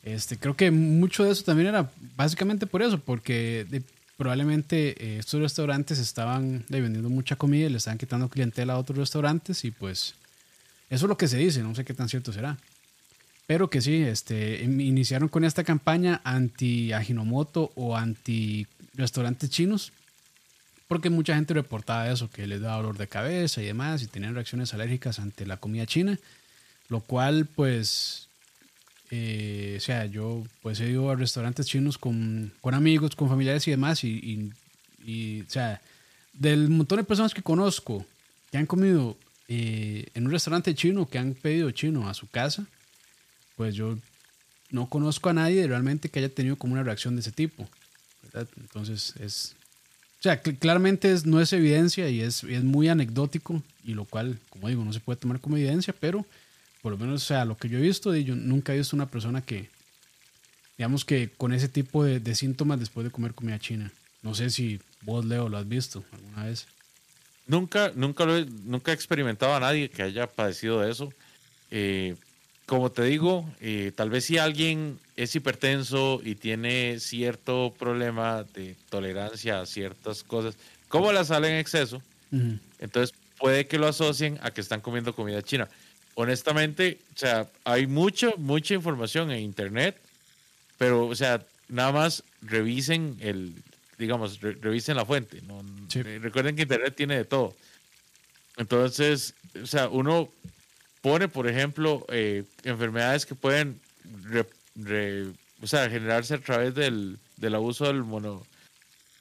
este, 0.03 0.37
creo 0.37 0.55
que 0.55 0.71
mucho 0.71 1.25
de 1.25 1.31
eso 1.31 1.43
también 1.43 1.67
era 1.67 1.91
básicamente 2.15 2.67
por 2.67 2.81
eso, 2.81 3.01
porque 3.01 3.83
probablemente 4.15 4.91
eh, 4.91 5.17
estos 5.19 5.41
restaurantes 5.41 5.99
estaban 5.99 6.63
vendiendo 6.69 7.09
mucha 7.09 7.35
comida 7.35 7.65
y 7.65 7.69
le 7.69 7.79
estaban 7.79 7.97
quitando 7.97 8.29
clientela 8.29 8.73
a 8.73 8.77
otros 8.77 8.97
restaurantes 8.97 9.65
y 9.65 9.71
pues 9.71 10.15
eso 10.89 11.05
es 11.05 11.09
lo 11.09 11.17
que 11.17 11.27
se 11.27 11.37
dice, 11.37 11.61
no 11.61 11.75
sé 11.75 11.85
qué 11.85 11.93
tan 11.93 12.09
cierto 12.09 12.33
será. 12.33 12.57
Pero 13.45 13.69
que 13.69 13.81
sí, 13.81 13.95
este, 13.95 14.63
iniciaron 14.63 15.27
con 15.27 15.43
esta 15.43 15.63
campaña 15.63 16.21
anti-Ajinomoto 16.23 17.71
o 17.75 17.97
anti-restaurantes 17.97 19.49
chinos, 19.49 19.91
porque 20.87 21.09
mucha 21.09 21.35
gente 21.35 21.53
reportaba 21.53 22.11
eso, 22.11 22.29
que 22.29 22.47
les 22.47 22.61
daba 22.61 22.77
dolor 22.77 22.97
de 22.97 23.07
cabeza 23.07 23.61
y 23.61 23.65
demás, 23.65 24.03
y 24.03 24.07
tenían 24.07 24.35
reacciones 24.35 24.73
alérgicas 24.73 25.19
ante 25.19 25.45
la 25.45 25.57
comida 25.57 25.85
china, 25.85 26.19
lo 26.89 27.01
cual, 27.01 27.45
pues, 27.45 28.27
eh, 29.11 29.75
o 29.77 29.81
sea, 29.81 30.05
yo 30.05 30.43
pues 30.61 30.79
he 30.79 30.89
ido 30.89 31.09
a 31.09 31.15
restaurantes 31.15 31.65
chinos 31.65 31.97
con, 31.97 32.51
con 32.61 32.73
amigos, 32.73 33.15
con 33.15 33.29
familiares 33.29 33.67
y 33.67 33.71
demás, 33.71 34.03
y, 34.03 34.09
y, 34.09 35.11
y, 35.11 35.41
o 35.41 35.49
sea, 35.49 35.81
del 36.33 36.69
montón 36.69 36.97
de 36.97 37.03
personas 37.03 37.33
que 37.33 37.41
conozco 37.41 38.05
que 38.51 38.57
han 38.57 38.65
comido 38.65 39.17
eh, 39.51 40.05
en 40.13 40.27
un 40.27 40.31
restaurante 40.31 40.75
chino 40.75 41.09
que 41.09 41.17
han 41.17 41.33
pedido 41.33 41.71
chino 41.71 42.07
a 42.07 42.13
su 42.13 42.29
casa, 42.29 42.67
pues 43.55 43.73
yo 43.73 43.97
no 44.69 44.87
conozco 44.87 45.29
a 45.29 45.33
nadie 45.33 45.65
realmente 45.65 46.09
que 46.09 46.19
haya 46.19 46.29
tenido 46.29 46.55
como 46.55 46.73
una 46.73 46.83
reacción 46.83 47.15
de 47.15 47.21
ese 47.21 47.31
tipo. 47.31 47.67
Entonces 48.57 49.15
es... 49.19 49.55
O 50.19 50.21
sea, 50.21 50.39
claramente 50.41 51.15
no 51.25 51.41
es 51.41 51.51
evidencia 51.53 52.09
y 52.09 52.21
es, 52.21 52.43
muy 52.43 52.89
anecdótico 52.89 53.63
y 53.83 53.95
lo 53.95 54.05
cual, 54.05 54.37
como 54.49 54.67
digo, 54.67 54.85
no 54.85 54.93
se 54.93 54.99
puede 54.99 55.17
tomar 55.19 55.39
como 55.39 55.57
evidencia, 55.57 55.95
pero 55.99 56.25
por 56.83 56.91
lo 56.91 56.97
menos, 56.97 57.23
o 57.23 57.25
sea, 57.25 57.45
lo 57.45 57.57
que 57.57 57.69
yo 57.69 57.79
he 57.79 57.81
visto, 57.81 58.15
yo 58.15 58.35
nunca 58.35 58.73
he 58.73 58.77
visto 58.77 58.95
una 58.95 59.07
persona 59.07 59.41
que, 59.41 59.69
digamos 60.77 61.05
que 61.05 61.29
con 61.29 61.53
ese 61.53 61.69
tipo 61.69 62.03
de 62.03 62.35
síntomas 62.35 62.79
después 62.79 63.05
de 63.05 63.11
comer 63.11 63.33
comida 63.33 63.57
china. 63.59 63.91
No 64.21 64.35
sé 64.35 64.49
si 64.49 64.79
vos, 65.01 65.25
Leo, 65.25 65.49
lo 65.49 65.57
has 65.57 65.67
visto 65.67 66.03
alguna 66.11 66.45
vez. 66.45 66.67
Nunca, 67.49 67.91
nunca, 67.95 68.25
lo 68.25 68.37
he, 68.37 68.45
nunca 68.45 68.91
he 68.91 68.93
experimentado 68.93 69.55
a 69.55 69.59
nadie 69.59 69.89
que 69.89 70.03
haya 70.03 70.27
padecido 70.27 70.81
de 70.81 70.91
eso. 70.91 71.11
Eh, 71.71 72.15
como 72.67 72.91
te 72.91 73.01
digo, 73.01 73.49
eh, 73.59 73.91
tal 73.95 74.11
vez 74.11 74.25
si 74.25 74.37
alguien 74.37 74.99
es 75.15 75.35
hipertenso 75.35 76.21
y 76.23 76.35
tiene 76.35 76.99
cierto 76.99 77.73
problema 77.79 78.43
de 78.53 78.75
tolerancia 78.91 79.61
a 79.61 79.65
ciertas 79.65 80.21
cosas, 80.21 80.57
como 80.89 81.11
la 81.11 81.25
sal 81.25 81.43
en 81.45 81.55
exceso, 81.55 82.03
entonces 82.77 83.17
puede 83.39 83.65
que 83.65 83.79
lo 83.79 83.87
asocien 83.87 84.37
a 84.43 84.51
que 84.51 84.61
están 84.61 84.81
comiendo 84.81 85.15
comida 85.15 85.41
china. 85.41 85.67
Honestamente, 86.13 86.99
o 87.15 87.17
sea, 87.17 87.47
hay 87.63 87.87
mucha, 87.87 88.29
mucha 88.37 88.75
información 88.75 89.31
en 89.31 89.39
internet, 89.39 89.99
pero, 90.77 91.07
o 91.07 91.15
sea, 91.15 91.43
nada 91.67 91.91
más 91.91 92.23
revisen 92.43 93.17
el, 93.21 93.55
digamos, 93.99 94.39
revisen 94.41 94.95
la 94.95 95.05
fuente. 95.05 95.41
¿no? 95.43 95.61
Recuerden 96.21 96.55
que 96.55 96.63
Internet 96.63 96.95
tiene 96.95 97.17
de 97.17 97.25
todo. 97.25 97.53
Entonces, 98.57 99.35
o 99.61 99.67
sea, 99.67 99.87
uno 99.89 100.29
pone, 101.01 101.27
por 101.27 101.47
ejemplo, 101.47 102.05
eh, 102.09 102.43
enfermedades 102.63 103.25
que 103.25 103.35
pueden 103.35 103.79
re- 104.23 105.27
o 105.61 105.67
sea, 105.67 105.89
generarse 105.89 106.33
a 106.35 106.39
través 106.39 106.73
del, 106.73 107.17
del 107.37 107.55
abuso 107.55 107.85
del 107.85 108.03
mono, 108.03 108.45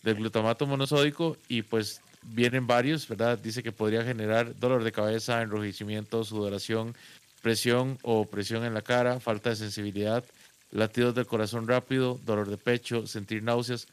del 0.02 0.14
glutamato 0.14 0.66
monosódico 0.66 1.36
y 1.48 1.62
pues 1.62 2.00
vienen 2.22 2.66
varios, 2.66 3.06
¿verdad? 3.08 3.38
Dice 3.38 3.62
que 3.62 3.72
podría 3.72 4.04
generar 4.04 4.56
dolor 4.58 4.84
de 4.84 4.92
cabeza, 4.92 5.42
enrojecimiento, 5.42 6.24
sudoración, 6.24 6.94
presión 7.42 7.98
o 8.02 8.24
presión 8.26 8.64
en 8.64 8.74
la 8.74 8.82
cara, 8.82 9.20
falta 9.20 9.50
de 9.50 9.56
sensibilidad, 9.56 10.24
latidos 10.70 11.14
del 11.14 11.26
corazón 11.26 11.66
rápido, 11.68 12.20
dolor 12.24 12.48
de 12.50 12.56
pecho, 12.56 13.06
sentir 13.06 13.42
náuseas. 13.42 13.86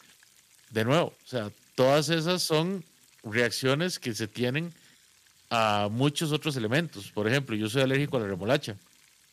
De 0.75 0.83
nuevo, 0.83 1.05
o 1.23 1.27
sea, 1.27 1.49
todas 1.73 2.09
esas 2.09 2.43
son 2.43 2.83
reacciones 3.23 3.97
que 3.97 4.13
se 4.13 4.27
tienen 4.27 4.73
a 5.49 5.87
muchos 5.89 6.33
otros 6.33 6.57
elementos. 6.57 7.09
Por 7.11 7.29
ejemplo, 7.29 7.55
yo 7.55 7.69
soy 7.69 7.81
alérgico 7.81 8.17
a 8.17 8.19
la 8.19 8.27
remolacha. 8.27 8.75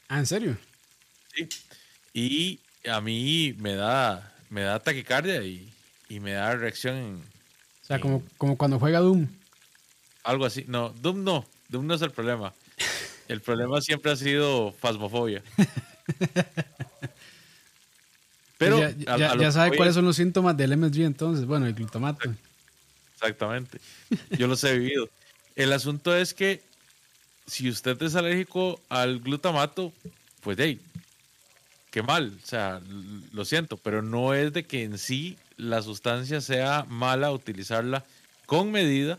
Ah, 0.09 0.21
¿en 0.21 0.27
serio? 0.27 0.57
Sí. 1.35 1.49
Y 2.15 2.61
a 2.89 3.01
mí 3.01 3.57
me 3.59 3.75
da, 3.75 4.33
me 4.51 4.61
da 4.63 4.79
taquicardia 4.79 5.43
y, 5.43 5.69
y 6.09 6.21
me 6.21 6.31
da 6.31 6.55
reacción 6.55 6.95
en 6.97 7.15
O 7.17 7.85
sea, 7.87 7.99
como, 7.99 8.23
como 8.39 8.57
cuando 8.57 8.79
juega 8.79 9.01
Doom. 9.01 9.27
algo 10.23 10.45
así. 10.45 10.65
No, 10.69 10.91
Doom 10.91 11.25
no. 11.25 11.45
Doom 11.71 11.89
no 11.89 11.95
es 11.95 12.03
el 12.03 12.13
problema. 12.13 12.55
El 13.27 13.41
problema 13.41 13.81
siempre 13.81 14.13
ha 14.13 14.17
sido 14.17 14.71
fasmofobia. 14.71 15.43
Pero 18.65 18.79
ya, 18.81 18.91
ya- 19.17 19.31
a- 19.31 19.33
a 19.33 19.37
ya 19.39 19.53
sabe 19.53 19.77
cuáles 19.77 19.93
es- 19.93 19.97
son 19.97 20.05
los 20.05 20.17
síntomas 20.17 20.57
del 20.57 20.73
MSG 20.73 21.03
entonces. 21.05 21.45
Bueno, 21.47 21.67
el 21.67 21.75
glutamato. 21.75 22.33
Exactamente. 23.15 23.79
Yo 24.39 24.47
los 24.47 24.63
he 24.65 24.79
vivido. 24.79 25.09
El 25.57 25.73
asunto 25.73 26.17
es 26.17 26.35
que 26.35 26.63
si 27.47 27.69
usted 27.69 28.01
es 28.03 28.15
alérgico 28.15 28.81
al 28.89 29.21
glutamato, 29.21 29.93
pues 30.43 30.57
hey, 30.61 30.81
qué 31.91 32.03
mal. 32.03 32.37
O 32.43 32.47
sea, 32.47 32.81
lo 33.33 33.45
siento, 33.45 33.77
pero 33.77 34.03
no 34.03 34.35
es 34.35 34.53
de 34.53 34.65
que 34.65 34.83
en 34.85 34.99
sí 34.99 35.37
la 35.57 35.83
sustancia 35.83 36.41
sea 36.41 36.85
mala 36.89 37.31
utilizarla 37.33 38.05
con 38.47 38.71
medida 38.73 39.19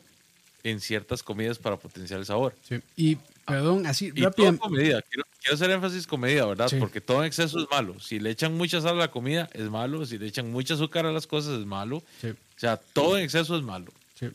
en 0.64 0.80
ciertas 0.82 1.24
comidas 1.24 1.60
para 1.60 1.78
potenciar 1.78 2.20
el 2.20 2.26
sabor. 2.26 2.56
Sí. 2.68 2.80
Y, 2.98 3.18
perdón, 3.46 3.86
así, 3.86 4.12
Y 4.16 4.22
rápido. 4.22 4.58
Quiero, 4.58 5.02
quiero 5.41 5.56
hacer 5.56 5.72
énfasis 5.72 6.08
con 6.08 6.20
medida, 6.22 6.46
¿verdad? 6.46 6.68
Sí. 6.70 6.78
Porque 6.80 7.02
todo 7.02 7.22
en 7.22 7.28
exceso 7.28 7.60
es 7.60 7.68
malo. 7.70 8.00
Si 8.00 8.20
le 8.20 8.30
echan 8.30 8.56
mucha 8.56 8.82
sal 8.82 8.96
a 8.96 9.00
la 9.00 9.12
comida, 9.12 9.50
es 9.54 9.70
malo. 9.70 10.06
Si 10.06 10.18
le 10.18 10.28
echan 10.28 10.52
mucha 10.52 10.74
azúcar 10.76 11.06
a 11.06 11.12
las 11.12 11.28
cosas, 11.28 11.60
es 11.60 11.66
malo. 11.66 12.04
Sí, 12.22 12.30
O 12.30 12.60
sea, 12.60 12.78
todo 12.78 13.18
en 13.18 13.24
exceso 13.24 13.56
es 13.58 13.64
malo. 13.64 13.91
sí. 14.20 14.28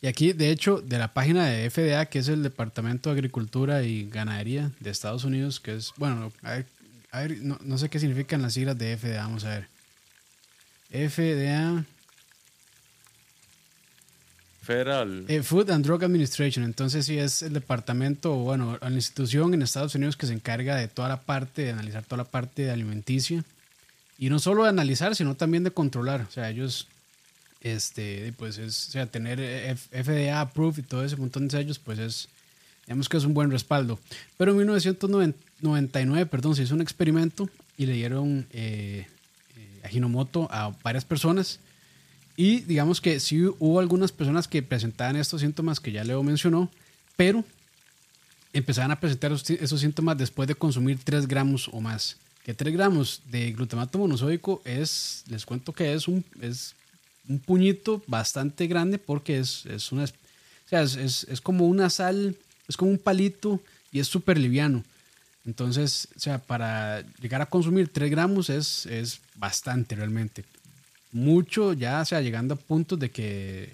Y 0.00 0.08
aquí, 0.08 0.32
de 0.32 0.50
hecho, 0.50 0.80
de 0.80 0.98
la 0.98 1.14
página 1.14 1.46
de 1.46 1.70
FDA, 1.70 2.06
que 2.06 2.18
es 2.18 2.26
el 2.26 2.42
Departamento 2.42 3.08
de 3.10 3.14
Agricultura 3.14 3.84
y 3.84 4.08
Ganadería 4.10 4.72
de 4.80 4.90
Estados 4.90 5.22
Unidos, 5.22 5.60
que 5.60 5.76
es, 5.76 5.92
bueno, 5.96 6.32
a 6.42 6.50
ver, 6.54 6.66
a 7.12 7.20
ver, 7.20 7.38
no, 7.40 7.56
no 7.62 7.78
sé 7.78 7.88
qué 7.88 8.00
significan 8.00 8.42
las 8.42 8.54
siglas 8.54 8.76
de 8.76 8.96
FDA, 8.96 9.18
vamos 9.22 9.44
a 9.44 9.50
ver. 9.50 9.68
FDA, 10.90 11.84
Federal. 14.62 15.24
eh, 15.28 15.42
Food 15.42 15.70
and 15.70 15.84
Drug 15.84 16.04
Administration, 16.04 16.64
entonces 16.64 17.06
sí 17.06 17.18
es 17.18 17.42
el 17.42 17.52
departamento, 17.52 18.34
bueno, 18.36 18.78
la 18.80 18.90
institución 18.90 19.52
en 19.54 19.62
Estados 19.62 19.94
Unidos 19.94 20.16
que 20.16 20.26
se 20.26 20.32
encarga 20.32 20.76
de 20.76 20.88
toda 20.88 21.08
la 21.08 21.20
parte, 21.20 21.62
de 21.62 21.70
analizar 21.72 22.04
toda 22.04 22.18
la 22.18 22.30
parte 22.30 22.70
alimenticia. 22.70 23.44
Y 24.18 24.30
no 24.30 24.38
solo 24.38 24.62
de 24.62 24.68
analizar, 24.68 25.16
sino 25.16 25.34
también 25.34 25.64
de 25.64 25.72
controlar. 25.72 26.20
O 26.20 26.30
sea, 26.30 26.48
ellos, 26.48 26.86
este, 27.60 28.32
pues 28.38 28.58
es, 28.58 28.88
o 28.88 28.90
sea, 28.92 29.06
tener 29.06 29.40
F- 29.40 30.04
FDA 30.04 30.40
approved 30.40 30.78
y 30.78 30.82
todo 30.86 31.04
ese 31.04 31.16
montón 31.16 31.48
de 31.48 31.58
sellos, 31.58 31.80
pues 31.80 31.98
es, 31.98 32.28
digamos 32.86 33.08
que 33.08 33.16
es 33.16 33.24
un 33.24 33.34
buen 33.34 33.50
respaldo. 33.50 33.98
Pero 34.36 34.52
en 34.52 34.58
1999, 34.58 36.26
perdón, 36.26 36.54
se 36.54 36.62
hizo 36.62 36.74
un 36.74 36.82
experimento 36.82 37.48
y 37.76 37.86
le 37.86 37.94
dieron 37.94 38.46
eh, 38.52 39.06
eh, 39.56 40.46
a 40.50 40.72
varias 40.84 41.04
personas. 41.04 41.58
Y 42.36 42.60
digamos 42.60 43.00
que 43.00 43.20
sí 43.20 43.42
hubo 43.44 43.78
algunas 43.78 44.10
personas 44.12 44.48
que 44.48 44.62
presentaban 44.62 45.16
estos 45.16 45.40
síntomas 45.42 45.80
que 45.80 45.92
ya 45.92 46.04
Leo 46.04 46.22
mencionó, 46.22 46.70
pero 47.16 47.44
empezaban 48.52 48.90
a 48.90 49.00
presentar 49.00 49.32
esos, 49.32 49.80
síntomas 49.80 50.18
después 50.18 50.46
de 50.48 50.54
consumir 50.54 50.98
3 51.02 51.26
gramos 51.26 51.68
o 51.72 51.80
más. 51.80 52.16
Que 52.44 52.54
3 52.54 52.72
gramos 52.74 53.22
de 53.30 53.52
glutamato 53.52 53.98
monosódico 53.98 54.60
es, 54.64 55.24
les 55.28 55.46
cuento 55.46 55.72
que 55.72 55.92
es 55.94 56.08
un, 56.08 56.24
es 56.40 56.74
un 57.28 57.38
puñito 57.38 58.02
bastante 58.06 58.66
grande 58.66 58.98
porque 58.98 59.38
es, 59.38 59.64
es 59.66 59.92
una, 59.92 60.04
o 60.04 60.08
sea, 60.68 60.82
es, 60.82 60.96
es- 60.96 61.24
es 61.30 61.40
como 61.40 61.66
una 61.66 61.88
sal, 61.88 62.36
es 62.68 62.76
como 62.76 62.90
un 62.90 62.98
palito 62.98 63.60
y 63.92 64.00
es 64.00 64.08
súper 64.08 64.38
liviano. 64.38 64.82
Entonces, 65.44 66.08
o 66.16 66.20
sea, 66.20 66.38
para 66.38 67.02
llegar 67.20 67.42
a 67.42 67.46
consumir 67.46 67.88
3 67.92 68.10
gramos 68.10 68.50
es, 68.50 68.86
es 68.86 69.20
bastante 69.36 69.94
realmente. 69.96 70.44
Mucho 71.12 71.74
ya, 71.74 72.00
o 72.00 72.04
sea, 72.04 72.20
llegando 72.22 72.54
a 72.54 72.56
puntos 72.56 72.98
de 72.98 73.10
que, 73.10 73.70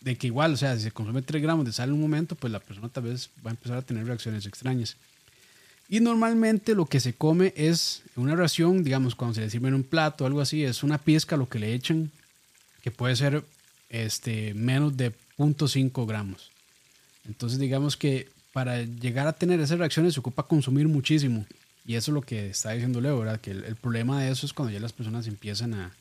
de 0.00 0.16
que 0.16 0.28
igual, 0.28 0.54
o 0.54 0.56
sea, 0.56 0.76
si 0.76 0.84
se 0.84 0.92
consume 0.92 1.22
3 1.22 1.42
gramos 1.42 1.64
de 1.64 1.72
sal 1.72 1.88
en 1.88 1.96
un 1.96 2.00
momento, 2.00 2.36
pues 2.36 2.52
la 2.52 2.60
persona 2.60 2.88
tal 2.88 3.04
vez 3.04 3.30
va 3.44 3.50
a 3.50 3.54
empezar 3.54 3.78
a 3.78 3.82
tener 3.82 4.06
reacciones 4.06 4.46
extrañas. 4.46 4.96
Y 5.88 6.00
normalmente 6.00 6.74
lo 6.74 6.86
que 6.86 7.00
se 7.00 7.12
come 7.12 7.52
es 7.56 8.02
una 8.16 8.34
ración, 8.36 8.84
digamos, 8.84 9.14
cuando 9.14 9.34
se 9.34 9.40
le 9.42 9.50
sirve 9.50 9.68
en 9.68 9.74
un 9.74 9.82
plato 9.82 10.24
o 10.24 10.26
algo 10.26 10.40
así, 10.40 10.64
es 10.64 10.82
una 10.82 10.98
pizca 10.98 11.36
lo 11.36 11.48
que 11.48 11.58
le 11.58 11.74
echan, 11.74 12.10
que 12.82 12.90
puede 12.90 13.16
ser 13.16 13.44
este, 13.90 14.54
menos 14.54 14.96
de 14.96 15.12
0.5 15.36 16.06
gramos. 16.06 16.50
Entonces, 17.26 17.58
digamos 17.58 17.96
que 17.96 18.28
para 18.52 18.82
llegar 18.82 19.26
a 19.26 19.32
tener 19.32 19.60
esas 19.60 19.78
reacciones 19.78 20.14
se 20.14 20.20
ocupa 20.20 20.44
consumir 20.44 20.88
muchísimo. 20.88 21.44
Y 21.84 21.96
eso 21.96 22.10
es 22.10 22.14
lo 22.14 22.22
que 22.22 22.50
está 22.50 22.70
diciendo 22.70 23.00
Leo, 23.00 23.18
¿verdad? 23.18 23.40
Que 23.40 23.50
el, 23.50 23.64
el 23.64 23.76
problema 23.76 24.22
de 24.22 24.30
eso 24.30 24.46
es 24.46 24.52
cuando 24.52 24.72
ya 24.72 24.80
las 24.80 24.92
personas 24.92 25.26
empiezan 25.26 25.74
a, 25.74 25.92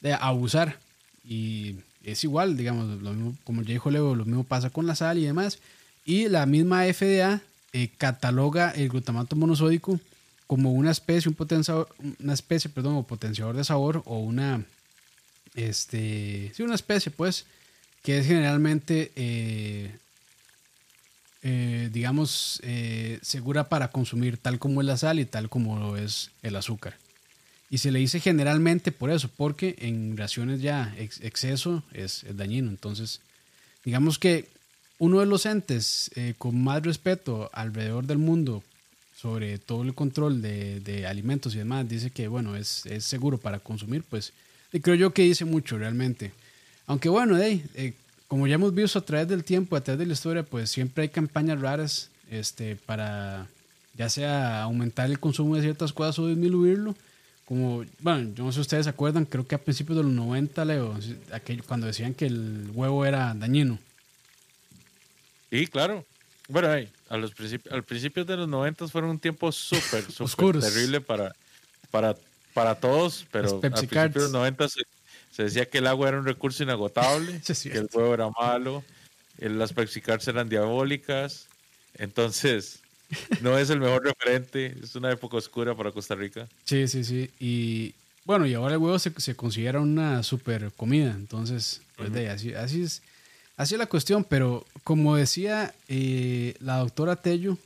de 0.00 0.14
abusar. 0.14 0.78
Y 1.24 1.76
es 2.02 2.24
igual, 2.24 2.56
digamos, 2.56 3.02
lo 3.02 3.12
mismo, 3.12 3.36
como 3.44 3.62
ya 3.62 3.72
dijo 3.72 3.90
Leo, 3.90 4.14
lo 4.14 4.24
mismo 4.24 4.44
pasa 4.44 4.70
con 4.70 4.86
la 4.86 4.94
sal 4.94 5.18
y 5.18 5.24
demás. 5.24 5.58
Y 6.04 6.28
la 6.28 6.46
misma 6.46 6.84
FDA 6.84 7.42
eh, 7.72 7.90
cataloga 7.98 8.70
el 8.70 8.88
glutamato 8.88 9.36
monosódico 9.36 10.00
como 10.46 10.72
una 10.72 10.90
especie, 10.90 11.28
un 11.28 11.34
potenciador, 11.34 11.88
una 12.20 12.32
especie, 12.32 12.70
perdón, 12.70 13.04
potenciador 13.04 13.54
de 13.54 13.64
sabor 13.64 14.02
o 14.06 14.18
una, 14.20 14.64
este, 15.54 16.50
sí, 16.54 16.62
una 16.62 16.76
especie, 16.76 17.12
pues, 17.12 17.44
que 18.02 18.18
es 18.18 18.26
generalmente, 18.26 19.12
eh, 19.16 19.94
eh, 21.42 21.90
digamos, 21.92 22.62
segura 23.20 23.68
para 23.68 23.90
consumir, 23.90 24.38
tal 24.38 24.58
como 24.58 24.80
es 24.80 24.86
la 24.86 24.96
sal 24.96 25.20
y 25.20 25.26
tal 25.26 25.50
como 25.50 25.78
lo 25.78 25.98
es 25.98 26.30
el 26.42 26.56
azúcar. 26.56 26.96
Y 27.70 27.78
se 27.78 27.90
le 27.90 27.98
dice 27.98 28.20
generalmente 28.20 28.92
por 28.92 29.10
eso, 29.10 29.28
porque 29.36 29.76
en 29.78 30.16
raciones 30.16 30.60
ya 30.62 30.94
ex- 30.98 31.20
exceso 31.20 31.82
es, 31.92 32.24
es 32.24 32.36
dañino. 32.36 32.70
Entonces, 32.70 33.20
digamos 33.84 34.18
que 34.18 34.48
uno 34.98 35.20
de 35.20 35.26
los 35.26 35.44
entes 35.46 36.10
eh, 36.16 36.34
con 36.38 36.62
más 36.62 36.82
respeto 36.82 37.50
alrededor 37.52 38.06
del 38.06 38.18
mundo 38.18 38.62
sobre 39.20 39.58
todo 39.58 39.82
el 39.82 39.94
control 39.94 40.40
de, 40.40 40.78
de 40.78 41.04
alimentos 41.06 41.52
y 41.54 41.58
demás, 41.58 41.88
dice 41.88 42.10
que, 42.10 42.28
bueno, 42.28 42.54
es, 42.54 42.86
es 42.86 43.04
seguro 43.04 43.36
para 43.36 43.58
consumir, 43.58 44.04
pues, 44.08 44.32
y 44.72 44.78
creo 44.78 44.94
yo 44.94 45.12
que 45.12 45.22
dice 45.22 45.44
mucho 45.44 45.76
realmente. 45.76 46.30
Aunque 46.86 47.08
bueno, 47.08 47.36
hey, 47.36 47.64
eh, 47.74 47.94
como 48.28 48.46
ya 48.46 48.54
hemos 48.54 48.72
visto 48.72 48.96
a 48.98 49.04
través 49.04 49.26
del 49.26 49.42
tiempo, 49.42 49.74
a 49.74 49.80
través 49.80 49.98
de 49.98 50.06
la 50.06 50.12
historia, 50.12 50.44
pues 50.44 50.70
siempre 50.70 51.02
hay 51.02 51.08
campañas 51.08 51.60
raras 51.60 52.10
este, 52.30 52.76
para 52.76 53.48
ya 53.96 54.08
sea 54.08 54.62
aumentar 54.62 55.10
el 55.10 55.18
consumo 55.18 55.56
de 55.56 55.62
ciertas 55.62 55.92
cosas 55.92 56.20
o 56.20 56.28
disminuirlo. 56.28 56.94
Como, 57.48 57.82
bueno, 58.00 58.34
yo 58.34 58.44
no 58.44 58.52
sé 58.52 58.56
si 58.56 58.60
ustedes 58.60 58.84
se 58.84 58.90
acuerdan, 58.90 59.24
creo 59.24 59.46
que 59.46 59.54
a 59.54 59.58
principios 59.58 59.96
de 59.96 60.02
los 60.02 60.12
90, 60.12 60.66
Leo, 60.66 60.94
aquello, 61.32 61.64
cuando 61.66 61.86
decían 61.86 62.12
que 62.12 62.26
el 62.26 62.68
huevo 62.74 63.06
era 63.06 63.32
dañino. 63.32 63.78
Sí, 65.50 65.66
claro. 65.66 66.04
Bueno, 66.46 66.68
hey, 66.74 66.92
a 67.08 67.16
los 67.16 67.34
principi- 67.34 67.72
al 67.72 67.84
principio 67.84 68.26
de 68.26 68.36
los 68.36 68.48
90 68.48 68.86
fueron 68.88 69.08
un 69.08 69.18
tiempo 69.18 69.50
súper, 69.50 70.04
súper 70.12 70.60
terrible 70.60 71.00
para, 71.00 71.34
para, 71.90 72.18
para 72.52 72.74
todos, 72.74 73.26
pero 73.30 73.60
al 73.62 73.70
principio 73.70 74.08
de 74.10 74.20
los 74.20 74.30
90 74.30 74.68
se, 74.68 74.82
se 75.30 75.44
decía 75.44 75.64
que 75.64 75.78
el 75.78 75.86
agua 75.86 76.08
era 76.08 76.18
un 76.18 76.26
recurso 76.26 76.62
inagotable, 76.62 77.40
Sí, 77.42 77.70
que 77.70 77.78
el 77.78 77.88
huevo 77.90 78.12
era 78.12 78.28
malo, 78.38 78.84
eh, 79.38 79.48
las 79.48 79.72
Pepsi 79.72 80.02
Cards 80.02 80.28
eran 80.28 80.50
diabólicas, 80.50 81.48
entonces 81.94 82.82
no 83.40 83.56
es 83.58 83.70
el 83.70 83.80
mejor 83.80 84.04
referente, 84.04 84.74
es 84.82 84.94
una 84.94 85.10
época 85.10 85.36
oscura 85.36 85.74
para 85.74 85.92
Costa 85.92 86.14
Rica. 86.14 86.48
Sí, 86.64 86.88
sí, 86.88 87.04
sí. 87.04 87.30
Y 87.40 87.94
bueno, 88.24 88.46
y 88.46 88.54
ahora 88.54 88.74
el 88.74 88.80
huevo 88.80 88.98
se, 88.98 89.12
se 89.20 89.34
considera 89.34 89.80
una 89.80 90.22
super 90.22 90.70
comida. 90.76 91.12
Entonces, 91.12 91.80
pues 91.96 92.12
de 92.12 92.20
ahí, 92.20 92.26
así, 92.26 92.54
así 92.54 92.82
es. 92.82 93.02
Así 93.56 93.74
es 93.74 93.78
la 93.78 93.86
cuestión, 93.86 94.24
pero 94.24 94.64
como 94.84 95.16
decía 95.16 95.74
eh, 95.88 96.54
la 96.60 96.76
doctora 96.78 97.16
Tello 97.16 97.58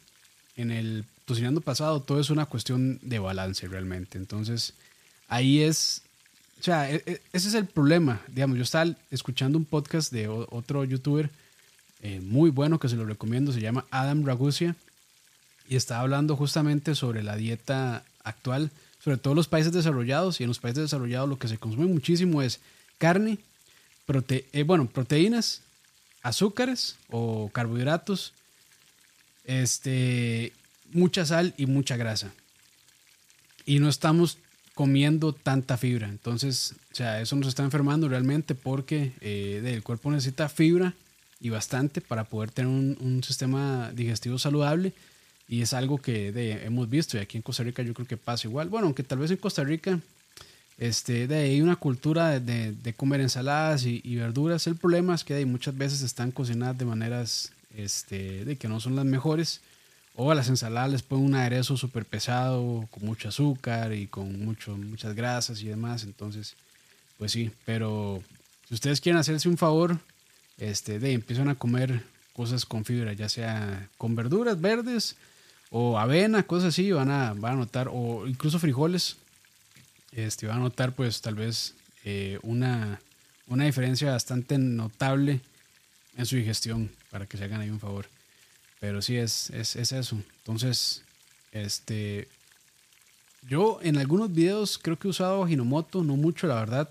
en 0.56 0.70
el 0.70 1.04
Tocinando 1.26 1.60
pasado, 1.60 2.00
todo 2.00 2.18
es 2.20 2.30
una 2.30 2.46
cuestión 2.46 2.98
de 3.02 3.18
balance 3.18 3.66
realmente. 3.68 4.16
Entonces, 4.18 4.72
ahí 5.28 5.60
es, 5.62 6.02
o 6.60 6.62
sea, 6.62 6.90
e- 6.90 7.02
e- 7.06 7.20
ese 7.32 7.48
es 7.48 7.54
el 7.54 7.66
problema. 7.66 8.20
Digamos, 8.28 8.56
yo 8.56 8.62
estaba 8.62 8.90
escuchando 9.10 9.58
un 9.58 9.64
podcast 9.64 10.12
de 10.12 10.28
otro 10.28 10.84
youtuber 10.84 11.30
eh, 12.00 12.20
muy 12.20 12.50
bueno 12.50 12.78
que 12.80 12.88
se 12.88 12.96
lo 12.96 13.04
recomiendo, 13.04 13.52
se 13.52 13.60
llama 13.60 13.84
Adam 13.90 14.24
Ragusia 14.24 14.74
y 15.68 15.76
estaba 15.76 16.00
hablando 16.00 16.36
justamente 16.36 16.94
sobre 16.94 17.22
la 17.22 17.36
dieta 17.36 18.04
actual, 18.24 18.70
sobre 19.02 19.16
todo 19.16 19.32
en 19.32 19.38
los 19.38 19.48
países 19.48 19.72
desarrollados, 19.72 20.40
y 20.40 20.44
en 20.44 20.48
los 20.48 20.58
países 20.58 20.84
desarrollados 20.84 21.28
lo 21.28 21.38
que 21.38 21.48
se 21.48 21.58
consume 21.58 21.86
muchísimo 21.86 22.42
es 22.42 22.60
carne, 22.98 23.38
eh, 24.28 24.62
bueno, 24.64 24.86
proteínas, 24.86 25.62
azúcares 26.22 26.96
o 27.08 27.50
carbohidratos, 27.52 28.32
este, 29.44 30.52
mucha 30.92 31.24
sal 31.24 31.54
y 31.56 31.66
mucha 31.66 31.96
grasa. 31.96 32.32
Y 33.64 33.78
no 33.78 33.88
estamos 33.88 34.38
comiendo 34.74 35.32
tanta 35.32 35.76
fibra. 35.76 36.08
Entonces, 36.08 36.74
o 36.92 36.94
sea, 36.94 37.20
eso 37.20 37.36
nos 37.36 37.48
está 37.48 37.62
enfermando 37.62 38.08
realmente 38.08 38.54
porque 38.54 39.12
eh, 39.20 39.62
el 39.64 39.82
cuerpo 39.82 40.10
necesita 40.10 40.48
fibra 40.48 40.94
y 41.40 41.50
bastante 41.50 42.00
para 42.00 42.24
poder 42.24 42.50
tener 42.50 42.70
un, 42.70 42.96
un 43.00 43.22
sistema 43.24 43.90
digestivo 43.92 44.38
saludable. 44.38 44.92
Y 45.52 45.60
es 45.60 45.74
algo 45.74 45.98
que 45.98 46.32
hemos 46.64 46.88
visto 46.88 47.18
y 47.18 47.20
aquí 47.20 47.36
en 47.36 47.42
Costa 47.42 47.62
Rica 47.62 47.82
yo 47.82 47.92
creo 47.92 48.08
que 48.08 48.16
pasa 48.16 48.48
igual. 48.48 48.70
Bueno, 48.70 48.86
aunque 48.86 49.02
tal 49.02 49.18
vez 49.18 49.30
en 49.32 49.36
Costa 49.36 49.62
Rica 49.62 50.00
este, 50.78 51.26
de, 51.26 51.36
hay 51.40 51.60
una 51.60 51.76
cultura 51.76 52.40
de, 52.40 52.94
comer 52.96 53.20
ensaladas 53.20 53.84
y, 53.84 54.16
verduras. 54.16 54.66
El 54.66 54.76
problema 54.76 55.14
es 55.14 55.24
que 55.24 55.34
de, 55.34 55.44
muchas 55.44 55.76
veces 55.76 56.00
están 56.00 56.30
cocinadas 56.30 56.78
de 56.78 56.86
maneras 56.86 57.52
este, 57.76 58.46
de 58.46 58.56
que 58.56 58.66
no 58.66 58.80
son 58.80 58.96
las 58.96 59.04
mejores. 59.04 59.60
O 60.16 60.30
a 60.30 60.34
las 60.34 60.48
ensaladas 60.48 60.90
les 60.90 61.02
ponen 61.02 61.26
un 61.26 61.34
aderezo 61.34 61.76
súper 61.76 62.06
pesado, 62.06 62.88
con 62.90 63.04
mucho 63.04 63.28
azúcar 63.28 63.92
y 63.92 64.06
con 64.06 64.42
muchas 64.46 65.14
grasas 65.14 65.60
y 65.60 65.68
demás. 65.68 66.04
Entonces, 66.04 66.56
pues 67.18 67.30
sí, 67.30 67.50
pero 67.66 68.22
si 68.70 68.72
ustedes 68.72 69.02
quieren 69.02 69.18
hacerse 69.18 69.50
un 69.50 69.58
favor, 69.58 69.98
este, 70.56 70.98
de 70.98 71.12
empiezan 71.12 71.50
a 71.50 71.56
comer 71.56 72.02
cosas 72.32 72.64
con 72.64 72.86
fibra, 72.86 73.12
ya 73.12 73.28
sea 73.28 73.90
con 73.98 74.16
verduras 74.16 74.58
verdes 74.58 75.14
o 75.72 75.98
avena, 75.98 76.44
cosas 76.44 76.68
así, 76.68 76.92
van 76.92 77.10
a, 77.10 77.32
van 77.32 77.54
a 77.54 77.56
notar, 77.56 77.88
o 77.90 78.28
incluso 78.28 78.60
frijoles, 78.60 79.16
este, 80.12 80.46
van 80.46 80.58
a 80.58 80.60
notar 80.60 80.92
pues 80.92 81.20
tal 81.20 81.34
vez 81.34 81.74
eh, 82.04 82.38
una, 82.42 83.00
una 83.48 83.64
diferencia 83.64 84.12
bastante 84.12 84.58
notable 84.58 85.40
en 86.16 86.26
su 86.26 86.36
digestión, 86.36 86.90
para 87.10 87.26
que 87.26 87.36
se 87.36 87.44
hagan 87.44 87.62
ahí 87.62 87.70
un 87.70 87.80
favor. 87.80 88.06
Pero 88.78 89.02
sí 89.02 89.16
es, 89.16 89.50
es, 89.50 89.74
es 89.74 89.92
eso. 89.92 90.20
Entonces, 90.38 91.02
este, 91.52 92.28
yo 93.48 93.80
en 93.82 93.98
algunos 93.98 94.32
videos 94.32 94.78
creo 94.78 94.98
que 94.98 95.08
he 95.08 95.10
usado 95.10 95.48
Hinomoto, 95.48 96.04
no 96.04 96.16
mucho 96.16 96.46
la 96.46 96.56
verdad. 96.56 96.88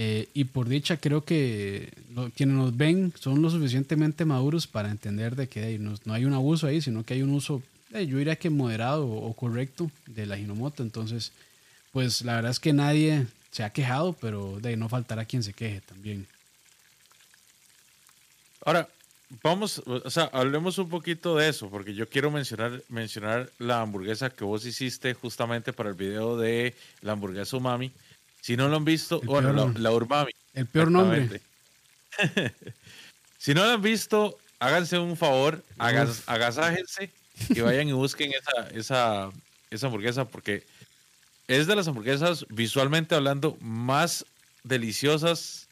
Eh, 0.00 0.28
y 0.32 0.44
por 0.44 0.68
dicha 0.68 0.96
creo 0.96 1.24
que 1.24 1.92
quienes 2.36 2.54
nos 2.54 2.76
ven 2.76 3.12
son 3.18 3.42
lo 3.42 3.50
suficientemente 3.50 4.24
maduros 4.24 4.68
para 4.68 4.92
entender 4.92 5.34
de 5.34 5.48
que 5.48 5.76
no, 5.80 5.96
hay 6.14 6.24
un 6.24 6.34
abuso 6.34 6.68
ahí, 6.68 6.80
sino 6.80 7.04
que 7.04 7.14
hay 7.14 7.22
un 7.22 7.30
uso, 7.30 7.62
hey, 7.92 8.06
yo 8.06 8.18
diría 8.18 8.36
que 8.36 8.50
moderado 8.50 9.06
o, 9.06 9.28
o, 9.28 9.34
correcto 9.34 9.90
de 10.06 10.26
la 10.26 10.38
Hinomoto. 10.38 10.82
Entonces, 10.82 11.32
pues 11.92 12.22
la 12.22 12.34
verdad 12.36 12.50
es 12.50 12.60
que 12.60 12.72
nadie 12.72 13.26
se 13.50 13.64
ha 13.64 13.70
quejado, 13.70 14.12
pero 14.14 14.58
de 14.60 14.76
no 14.76 14.88
faltará 14.88 15.24
quien 15.24 15.42
se 15.42 15.52
queje 15.52 15.80
también. 15.80 16.26
Ahora, 18.64 18.88
vamos, 19.42 19.82
o 19.86 20.10
sea, 20.10 20.24
hablemos 20.32 20.78
un 20.78 20.88
poquito 20.88 21.36
de 21.36 21.48
eso, 21.48 21.70
porque 21.70 21.94
yo 21.94 22.08
quiero 22.08 22.30
mencionar, 22.30 22.82
mencionar 22.88 23.50
la 23.58 23.80
hamburguesa 23.80 24.30
que 24.30 24.44
vos 24.44 24.64
hiciste 24.66 25.14
justamente 25.14 25.72
para 25.72 25.88
el 25.90 25.94
video 25.94 26.36
de 26.36 26.74
la 27.00 27.12
hamburguesa 27.12 27.56
umami. 27.56 27.92
Si 28.40 28.56
no 28.56 28.68
lo 28.68 28.76
han 28.76 28.84
visto, 28.84 29.20
El 29.22 29.26
bueno, 29.28 29.52
peor- 29.52 29.74
la, 29.74 29.90
la 29.90 29.92
umami. 29.92 30.32
El 30.54 30.66
peor 30.66 30.90
nombre. 30.90 31.40
Si 33.40 33.54
no 33.54 33.64
lo 33.64 33.70
han 33.74 33.82
visto, 33.82 34.36
háganse 34.58 34.98
un 34.98 35.16
favor, 35.16 35.62
hagas, 35.78 36.08
Uf. 36.08 36.28
agasájense 36.28 37.08
y 37.48 37.60
vayan 37.60 37.88
y 37.88 37.92
busquen 37.92 38.32
esa, 38.32 38.68
esa, 38.70 39.30
esa 39.70 39.86
hamburguesa, 39.86 40.26
porque 40.26 40.64
es 41.46 41.66
de 41.66 41.76
las 41.76 41.88
hamburguesas, 41.88 42.46
visualmente 42.50 43.14
hablando, 43.14 43.56
más 43.60 44.24
deliciosas. 44.64 45.66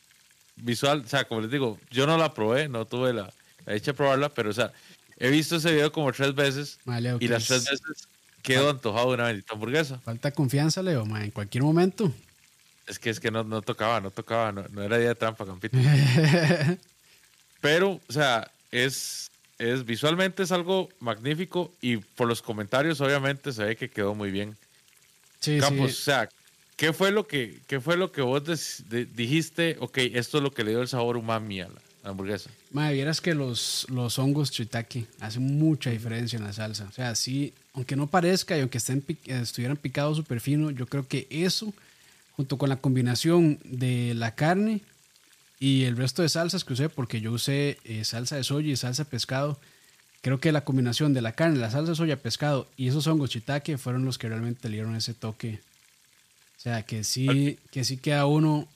Visual, 0.59 1.03
o 1.05 1.09
sea, 1.09 1.25
como 1.29 1.43
les 1.43 1.51
digo, 1.51 1.79
yo 1.91 2.07
no 2.07 2.17
la 2.17 2.33
probé, 2.33 2.67
no 2.69 2.87
tuve 2.87 3.13
la, 3.13 3.31
la 3.67 3.73
dicha 3.75 3.91
de 3.91 3.95
probarla, 3.95 4.31
pero 4.31 4.49
o 4.49 4.53
sea, 4.55 4.73
he 5.19 5.29
visto 5.29 5.57
ese 5.57 5.71
video 5.71 5.93
como 5.93 6.11
tres 6.13 6.35
veces 6.35 6.79
Leo, 6.87 7.17
y 7.17 7.21
que 7.21 7.29
las 7.29 7.43
es- 7.51 7.65
tres 7.65 7.81
veces 7.83 8.09
quedo 8.41 8.71
antojado 8.71 9.09
de 9.09 9.15
una 9.17 9.25
bendita 9.25 9.53
hamburguesa. 9.53 9.99
Falta 9.99 10.31
confianza, 10.31 10.83
Leo, 10.83 11.05
ma, 11.05 11.23
en 11.23 11.31
cualquier 11.31 11.63
momento. 11.63 12.11
Es 12.87 12.99
que 12.99 13.11
es 13.11 13.21
que 13.21 13.31
no, 13.31 13.45
no 13.45 13.61
tocaba, 13.61 14.01
no 14.01 14.11
tocaba, 14.11 14.51
no, 14.51 14.65
no 14.71 14.83
era 14.83 14.97
día 14.97 15.09
de 15.09 15.15
trampa, 15.15 15.45
campito. 15.45 15.77
Pero, 17.61 18.01
o 18.09 18.13
sea, 18.13 18.51
es, 18.71 19.31
es 19.59 19.85
visualmente 19.85 20.43
es 20.43 20.53
algo 20.53 20.89
magnífico 21.01 21.73
y 21.81 21.97
por 21.99 22.29
los 22.29 22.43
comentarios 22.43 23.01
obviamente 23.01 23.53
se 23.53 23.65
ve 23.65 23.77
que 23.77 23.89
quedó 23.89 24.15
muy 24.15 24.31
bien. 24.31 24.57
sí, 25.41 25.59
Campos, 25.59 25.93
sí. 25.93 25.97
o 26.01 26.05
sea, 26.05 26.29
¿qué 26.77 26.93
fue 26.93 27.11
lo 27.11 27.27
que, 27.27 27.59
qué 27.67 27.81
fue 27.81 27.97
lo 27.97 28.13
que 28.13 28.23
vos 28.23 28.45
de- 28.89 29.07
dijiste? 29.07 29.77
Ok, 29.81 29.99
esto 29.99 30.39
es 30.39 30.43
lo 30.43 30.53
que 30.53 30.65
le 30.65 30.71
dio 30.71 30.83
el 30.83 30.89
sabor 30.89 31.17
umami 31.17 31.61
a 31.61 31.69
la, 31.69 32.11
hamburguesa. 32.11 32.51
Madre, 32.71 32.95
vieras 32.95 33.21
que 33.21 33.35
los, 33.35 33.87
los 33.91 34.19
hongos 34.19 34.51
shiitake 34.53 35.07
hacen 35.21 35.59
mucha 35.59 35.91
diferencia 35.91 36.37
en 36.37 36.45
la 36.45 36.53
salsa. 36.53 36.85
O 36.89 36.93
sea, 36.93 37.15
sí, 37.17 37.53
aunque 37.75 37.97
no 37.97 38.07
parezca 38.07 38.57
y 38.57 38.61
aunque 38.61 38.79
estén, 38.79 39.05
estuvieran 39.27 39.77
picados 39.77 40.17
súper 40.17 40.41
fino, 40.41 40.71
yo 40.71 40.87
creo 40.87 41.09
que 41.09 41.27
eso, 41.31 41.75
junto 42.37 42.59
con 42.59 42.69
la 42.69 42.77
combinación 42.77 43.59
de 43.65 44.15
la 44.15 44.35
carne 44.37 44.83
y 45.59 45.85
el 45.85 45.97
resto 45.97 46.23
de 46.23 46.29
salsas 46.29 46.65
que 46.65 46.75
usé, 46.75 46.89
porque 46.89 47.21
yo 47.21 47.33
usé 47.33 47.79
eh, 47.85 48.05
salsa 48.05 48.37
de 48.37 48.45
soya 48.45 48.73
y 48.73 48.77
salsa 48.77 49.05
de 49.05 49.11
pescado, 49.11 49.59
creo 50.21 50.39
que 50.39 50.53
la 50.53 50.65
combinación 50.65 51.15
de 51.15 51.23
la 51.23 51.33
carne, 51.33 51.59
la 51.59 51.71
salsa 51.71 51.91
de 51.91 51.97
soya, 51.97 52.21
pescado 52.21 52.69
y 52.77 52.89
esos 52.89 53.07
hongos 53.07 53.31
shiitake 53.31 53.79
fueron 53.79 54.05
los 54.05 54.19
que 54.19 54.29
realmente 54.29 54.69
le 54.69 54.77
dieron 54.77 54.97
ese 54.97 55.15
toque. 55.15 55.61
O 56.59 56.61
sea, 56.61 56.83
que 56.83 57.05
sí, 57.05 57.59
que 57.71 57.85
sí 57.85 57.97
queda 57.97 58.27
uno 58.27 58.69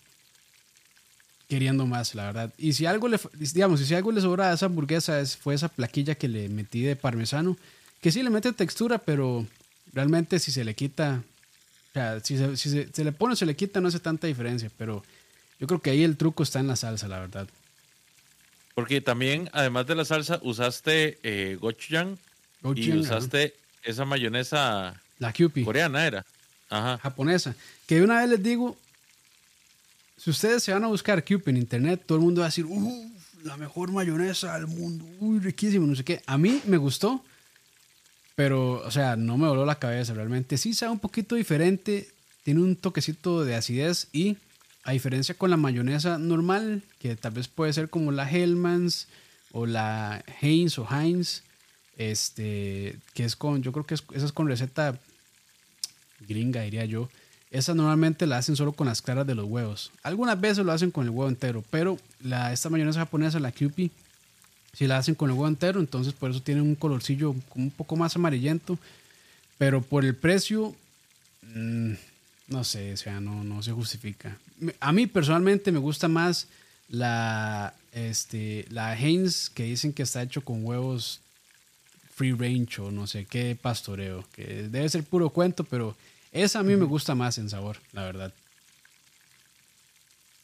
queriendo 1.48 1.86
más, 1.86 2.14
la 2.14 2.26
verdad. 2.26 2.54
Y 2.56 2.74
si 2.74 2.86
algo 2.86 3.08
le, 3.08 3.18
digamos, 3.34 3.80
y 3.80 3.84
si 3.84 3.94
algo 3.94 4.12
le 4.12 4.20
sobra 4.20 4.50
a 4.50 4.54
esa 4.54 4.66
hamburguesa 4.66 5.20
es, 5.20 5.36
fue 5.36 5.54
esa 5.54 5.68
plaquilla 5.68 6.14
que 6.14 6.28
le 6.28 6.48
metí 6.48 6.82
de 6.82 6.96
parmesano, 6.96 7.56
que 8.00 8.12
sí 8.12 8.22
le 8.22 8.30
mete 8.30 8.52
textura, 8.52 8.98
pero 8.98 9.46
realmente 9.92 10.38
si 10.38 10.52
se 10.52 10.64
le 10.64 10.74
quita, 10.74 11.22
o 11.90 11.92
sea, 11.92 12.20
si 12.20 12.38
se, 12.38 12.56
si 12.56 12.70
se, 12.70 12.88
se 12.92 13.04
le 13.04 13.12
pone 13.12 13.32
o 13.32 13.36
se 13.36 13.46
le 13.46 13.56
quita 13.56 13.80
no 13.80 13.88
hace 13.88 13.98
tanta 13.98 14.28
diferencia, 14.28 14.70
pero 14.78 15.02
yo 15.61 15.66
creo 15.66 15.80
que 15.80 15.90
ahí 15.90 16.02
el 16.02 16.16
truco 16.16 16.42
está 16.42 16.58
en 16.61 16.66
la 16.68 16.76
salsa, 16.76 17.06
la 17.08 17.20
verdad. 17.20 17.46
Porque 18.74 19.00
también, 19.00 19.48
además 19.52 19.86
de 19.86 19.94
la 19.94 20.04
salsa, 20.04 20.40
usaste 20.42 21.18
eh, 21.22 21.56
gochujang 21.61 22.12
y 22.12 22.62
Gochujang, 22.62 22.98
usaste 23.00 23.54
esa 23.82 24.04
mayonesa 24.04 25.00
La 25.18 25.32
Kewpie. 25.32 25.64
coreana, 25.64 26.06
era. 26.06 26.24
Ajá. 26.70 26.98
japonesa. 26.98 27.54
Que 27.86 28.00
una 28.00 28.20
vez 28.20 28.28
les 28.30 28.42
digo, 28.42 28.76
si 30.16 30.30
ustedes 30.30 30.62
se 30.62 30.72
van 30.72 30.84
a 30.84 30.88
buscar 30.88 31.24
Cube 31.24 31.42
en 31.46 31.56
internet, 31.56 32.02
todo 32.06 32.18
el 32.18 32.24
mundo 32.24 32.42
va 32.42 32.46
a 32.46 32.48
decir, 32.50 32.64
"Uf, 32.64 33.11
la 33.42 33.56
mejor 33.56 33.90
mayonesa 33.90 34.54
del 34.54 34.66
mundo, 34.68 35.04
uy, 35.18 35.40
riquísimo, 35.40 35.86
no 35.86 35.96
sé 35.96 36.04
qué. 36.04 36.22
A 36.26 36.38
mí 36.38 36.61
me 36.66 36.76
gustó, 36.76 37.24
pero, 38.36 38.74
o 38.86 38.90
sea, 38.90 39.16
no 39.16 39.36
me 39.36 39.48
voló 39.48 39.64
la 39.66 39.78
cabeza 39.78 40.14
realmente. 40.14 40.56
Sí 40.58 40.74
sabe 40.74 40.92
un 40.92 41.00
poquito 41.00 41.34
diferente, 41.34 42.08
tiene 42.44 42.61
un 42.61 42.76
toquecito 42.76 43.44
de 43.44 43.54
acidez 43.56 44.08
y, 44.12 44.36
a 44.84 44.92
diferencia 44.92 45.34
con 45.34 45.50
la 45.50 45.56
mayonesa 45.56 46.18
normal, 46.18 46.82
que 46.98 47.16
tal 47.16 47.32
vez 47.32 47.48
puede 47.48 47.72
ser 47.72 47.90
como 47.90 48.12
la 48.12 48.30
Hellmann's 48.30 49.08
o 49.52 49.66
la 49.66 50.24
Heinz 50.40 50.78
o 50.78 50.86
Heinz, 50.90 51.42
este, 51.96 52.96
que 53.14 53.24
es 53.24 53.36
con, 53.36 53.62
yo 53.62 53.72
creo 53.72 53.84
que 53.84 53.94
es, 53.94 54.04
esa 54.14 54.26
es 54.26 54.32
con 54.32 54.48
receta 54.48 54.98
gringa, 56.26 56.62
diría 56.62 56.84
yo. 56.84 57.08
Esa 57.50 57.74
normalmente 57.74 58.26
la 58.26 58.38
hacen 58.38 58.54
solo 58.54 58.72
con 58.72 58.86
las 58.86 59.02
claras 59.02 59.26
de 59.26 59.34
los 59.34 59.46
huevos. 59.46 59.90
Algunas 60.02 60.40
veces 60.40 60.64
lo 60.64 60.72
hacen 60.72 60.92
con 60.92 61.04
el 61.04 61.10
huevo 61.10 61.28
entero, 61.28 61.64
pero 61.70 61.98
la, 62.20 62.52
esta 62.52 62.70
mayonesa 62.70 63.00
japonesa, 63.00 63.40
la 63.40 63.50
Kewpie, 63.50 63.90
si 64.72 64.86
la 64.86 64.98
hacen 64.98 65.16
con 65.16 65.30
el 65.30 65.34
huevo 65.34 65.48
entero, 65.48 65.80
entonces 65.80 66.12
por 66.12 66.30
eso 66.30 66.40
tiene 66.40 66.62
un 66.62 66.76
colorcillo 66.76 67.34
un 67.56 67.70
poco 67.70 67.96
más 67.96 68.14
amarillento. 68.14 68.78
Pero 69.58 69.82
por 69.82 70.04
el 70.04 70.14
precio, 70.14 70.74
mm, 71.54 71.92
no 72.48 72.64
sé, 72.64 72.94
o 72.94 72.96
sea, 72.96 73.20
no, 73.20 73.44
no 73.44 73.62
se 73.62 73.72
justifica. 73.72 74.38
A 74.80 74.92
mí 74.92 75.06
personalmente 75.06 75.72
me 75.72 75.78
gusta 75.78 76.08
más 76.08 76.48
la, 76.88 77.74
este, 77.92 78.66
la 78.70 78.98
Heinz 78.98 79.50
que 79.50 79.64
dicen 79.64 79.92
que 79.92 80.02
está 80.02 80.22
hecho 80.22 80.42
con 80.42 80.64
huevos 80.64 81.20
free 82.14 82.32
range 82.32 82.80
o 82.80 82.90
no 82.90 83.06
sé 83.06 83.24
qué 83.24 83.56
pastoreo, 83.61 84.24
que 84.32 84.68
debe 84.68 84.88
ser 84.88 85.04
puro 85.04 85.30
cuento, 85.30 85.64
pero 85.64 85.96
esa 86.32 86.61
a 86.61 86.62
mí 86.62 86.76
me 86.76 86.84
gusta 86.84 87.14
más 87.14 87.38
en 87.38 87.48
sabor, 87.48 87.78
la 87.92 88.04
verdad. 88.04 88.32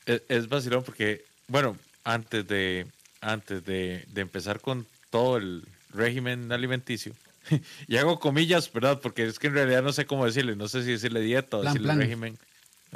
Es, 0.07 0.23
es 0.29 0.49
vacilón 0.49 0.85
porque, 0.85 1.25
bueno, 1.49 1.77
antes 2.05 2.47
de, 2.47 2.87
antes 3.21 3.65
de, 3.65 4.05
de 4.09 4.21
empezar 4.21 4.61
con 4.61 4.87
todo 5.11 5.37
el 5.37 5.65
régimen 5.91 6.51
alimenticio, 6.51 7.13
y 7.89 7.97
hago 7.97 8.19
comillas, 8.19 8.73
¿verdad? 8.73 9.01
Porque 9.01 9.27
es 9.27 9.39
que 9.39 9.49
en 9.49 9.55
realidad 9.55 9.83
no 9.83 9.93
sé 9.93 10.07
cómo 10.07 10.25
decirle, 10.27 10.57
no 10.57 10.69
sé 10.69 10.83
si 10.83 10.93
decirle 10.93 11.21
dieta 11.21 11.59
o 11.59 11.61
Plan, 11.61 11.75
decirle 11.75 11.89
plan. 11.89 12.01
régimen, 12.01 12.39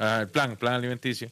el 0.00 0.28
plan, 0.28 0.56
plan 0.56 0.74
alimenticio. 0.74 1.30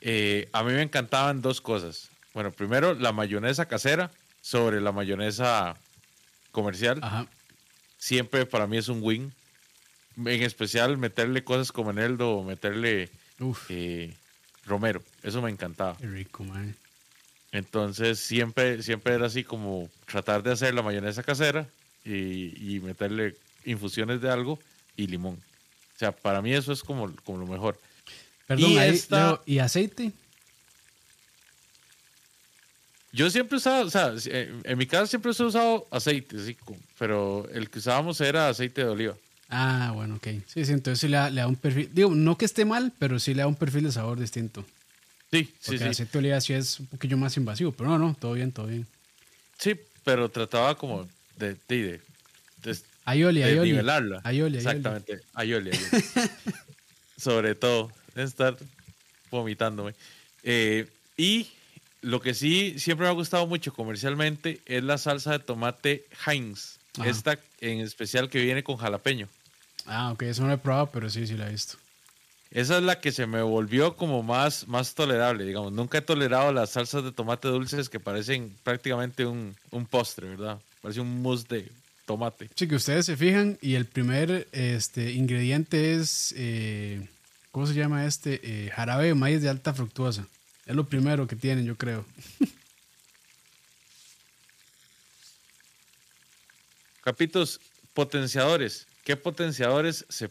Eh, 0.00 0.48
a 0.52 0.64
mí 0.64 0.72
me 0.72 0.82
encantaban 0.82 1.42
dos 1.42 1.60
cosas. 1.60 2.08
Bueno, 2.34 2.50
primero 2.50 2.94
la 2.94 3.12
mayonesa 3.12 3.66
casera 3.66 4.10
sobre 4.40 4.80
la 4.80 4.92
mayonesa 4.92 5.76
comercial. 6.50 6.98
Ajá. 7.02 7.26
Siempre 7.98 8.46
para 8.46 8.66
mí 8.66 8.78
es 8.78 8.88
un 8.88 9.00
win. 9.02 9.32
en 10.16 10.42
especial 10.42 10.98
meterle 10.98 11.44
cosas 11.44 11.70
como 11.70 11.90
eneldo 11.90 12.30
o 12.30 12.44
meterle 12.44 13.10
eh, 13.68 14.14
romero. 14.64 15.02
Eso 15.22 15.42
me 15.42 15.50
encantaba. 15.50 15.96
qué 15.98 16.06
rico, 16.06 16.44
mae. 16.44 16.74
Entonces 17.52 18.18
siempre, 18.18 18.82
siempre 18.82 19.14
era 19.14 19.26
así 19.26 19.44
como 19.44 19.90
tratar 20.06 20.42
de 20.42 20.52
hacer 20.52 20.72
la 20.72 20.82
mayonesa 20.82 21.22
casera 21.22 21.68
y, 22.04 22.74
y 22.74 22.80
meterle 22.80 23.36
infusiones 23.66 24.22
de 24.22 24.30
algo 24.30 24.58
y 24.96 25.06
limón. 25.06 25.38
O 26.02 26.04
sea, 26.04 26.10
para 26.10 26.42
mí 26.42 26.52
eso 26.52 26.72
es 26.72 26.82
como, 26.82 27.14
como 27.22 27.38
lo 27.38 27.46
mejor. 27.46 27.78
Perdón, 28.48 28.72
Y 28.72 28.76
ahí, 28.78 28.90
esta- 28.90 29.16
Leo, 29.24 29.42
¿y 29.46 29.60
aceite? 29.60 30.10
Yo 33.12 33.30
siempre 33.30 33.58
usaba, 33.58 33.82
o 33.82 33.90
sea, 33.90 34.12
eh, 34.26 34.52
en 34.64 34.78
mi 34.78 34.86
casa 34.86 35.06
siempre 35.06 35.30
ha 35.30 35.44
usado 35.44 35.86
aceite, 35.92 36.56
como- 36.64 36.80
pero 36.98 37.48
el 37.52 37.70
que 37.70 37.78
usábamos 37.78 38.20
era 38.20 38.48
aceite 38.48 38.82
de 38.82 38.88
oliva. 38.90 39.14
Ah, 39.48 39.92
bueno, 39.94 40.16
ok. 40.16 40.26
Sí, 40.48 40.64
sí, 40.64 40.72
entonces 40.72 40.98
sí 40.98 41.06
le 41.06 41.18
da, 41.18 41.30
le 41.30 41.42
da 41.42 41.46
un 41.46 41.54
perfil. 41.54 41.88
Digo, 41.92 42.12
no 42.16 42.36
que 42.36 42.46
esté 42.46 42.64
mal, 42.64 42.92
pero 42.98 43.20
sí 43.20 43.32
le 43.32 43.42
da 43.42 43.46
un 43.46 43.54
perfil 43.54 43.84
de 43.84 43.92
sabor 43.92 44.18
distinto. 44.18 44.64
Sí, 45.30 45.44
sí, 45.44 45.52
Porque 45.66 45.78
sí. 45.78 45.84
el 45.84 45.90
aceite 45.90 46.12
de 46.14 46.18
oliva 46.18 46.40
sí 46.40 46.52
es 46.52 46.80
un 46.80 46.86
poquillo 46.86 47.16
más 47.16 47.36
invasivo, 47.36 47.70
pero 47.70 47.90
no, 47.90 47.98
no, 47.98 48.16
todo 48.18 48.32
bien, 48.32 48.50
todo 48.50 48.66
bien. 48.66 48.88
Sí, 49.56 49.76
pero 50.02 50.28
trataba 50.28 50.76
como 50.76 51.06
de, 51.36 51.54
de, 51.54 51.56
de, 51.68 52.00
de- 52.72 52.91
Aioli, 53.04 53.42
aioli. 53.42 53.70
nivelarla. 53.70 54.20
Aioli, 54.24 54.58
aioli. 54.58 54.58
Exactamente, 54.58 55.20
aioli, 55.34 55.70
aioli. 55.70 56.04
Sobre 57.16 57.54
todo, 57.54 57.90
estar 58.14 58.56
vomitándome. 59.30 59.94
Eh, 60.42 60.88
y 61.16 61.48
lo 62.00 62.20
que 62.20 62.34
sí 62.34 62.78
siempre 62.78 63.06
me 63.06 63.10
ha 63.10 63.14
gustado 63.14 63.46
mucho 63.46 63.72
comercialmente 63.72 64.60
es 64.66 64.82
la 64.82 64.98
salsa 64.98 65.32
de 65.32 65.38
tomate 65.38 66.04
Heinz. 66.26 66.78
Ajá. 66.98 67.08
Esta 67.08 67.38
en 67.60 67.80
especial 67.80 68.28
que 68.28 68.42
viene 68.42 68.62
con 68.62 68.76
jalapeño. 68.76 69.28
Ah, 69.86 70.12
ok, 70.12 70.22
eso 70.22 70.42
no 70.42 70.48
lo 70.48 70.54
he 70.54 70.58
probado, 70.58 70.90
pero 70.90 71.08
sí, 71.10 71.26
sí 71.26 71.34
lo 71.34 71.46
he 71.46 71.50
visto. 71.50 71.78
Esa 72.50 72.76
es 72.76 72.82
la 72.82 73.00
que 73.00 73.12
se 73.12 73.26
me 73.26 73.40
volvió 73.40 73.96
como 73.96 74.22
más, 74.22 74.68
más 74.68 74.94
tolerable, 74.94 75.44
digamos. 75.44 75.72
Nunca 75.72 75.98
he 75.98 76.02
tolerado 76.02 76.52
las 76.52 76.70
salsas 76.70 77.02
de 77.02 77.10
tomate 77.10 77.48
dulces 77.48 77.88
que 77.88 77.98
parecen 77.98 78.54
prácticamente 78.62 79.24
un, 79.24 79.56
un 79.70 79.86
postre, 79.86 80.28
¿verdad? 80.28 80.58
Parece 80.82 81.00
un 81.00 81.22
mousse 81.22 81.48
de 81.48 81.72
tomate. 82.06 82.50
Sí, 82.54 82.68
que 82.68 82.76
ustedes 82.76 83.06
se 83.06 83.16
fijan 83.16 83.58
y 83.60 83.74
el 83.74 83.86
primer 83.86 84.48
este, 84.52 85.12
ingrediente 85.12 85.94
es, 85.94 86.34
eh, 86.36 87.08
¿cómo 87.50 87.66
se 87.66 87.74
llama 87.74 88.06
este? 88.06 88.40
Eh, 88.42 88.70
jarabe 88.70 89.06
de 89.06 89.14
maíz 89.14 89.42
de 89.42 89.48
alta 89.48 89.74
fructuosa. 89.74 90.26
Es 90.66 90.76
lo 90.76 90.88
primero 90.88 91.26
que 91.26 91.36
tienen, 91.36 91.64
yo 91.64 91.76
creo. 91.76 92.04
Capitos, 97.02 97.60
potenciadores. 97.94 98.86
¿Qué 99.04 99.16
potenciadores 99.16 100.06
se, 100.08 100.30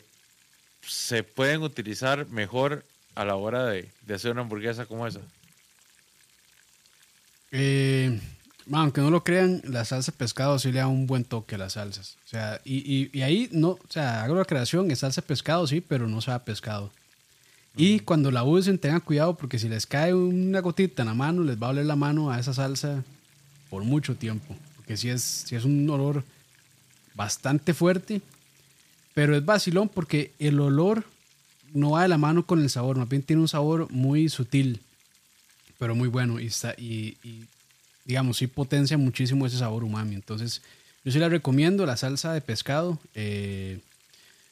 se 0.81 1.23
pueden 1.23 1.61
utilizar 1.63 2.27
mejor 2.27 2.85
a 3.15 3.25
la 3.25 3.35
hora 3.35 3.65
de, 3.65 3.91
de 4.01 4.13
hacer 4.13 4.31
una 4.31 4.41
hamburguesa 4.41 4.85
como 4.85 5.05
esa? 5.05 5.19
Eh, 7.51 8.17
aunque 8.71 9.01
no 9.01 9.09
lo 9.11 9.23
crean, 9.23 9.61
la 9.65 9.85
salsa 9.85 10.11
de 10.11 10.17
pescado 10.17 10.59
sí 10.59 10.71
le 10.71 10.79
da 10.79 10.87
un 10.87 11.07
buen 11.07 11.23
toque 11.23 11.55
a 11.55 11.57
las 11.57 11.73
salsas. 11.73 12.17
O 12.25 12.29
sea, 12.29 12.61
y, 12.65 12.77
y- 12.77 13.09
y 13.13 13.21
ahí 13.21 13.49
no, 13.51 13.69
o 13.71 13.79
sea, 13.89 14.23
hago 14.23 14.35
la 14.35 14.45
creación, 14.45 14.89
es 14.91 14.99
salsa 14.99 15.21
de 15.21 15.27
pescado, 15.27 15.65
sí, 15.67 15.81
pero 15.81 16.07
no 16.07 16.21
sabe 16.21 16.43
pescado. 16.45 16.91
Y 17.75 17.99
cuando 18.01 18.31
la 18.31 18.43
usen, 18.43 18.77
tengan 18.77 18.99
cuidado 19.01 19.35
porque 19.37 19.57
si 19.57 19.69
les 19.69 19.85
cae 19.85 20.13
una 20.13 20.59
gotita 20.59 21.03
en 21.03 21.07
la 21.07 21.13
mano, 21.13 21.43
les 21.43 21.61
va 21.61 21.67
a 21.67 21.69
oler 21.71 21.85
la 21.85 21.95
mano 21.95 22.29
a 22.31 22.39
esa 22.39 22.53
salsa 22.53 23.03
por 23.69 23.83
mucho 23.83 24.15
tiempo. 24.15 24.55
Porque 24.75 24.97
sí 24.97 25.09
es, 25.09 25.21
sí 25.21 25.55
es 25.55 25.63
un 25.63 25.89
olor 25.89 26.23
bastante 27.15 27.73
fuerte, 27.73 28.21
pero 29.13 29.35
es 29.35 29.43
vacilón 29.45 29.89
porque 29.89 30.31
el 30.39 30.59
olor 30.59 31.05
no 31.73 31.91
va 31.91 32.01
de 32.03 32.07
la 32.09 32.17
mano 32.17 32.45
con 32.45 32.61
el 32.61 32.69
sabor, 32.69 32.97
más 32.97 33.07
bien 33.07 33.23
tiene 33.23 33.41
un 33.41 33.47
sabor 33.47 33.89
muy 33.91 34.27
sutil 34.29 34.81
pero 35.77 35.95
muy 35.95 36.09
bueno 36.09 36.39
y, 36.39 36.45
está, 36.45 36.75
y, 36.77 37.17
y, 37.23 37.45
digamos, 38.05 38.37
sí 38.37 38.47
potencia 38.47 38.97
muchísimo 38.97 39.45
ese 39.45 39.57
sabor 39.57 39.83
umami. 39.83 40.15
Entonces, 40.15 40.61
yo 41.03 41.11
sí 41.11 41.19
la 41.19 41.29
recomiendo, 41.29 41.85
la 41.85 41.97
salsa 41.97 42.33
de 42.33 42.41
pescado. 42.41 42.99
eh, 43.15 43.79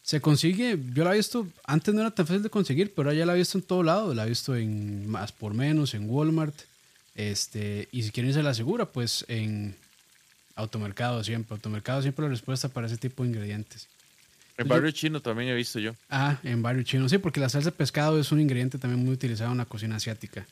se 0.10 0.22
consigue, 0.22 0.80
yo 0.96 1.04
la 1.04 1.14
he 1.14 1.18
visto, 1.18 1.48
antes 1.66 1.94
no 1.94 2.02
era 2.02 2.10
tan 2.10 2.26
fácil 2.26 2.42
de 2.42 2.50
conseguir, 2.50 2.96
pero 2.96 3.14
ya 3.14 3.28
la 3.28 3.36
he 3.36 3.38
visto 3.38 3.60
en 3.60 3.64
todo 3.64 3.84
lado, 3.84 4.16
la 4.16 4.26
he 4.26 4.30
visto 4.30 4.56
en 4.56 5.08
más 5.08 5.32
por 5.32 5.54
menos, 5.54 5.94
en 5.94 6.10
Walmart. 6.10 6.56
Este, 7.14 7.88
y 7.92 8.02
si 8.02 8.10
quieren 8.10 8.34
se 8.34 8.42
la 8.42 8.50
asegura, 8.50 8.86
pues 8.86 9.24
en 9.28 9.76
automercado 10.56 11.24
siempre. 11.24 11.54
Automercado 11.54 12.02
siempre 12.02 12.24
la 12.24 12.30
respuesta 12.30 12.70
para 12.70 12.88
ese 12.88 12.98
tipo 12.98 13.22
de 13.22 13.30
ingredientes. 13.30 13.88
En 14.58 14.68
barrio 14.68 14.90
chino 14.92 15.22
también 15.22 15.50
he 15.50 15.56
visto 15.56 15.80
yo. 15.80 15.94
Ah, 16.10 16.38
en 16.44 16.62
barrio 16.62 16.82
chino, 16.84 17.08
sí, 17.08 17.18
porque 17.18 17.40
la 17.40 17.50
salsa 17.50 17.70
de 17.70 17.76
pescado 17.78 18.20
es 18.20 18.32
un 18.32 18.42
ingrediente 18.42 18.78
también 18.78 19.04
muy 19.04 19.14
utilizado 19.14 19.52
en 19.52 19.60
la 19.60 19.66
cocina 19.66 19.98
asiática. 19.98 20.48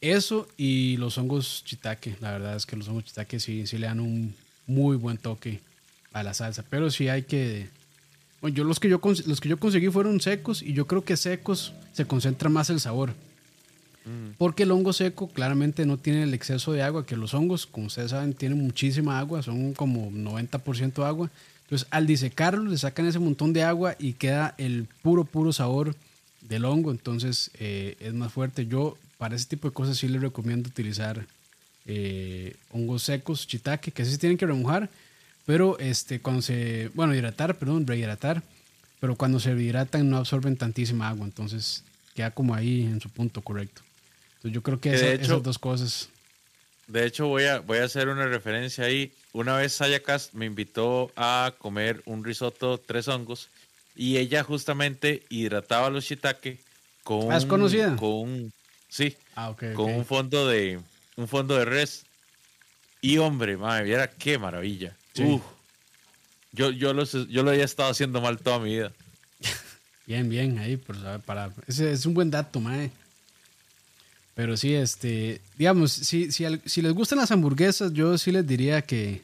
Eso 0.00 0.46
y 0.56 0.96
los 0.98 1.16
hongos 1.18 1.62
chitaque, 1.64 2.16
la 2.20 2.32
verdad 2.32 2.56
es 2.56 2.66
que 2.66 2.76
los 2.76 2.88
hongos 2.88 3.04
chitaque 3.04 3.40
sí, 3.40 3.66
sí 3.66 3.78
le 3.78 3.86
dan 3.86 4.00
un 4.00 4.34
muy 4.66 4.96
buen 4.96 5.16
toque 5.16 5.60
a 6.12 6.22
la 6.22 6.34
salsa, 6.34 6.64
pero 6.68 6.90
sí 6.90 7.08
hay 7.08 7.22
que... 7.22 7.68
Bueno, 8.40 8.56
yo 8.56 8.64
los 8.64 8.78
que 8.78 8.88
yo, 8.88 9.00
los 9.26 9.40
que 9.40 9.48
yo 9.48 9.58
conseguí 9.58 9.88
fueron 9.88 10.20
secos 10.20 10.62
y 10.62 10.72
yo 10.74 10.86
creo 10.86 11.04
que 11.04 11.16
secos 11.16 11.72
se 11.92 12.06
concentra 12.06 12.48
más 12.48 12.70
el 12.70 12.80
sabor. 12.80 13.14
Porque 14.38 14.62
el 14.62 14.70
hongo 14.70 14.92
seco 14.92 15.26
claramente 15.26 15.84
no 15.84 15.96
tiene 15.96 16.22
el 16.22 16.32
exceso 16.32 16.72
de 16.72 16.80
agua, 16.80 17.04
que 17.04 17.16
los 17.16 17.34
hongos, 17.34 17.66
como 17.66 17.88
ustedes 17.88 18.12
saben, 18.12 18.34
tienen 18.34 18.58
muchísima 18.58 19.18
agua, 19.18 19.42
son 19.42 19.74
como 19.74 20.12
90% 20.12 21.04
agua. 21.04 21.28
Entonces, 21.62 21.88
al 21.90 22.06
disecarlo, 22.06 22.70
le 22.70 22.78
sacan 22.78 23.06
ese 23.06 23.18
montón 23.18 23.52
de 23.52 23.64
agua 23.64 23.96
y 23.98 24.12
queda 24.12 24.54
el 24.58 24.86
puro, 25.02 25.24
puro 25.24 25.52
sabor 25.52 25.96
del 26.40 26.64
hongo. 26.64 26.92
Entonces, 26.92 27.50
eh, 27.54 27.96
es 27.98 28.14
más 28.14 28.32
fuerte. 28.32 28.66
Yo, 28.66 28.96
para 29.18 29.36
ese 29.36 29.46
tipo 29.46 29.68
de 29.68 29.74
cosas, 29.74 29.96
sí 29.98 30.08
les 30.08 30.20
recomiendo 30.20 30.68
utilizar 30.68 31.26
eh, 31.86 32.54
hongos 32.72 33.02
secos, 33.04 33.46
chitaque, 33.46 33.90
que 33.92 34.04
sí 34.04 34.12
se 34.12 34.18
tienen 34.18 34.36
que 34.38 34.46
remojar, 34.46 34.90
pero 35.44 35.78
este, 35.78 36.20
cuando 36.20 36.42
se, 36.42 36.90
bueno, 36.94 37.14
hidratar, 37.14 37.56
perdón, 37.56 37.86
rehidratar, 37.86 38.42
pero 39.00 39.14
cuando 39.16 39.38
se 39.40 39.52
hidratan 39.52 40.08
no 40.10 40.16
absorben 40.18 40.56
tantísima 40.56 41.08
agua, 41.08 41.24
entonces 41.26 41.84
queda 42.14 42.30
como 42.30 42.54
ahí 42.54 42.82
en 42.82 43.00
su 43.00 43.08
punto 43.10 43.40
correcto. 43.42 43.82
Entonces 44.36 44.52
yo 44.52 44.62
creo 44.62 44.80
que 44.80 44.94
esa- 44.94 45.12
hecho- 45.12 45.22
esas 45.24 45.42
dos 45.42 45.58
cosas. 45.58 46.08
De 46.88 47.04
hecho, 47.04 47.26
voy 47.26 47.44
a, 47.44 47.58
voy 47.60 47.78
a 47.78 47.84
hacer 47.84 48.08
una 48.08 48.26
referencia 48.26 48.84
ahí. 48.84 49.12
Una 49.32 49.56
vez 49.56 49.72
Sayacas 49.72 50.30
me 50.34 50.46
invitó 50.46 51.10
a 51.16 51.52
comer 51.58 52.00
un 52.06 52.24
risotto 52.24 52.78
tres 52.78 53.08
hongos 53.08 53.48
y 53.96 54.18
ella 54.18 54.44
justamente 54.44 55.24
hidrataba 55.28 55.90
los 55.90 56.04
shiitake 56.04 56.60
con 57.02 57.32
Ah, 57.32 57.36
¿es 57.38 57.42
un- 57.44 57.48
conocida? 57.50 57.96
con 57.96 58.10
un- 58.12 58.52
sí, 58.88 59.16
Ah, 59.34 59.54
con 59.74 59.92
un 59.94 60.04
fondo 60.06 60.46
de 60.48 60.80
un 61.16 61.28
fondo 61.28 61.56
de 61.56 61.64
res. 61.64 62.04
Y 63.02 63.18
hombre, 63.18 63.56
madre, 63.56 63.84
viera 63.84 64.10
qué 64.10 64.38
maravilla. 64.38 64.96
Sí. 65.12 65.22
Uf. 65.24 65.42
Yo, 66.52 66.70
yo, 66.70 66.92
los- 66.94 67.28
yo 67.28 67.42
lo 67.42 67.50
había 67.50 67.64
estado 67.64 67.90
haciendo 67.90 68.20
mal 68.20 68.38
toda 68.38 68.58
mi 68.58 68.74
vida. 68.74 68.92
Bien, 70.06 70.28
bien, 70.28 70.58
ahí, 70.58 70.76
por 70.76 70.96
saber, 71.00 71.20
para, 71.20 71.50
ese 71.66 71.92
es 71.92 72.06
un 72.06 72.14
buen 72.14 72.30
dato, 72.30 72.60
mae. 72.60 72.90
Pero 74.34 74.56
sí, 74.56 74.74
este, 74.74 75.40
digamos, 75.58 75.92
si, 75.92 76.30
si, 76.30 76.44
si 76.64 76.82
les 76.82 76.92
gustan 76.92 77.18
las 77.18 77.30
hamburguesas, 77.30 77.92
yo 77.92 78.16
sí 78.18 78.30
les 78.32 78.46
diría 78.46 78.82
que, 78.82 79.22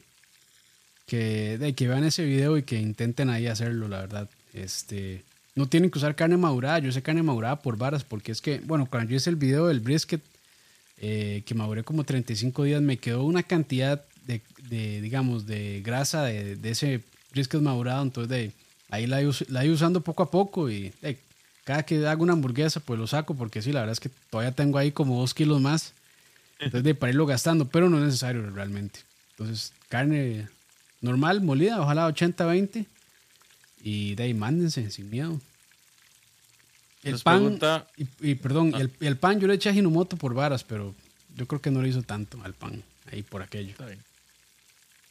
que, 1.07 1.57
de, 1.57 1.73
que 1.73 1.87
vean 1.87 2.03
ese 2.03 2.23
video 2.25 2.57
y 2.57 2.63
que 2.63 2.79
intenten 2.79 3.29
ahí 3.29 3.47
hacerlo, 3.47 3.87
la 3.87 3.99
verdad. 4.01 4.29
Este, 4.53 5.23
no 5.55 5.67
tienen 5.67 5.91
que 5.91 5.99
usar 5.99 6.15
carne 6.15 6.37
madurada, 6.37 6.79
yo 6.79 6.91
sé 6.91 7.01
carne 7.01 7.23
madurada 7.23 7.61
por 7.61 7.77
varas, 7.77 8.03
porque 8.03 8.31
es 8.31 8.41
que, 8.41 8.59
bueno, 8.59 8.87
cuando 8.89 9.11
yo 9.11 9.17
hice 9.17 9.29
el 9.29 9.35
video 9.35 9.67
del 9.67 9.79
brisket, 9.79 10.21
eh, 10.99 11.43
que 11.45 11.53
maduré 11.53 11.83
como 11.83 12.03
35 12.03 12.63
días, 12.63 12.81
me 12.81 12.97
quedó 12.97 13.23
una 13.23 13.43
cantidad 13.43 14.03
de, 14.25 14.41
digamos, 15.01 15.45
de 15.45 15.81
grasa 15.83 16.23
de, 16.23 16.55
de 16.55 16.69
ese 16.69 17.01
brisket 17.31 17.61
madurado, 17.61 18.03
entonces 18.03 18.29
de, 18.29 18.51
ahí 18.93 19.07
la 19.07 19.21
la 19.49 19.65
usando 19.65 20.01
poco 20.01 20.23
a 20.23 20.29
poco 20.29 20.69
y 20.69 20.93
cada 21.63 21.83
que 21.83 22.05
hago 22.05 22.23
una 22.23 22.33
hamburguesa 22.33 22.79
pues 22.79 22.99
lo 22.99 23.07
saco 23.07 23.33
porque 23.33 23.61
sí, 23.61 23.71
la 23.71 23.79
verdad 23.79 23.93
es 23.93 23.99
que 23.99 24.11
todavía 24.29 24.51
tengo 24.51 24.77
ahí 24.77 24.91
como 24.91 25.19
dos 25.19 25.33
kilos 25.33 25.59
más, 25.59 25.93
entonces 26.59 26.83
de 26.83 26.93
para 26.93 27.11
irlo 27.11 27.25
gastando, 27.25 27.67
pero 27.67 27.89
no 27.89 27.97
es 27.97 28.03
necesario 28.03 28.49
realmente. 28.51 28.99
Entonces, 29.31 29.73
carne 29.89 30.47
normal, 31.01 31.41
molida, 31.41 31.81
ojalá 31.81 32.07
80-20 32.07 32.85
y 33.83 34.15
de 34.15 34.23
ahí 34.23 34.33
mándense 34.33 34.89
sin 34.89 35.09
miedo. 35.09 35.39
El 37.03 37.11
Nos 37.11 37.23
pan, 37.23 37.39
pregunta- 37.39 37.87
y, 37.97 38.07
y 38.31 38.35
perdón, 38.35 38.73
el, 38.75 38.89
el 39.01 39.17
pan 39.17 39.39
yo 39.39 39.47
le 39.47 39.55
eché 39.55 39.69
a 39.69 39.73
Hinomoto 39.73 40.15
por 40.15 40.33
varas, 40.33 40.63
pero 40.63 40.95
yo 41.35 41.45
creo 41.47 41.61
que 41.61 41.69
no 41.69 41.81
le 41.81 41.89
hizo 41.89 42.01
tanto 42.01 42.41
al 42.43 42.53
pan 42.53 42.81
ahí 43.11 43.23
por 43.23 43.41
aquello. 43.41 43.71
Está 43.71 43.85
bien. 43.87 43.99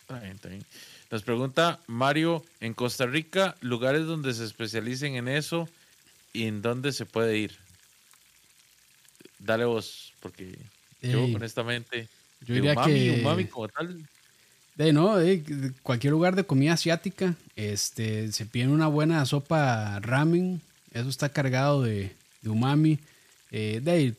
Está 0.01 0.19
bien, 0.21 0.33
está 0.33 0.49
bien. 0.49 0.65
Nos 1.11 1.23
pregunta 1.23 1.81
Mario, 1.87 2.43
en 2.61 2.73
Costa 2.73 3.05
Rica, 3.07 3.57
lugares 3.61 4.07
donde 4.07 4.33
se 4.33 4.45
especialicen 4.45 5.17
en 5.17 5.29
eso 5.29 5.69
y 6.33 6.45
en 6.45 6.63
dónde 6.63 6.93
se 6.93 7.05
puede 7.05 7.37
ir. 7.37 7.59
Dale 9.39 9.65
vos, 9.67 10.13
porque 10.21 10.57
yo 11.03 11.25
honestamente, 11.25 12.09
yo 12.47 12.55
diría 12.55 12.73
umami, 12.73 12.93
que- 12.95 13.21
umami 13.21 13.45
como 13.47 13.69
tal, 13.69 14.09
De 14.75 14.93
no, 14.93 15.17
de, 15.17 15.73
cualquier 15.83 16.13
lugar 16.13 16.35
de 16.35 16.45
comida 16.45 16.73
asiática, 16.73 17.35
este, 17.57 18.33
se 18.33 18.47
pide 18.47 18.69
una 18.69 18.87
buena 18.87 19.25
sopa 19.27 20.01
ramen, 20.01 20.63
eso 20.93 21.09
está 21.09 21.29
cargado 21.29 21.83
de, 21.83 22.13
de 22.41 22.51
umami, 22.51 22.99
eh, 23.51 23.81
de 23.83 24.15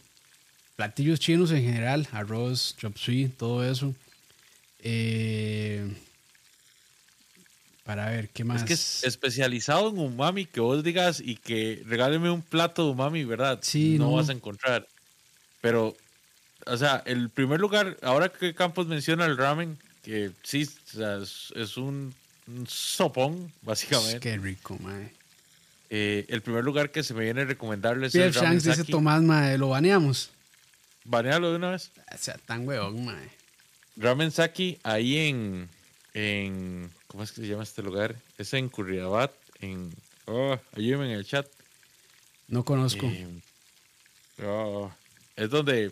platillos 0.75 1.19
chinos 1.19 1.51
en 1.51 1.63
general, 1.63 2.07
arroz, 2.11 2.75
chop 2.77 2.97
suey, 2.97 3.27
todo 3.29 3.67
eso. 3.67 3.95
Eh, 4.79 5.91
para 7.83 8.09
ver, 8.09 8.29
¿qué 8.29 8.43
más? 8.43 8.61
Es 8.61 8.67
que 8.67 8.73
es 8.73 9.03
especializado 9.03 9.89
en 9.89 9.97
umami, 9.97 10.45
que 10.45 10.59
vos 10.59 10.83
digas 10.83 11.19
y 11.19 11.35
que 11.35 11.81
regáleme 11.85 12.29
un 12.29 12.41
plato 12.41 12.85
de 12.85 12.91
umami, 12.91 13.23
¿verdad? 13.25 13.59
Sí, 13.61 13.97
no, 13.97 14.09
no. 14.09 14.15
vas 14.17 14.29
a 14.29 14.33
encontrar. 14.33 14.87
Pero, 15.61 15.95
o 16.65 16.77
sea, 16.77 17.01
el 17.05 17.29
primer 17.29 17.59
lugar, 17.59 17.97
ahora 18.01 18.29
que 18.29 18.53
Campos 18.53 18.87
menciona 18.87 19.25
el 19.25 19.37
ramen, 19.37 19.77
que 20.03 20.31
sí, 20.43 20.63
o 20.63 20.97
sea, 20.97 21.17
es, 21.17 21.51
es 21.55 21.77
un, 21.77 22.13
un 22.47 22.67
sopón, 22.67 23.51
básicamente. 23.61 24.19
Qué 24.19 24.37
rico, 24.37 24.77
mae. 24.79 25.11
Eh, 25.89 26.25
el 26.29 26.41
primer 26.41 26.63
lugar 26.63 26.91
que 26.91 27.03
se 27.03 27.13
me 27.13 27.23
viene 27.23 27.41
a 27.41 27.45
recomendarles 27.45 28.07
es 28.07 28.13
Pierre 28.13 28.27
el 28.27 28.33
Shanks 28.33 28.63
dice. 28.63 28.83
Tomás, 28.83 29.21
mae, 29.21 29.57
lo 29.57 29.69
baneamos. 29.69 30.29
Banealo 31.05 31.51
de 31.51 31.55
una 31.55 31.71
vez. 31.71 31.91
O 32.13 32.17
sea, 32.17 32.37
tan 32.45 32.67
huevón, 32.67 33.05
mae. 33.05 33.29
Ramen 33.95 34.31
Saki, 34.31 34.79
ahí 34.83 35.17
en, 35.17 35.69
en. 36.13 36.91
¿Cómo 37.07 37.23
es 37.23 37.31
que 37.31 37.41
se 37.41 37.47
llama 37.47 37.63
este 37.63 37.83
lugar? 37.83 38.15
Es 38.37 38.53
en 38.53 38.69
Curridabat, 38.69 39.31
en. 39.61 39.93
Oh, 40.25 40.59
ayúdenme 40.75 41.05
en 41.05 41.11
el 41.11 41.25
chat. 41.25 41.47
No 42.47 42.65
conozco. 42.65 43.05
Eh, 43.05 43.27
oh, 44.43 44.91
es 45.35 45.49
donde. 45.49 45.91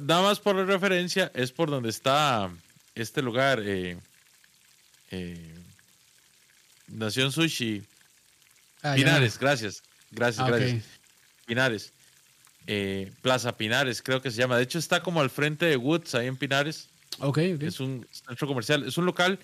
Nada 0.00 0.22
más 0.22 0.40
por 0.40 0.56
la 0.56 0.64
referencia, 0.64 1.30
es 1.34 1.52
por 1.52 1.68
donde 1.68 1.90
está 1.90 2.50
este 2.94 3.22
lugar. 3.22 3.60
eh, 3.64 3.98
eh, 5.10 5.54
Nación 6.88 7.32
Sushi. 7.32 7.82
Ah, 8.82 8.90
ya. 8.90 9.04
Pinares, 9.04 9.38
gracias. 9.38 9.82
Gracias, 10.10 10.44
Ah, 10.46 10.50
gracias. 10.50 10.82
Pinares. 11.46 11.92
Eh, 12.66 13.10
Plaza 13.22 13.56
Pinares, 13.56 14.00
creo 14.02 14.22
que 14.22 14.30
se 14.30 14.38
llama. 14.38 14.56
De 14.56 14.62
hecho, 14.64 14.78
está 14.78 15.02
como 15.02 15.20
al 15.20 15.30
frente 15.30 15.66
de 15.66 15.76
Woods, 15.76 16.14
ahí 16.14 16.26
en 16.26 16.36
Pinares. 16.36 16.88
Ok, 17.20 17.38
ok. 17.56 17.62
Es 17.62 17.80
un 17.80 18.06
centro 18.10 18.46
comercial. 18.46 18.86
Es 18.86 18.96
un 18.98 19.06
local 19.06 19.38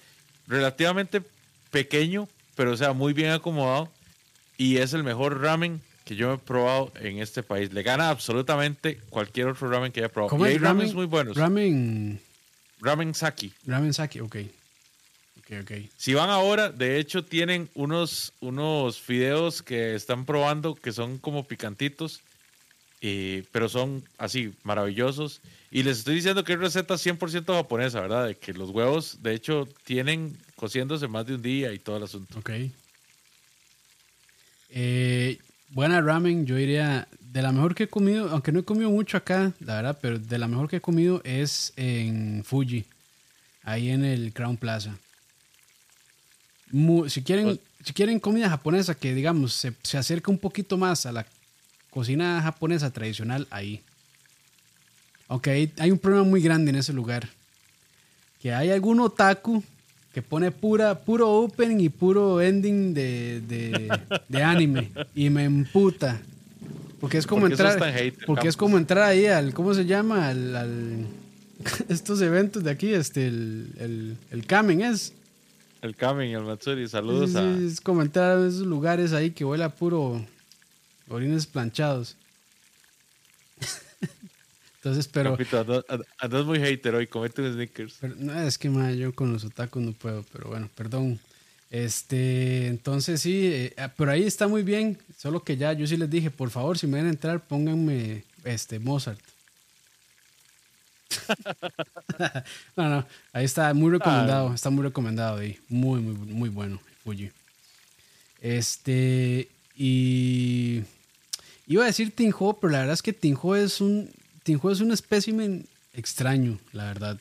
relativamente 0.46 1.22
pequeño, 1.70 2.28
pero 2.56 2.72
o 2.72 2.76
sea, 2.76 2.92
muy 2.92 3.12
bien 3.12 3.30
acomodado. 3.30 3.90
Y 4.56 4.76
es 4.78 4.92
el 4.94 5.02
mejor 5.04 5.40
ramen 5.40 5.80
que 6.04 6.16
yo 6.16 6.34
he 6.34 6.38
probado 6.38 6.92
en 7.00 7.18
este 7.18 7.42
país. 7.42 7.72
Le 7.72 7.82
gana 7.82 8.10
absolutamente 8.10 8.96
cualquier 9.10 9.48
otro 9.48 9.70
ramen 9.70 9.92
que 9.92 10.00
haya 10.00 10.08
probado. 10.10 10.30
¿Cómo 10.30 10.46
y 10.46 10.50
hay 10.50 10.54
es 10.56 10.60
ramens 10.60 10.90
ramen? 10.90 10.96
muy 10.96 11.06
buenos. 11.06 11.36
Ramen. 11.36 12.20
Ramen 12.80 13.14
Saki. 13.14 13.52
Ramen 13.66 13.92
Saki, 13.94 14.20
ok. 14.20 14.36
Ok, 15.38 15.52
ok. 15.62 15.72
Si 15.96 16.14
van 16.14 16.30
ahora, 16.30 16.70
de 16.70 16.98
hecho, 16.98 17.24
tienen 17.24 17.68
unos, 17.74 18.32
unos 18.40 19.00
fideos 19.00 19.62
que 19.62 19.94
están 19.94 20.24
probando 20.24 20.74
que 20.74 20.92
son 20.92 21.18
como 21.18 21.46
picantitos, 21.46 22.20
eh, 23.00 23.44
pero 23.52 23.68
son 23.68 24.04
así, 24.18 24.52
maravillosos. 24.62 25.40
Y 25.70 25.82
les 25.82 25.98
estoy 25.98 26.16
diciendo 26.16 26.44
que 26.44 26.52
es 26.54 26.58
receta 26.58 26.94
100% 26.94 27.54
japonesa, 27.54 28.00
¿verdad? 28.00 28.26
De 28.26 28.36
que 28.36 28.52
los 28.52 28.70
huevos, 28.70 29.22
de 29.22 29.34
hecho, 29.34 29.68
tienen 29.84 30.36
cociéndose 30.56 31.08
más 31.08 31.26
de 31.26 31.34
un 31.36 31.42
día 31.42 31.72
y 31.72 31.78
todo 31.78 31.96
el 31.96 32.02
asunto. 32.02 32.38
Ok. 32.38 32.50
Eh, 34.70 35.38
buena 35.70 36.00
ramen, 36.00 36.46
yo 36.46 36.56
diría, 36.56 37.08
de 37.32 37.42
la 37.42 37.52
mejor 37.52 37.74
que 37.74 37.84
he 37.84 37.88
comido, 37.88 38.28
aunque 38.30 38.50
no 38.52 38.60
he 38.60 38.64
comido 38.64 38.90
mucho 38.90 39.16
acá, 39.16 39.52
la 39.60 39.76
verdad, 39.76 39.98
pero 40.00 40.18
de 40.18 40.38
la 40.38 40.48
mejor 40.48 40.68
que 40.68 40.76
he 40.76 40.80
comido 40.80 41.20
es 41.24 41.72
en 41.76 42.42
Fuji, 42.44 42.84
ahí 43.62 43.90
en 43.90 44.04
el 44.04 44.32
Crown 44.32 44.56
Plaza. 44.56 44.96
Mu- 46.72 47.08
si, 47.08 47.22
quieren, 47.22 47.44
Pues- 47.46 47.60
si 47.84 47.92
quieren 47.92 48.20
comida 48.20 48.48
japonesa 48.48 48.94
que, 48.94 49.14
digamos, 49.14 49.54
se, 49.54 49.72
se 49.82 49.98
acerca 49.98 50.30
un 50.30 50.38
poquito 50.38 50.76
más 50.76 51.06
a 51.06 51.12
la 51.12 51.26
cocina 51.90 52.40
japonesa 52.42 52.90
tradicional, 52.90 53.46
ahí. 53.50 53.80
Aunque 55.28 55.50
hay, 55.50 55.72
hay 55.78 55.90
un 55.90 55.98
problema 55.98 56.24
muy 56.24 56.40
grande 56.42 56.70
en 56.70 56.76
ese 56.76 56.92
lugar. 56.92 57.28
Que 58.42 58.52
hay 58.54 58.70
algún 58.70 59.00
otaku 59.00 59.62
que 60.12 60.22
pone 60.22 60.50
pura, 60.50 60.98
puro 61.00 61.30
opening 61.30 61.78
y 61.80 61.88
puro 61.88 62.40
ending 62.40 62.94
de, 62.94 63.40
de, 63.42 63.98
de 64.28 64.42
anime. 64.42 64.90
Y 65.14 65.30
me 65.30 65.44
emputa. 65.44 66.20
Porque 67.00 67.18
es 67.18 67.26
como 67.26 67.42
¿Por 67.42 67.52
entrar. 67.52 67.80
hater, 67.92 68.26
porque 68.26 68.48
es 68.48 68.56
como 68.56 68.76
entrar 68.76 69.04
ahí 69.04 69.26
al. 69.26 69.54
¿Cómo 69.54 69.72
se 69.74 69.86
llama? 69.86 70.28
Al, 70.28 70.54
al- 70.56 71.06
estos 71.88 72.20
eventos 72.20 72.62
de 72.64 72.70
aquí, 72.70 72.92
este, 72.92 73.26
el, 73.26 73.72
el, 73.78 74.16
el 74.30 74.46
Kamen 74.46 74.82
es. 74.82 75.12
El 75.82 75.96
Kamen 75.96 76.28
y 76.30 76.34
el 76.34 76.42
Matsuri, 76.42 76.86
saludos 76.88 77.34
a... 77.36 77.56
Es 77.58 77.80
como 77.80 78.02
entrar 78.02 78.36
a 78.36 78.46
esos 78.46 78.66
lugares 78.66 79.14
ahí 79.14 79.30
que 79.30 79.46
huele 79.46 79.64
a 79.64 79.70
puro 79.70 80.22
orines 81.08 81.46
planchados. 81.46 82.16
Entonces, 84.76 85.08
pero, 85.08 85.32
Capito, 85.32 85.84
andas, 86.18 86.44
muy 86.44 86.58
hater 86.58 86.94
hoy, 86.94 87.06
comete 87.06 87.42
un 87.42 87.52
sneakers. 87.52 87.96
pero 88.00 88.14
no, 88.16 88.38
es 88.40 88.56
que 88.58 88.68
ma, 88.70 88.92
yo 88.92 89.14
con 89.14 89.32
los 89.32 89.44
otakus 89.44 89.82
no 89.82 89.92
puedo, 89.92 90.24
pero 90.32 90.48
bueno, 90.48 90.68
perdón. 90.74 91.18
Este, 91.70 92.66
entonces 92.66 93.22
sí, 93.22 93.46
eh, 93.46 93.74
ah, 93.78 93.92
pero 93.96 94.10
ahí 94.10 94.24
está 94.24 94.48
muy 94.48 94.64
bien, 94.64 94.98
solo 95.16 95.44
que 95.44 95.56
ya 95.56 95.72
yo 95.72 95.86
sí 95.86 95.96
les 95.96 96.10
dije, 96.10 96.30
por 96.30 96.50
favor, 96.50 96.76
si 96.76 96.88
me 96.88 96.98
van 96.98 97.06
a 97.06 97.10
entrar, 97.10 97.46
pónganme 97.46 98.24
este 98.44 98.80
Mozart. 98.80 99.20
no, 102.76 102.88
no, 102.88 103.06
ahí 103.32 103.44
está 103.44 103.72
muy 103.72 103.92
recomendado, 103.92 104.52
está 104.52 104.70
muy 104.70 104.82
recomendado 104.82 105.38
ahí, 105.38 105.58
muy, 105.68 106.00
muy, 106.00 106.14
muy 106.14 106.48
bueno, 106.48 106.80
Fuji. 107.04 107.30
Este, 108.40 109.48
y 109.76 110.82
iba 111.68 111.84
a 111.84 111.86
decir 111.86 112.14
Tinjo, 112.14 112.58
pero 112.58 112.72
la 112.72 112.78
verdad 112.80 112.94
es 112.94 113.02
que 113.02 113.12
Tinjo 113.12 113.54
es 113.54 113.80
un, 113.80 114.10
Tinjo 114.42 114.72
es 114.72 114.80
un 114.80 114.90
espécimen 114.90 115.66
extraño, 115.94 116.58
la 116.72 116.84
verdad. 116.84 117.18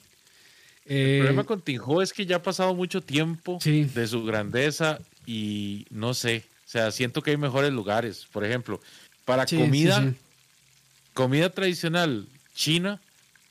El 0.90 0.98
Eh, 0.98 1.18
problema 1.20 1.44
con 1.44 1.62
Tinjo 1.62 2.02
es 2.02 2.12
que 2.12 2.26
ya 2.26 2.38
ha 2.38 2.42
pasado 2.44 2.74
mucho 2.74 3.00
tiempo 3.02 3.60
Sí. 3.62 3.84
de 3.84 4.08
su 4.08 4.24
grandeza 4.26 5.00
y 5.28 5.86
no 5.92 6.16
sé, 6.16 6.44
o 6.66 6.70
sea, 6.70 6.92
siento 6.92 7.22
que 7.22 7.30
hay 7.32 7.38
mejores 7.38 7.72
lugares. 7.72 8.26
Por 8.32 8.44
ejemplo, 8.44 8.82
para 9.24 9.46
sí, 9.46 9.56
comida, 9.58 10.02
sí, 10.02 10.16
comida 11.14 11.52
tradicional 11.52 12.26
china, 12.56 13.00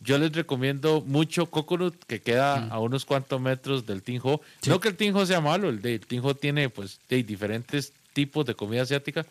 yo 0.00 0.18
les 0.18 0.32
recomiendo 0.32 1.00
mucho 1.06 1.46
Coconut, 1.46 1.94
que 2.08 2.20
queda 2.20 2.66
a 2.68 2.78
unos 2.80 3.04
cuantos 3.04 3.40
metros 3.40 3.86
del 3.86 4.02
Tinjo. 4.02 4.40
No 4.66 4.80
que 4.80 4.88
el 4.88 4.96
Tinjo 4.96 5.24
sea 5.24 5.40
malo, 5.40 5.68
el, 5.68 5.80
de, 5.80 5.94
el 5.94 6.00
Tinjo 6.06 6.34
tiene 6.34 6.68
pues 6.70 6.98
de 7.08 7.22
diferentes 7.22 7.92
tipos 8.14 8.46
de 8.46 8.54
comida 8.56 8.82
asiática, 8.82 9.24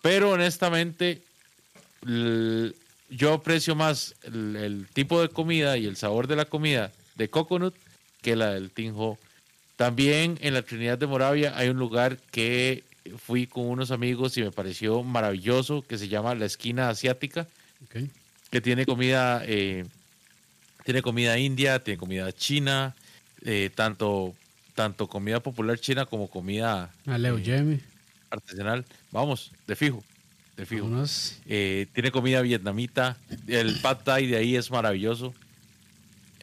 pero 0.00 0.30
honestamente 0.30 1.20
yo 3.10 3.32
aprecio 3.34 3.74
más 3.74 4.14
el, 4.22 4.56
el 4.56 4.86
tipo 4.92 5.20
de 5.20 5.28
comida 5.28 5.76
y 5.76 5.86
el 5.86 5.96
sabor 5.96 6.26
de 6.26 6.36
la 6.36 6.44
comida 6.46 6.90
de 7.14 7.28
Coconut 7.28 7.74
que 8.22 8.36
la 8.36 8.50
del 8.50 8.70
Tinjo. 8.70 9.18
También 9.76 10.38
en 10.40 10.54
la 10.54 10.62
Trinidad 10.62 10.98
de 10.98 11.06
Moravia 11.06 11.56
hay 11.56 11.68
un 11.68 11.78
lugar 11.78 12.18
que 12.30 12.84
fui 13.18 13.46
con 13.46 13.66
unos 13.66 13.90
amigos 13.90 14.36
y 14.36 14.42
me 14.42 14.50
pareció 14.50 15.02
maravilloso, 15.02 15.82
que 15.82 15.98
se 15.98 16.08
llama 16.08 16.34
La 16.34 16.46
Esquina 16.46 16.88
Asiática 16.88 17.46
que 18.50 18.60
tiene 18.60 18.86
comida, 18.86 19.42
eh, 19.46 19.84
tiene 20.84 21.02
comida 21.02 21.38
india, 21.38 21.82
tiene 21.82 21.98
comida 21.98 22.32
china, 22.32 22.94
eh, 23.42 23.70
tanto, 23.74 24.34
tanto 24.74 25.08
comida 25.08 25.40
popular 25.40 25.78
china 25.78 26.06
como 26.06 26.28
comida 26.28 26.90
A 27.06 27.18
Leo 27.18 27.38
eh, 27.38 27.80
artesanal. 28.30 28.84
Vamos, 29.10 29.52
de 29.66 29.76
fijo, 29.76 30.02
de 30.56 30.66
fijo. 30.66 30.88
Eh, 31.46 31.86
tiene 31.92 32.10
comida 32.10 32.42
vietnamita, 32.42 33.16
el 33.46 33.80
pad 33.80 33.98
thai 34.04 34.26
de 34.26 34.36
ahí 34.36 34.56
es 34.56 34.70
maravilloso. 34.70 35.34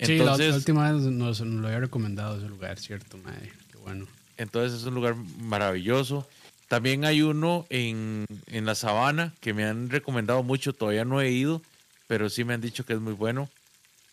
Sí, 0.07 0.17
la, 0.17 0.25
la 0.25 0.31
Entonces, 0.33 0.55
última 0.55 0.91
vez 0.91 1.01
nos, 1.03 1.41
nos 1.41 1.61
lo 1.61 1.67
había 1.67 1.79
recomendado 1.79 2.37
ese 2.37 2.47
lugar, 2.47 2.79
¿cierto? 2.79 3.17
Madre, 3.17 3.51
qué 3.71 3.77
bueno. 3.77 4.07
entonces 4.37 4.79
es 4.79 4.85
un 4.85 4.95
lugar 4.95 5.15
maravilloso. 5.39 6.27
También 6.67 7.03
hay 7.05 7.21
uno 7.21 7.65
en, 7.69 8.25
en 8.47 8.65
la 8.65 8.75
sabana 8.75 9.33
que 9.41 9.53
me 9.53 9.65
han 9.65 9.89
recomendado 9.89 10.41
mucho, 10.43 10.71
todavía 10.73 11.03
no 11.05 11.19
he 11.19 11.29
ido, 11.31 11.61
pero 12.07 12.29
sí 12.29 12.43
me 12.45 12.53
han 12.53 12.61
dicho 12.61 12.85
que 12.85 12.93
es 12.93 12.99
muy 12.99 13.13
bueno. 13.13 13.49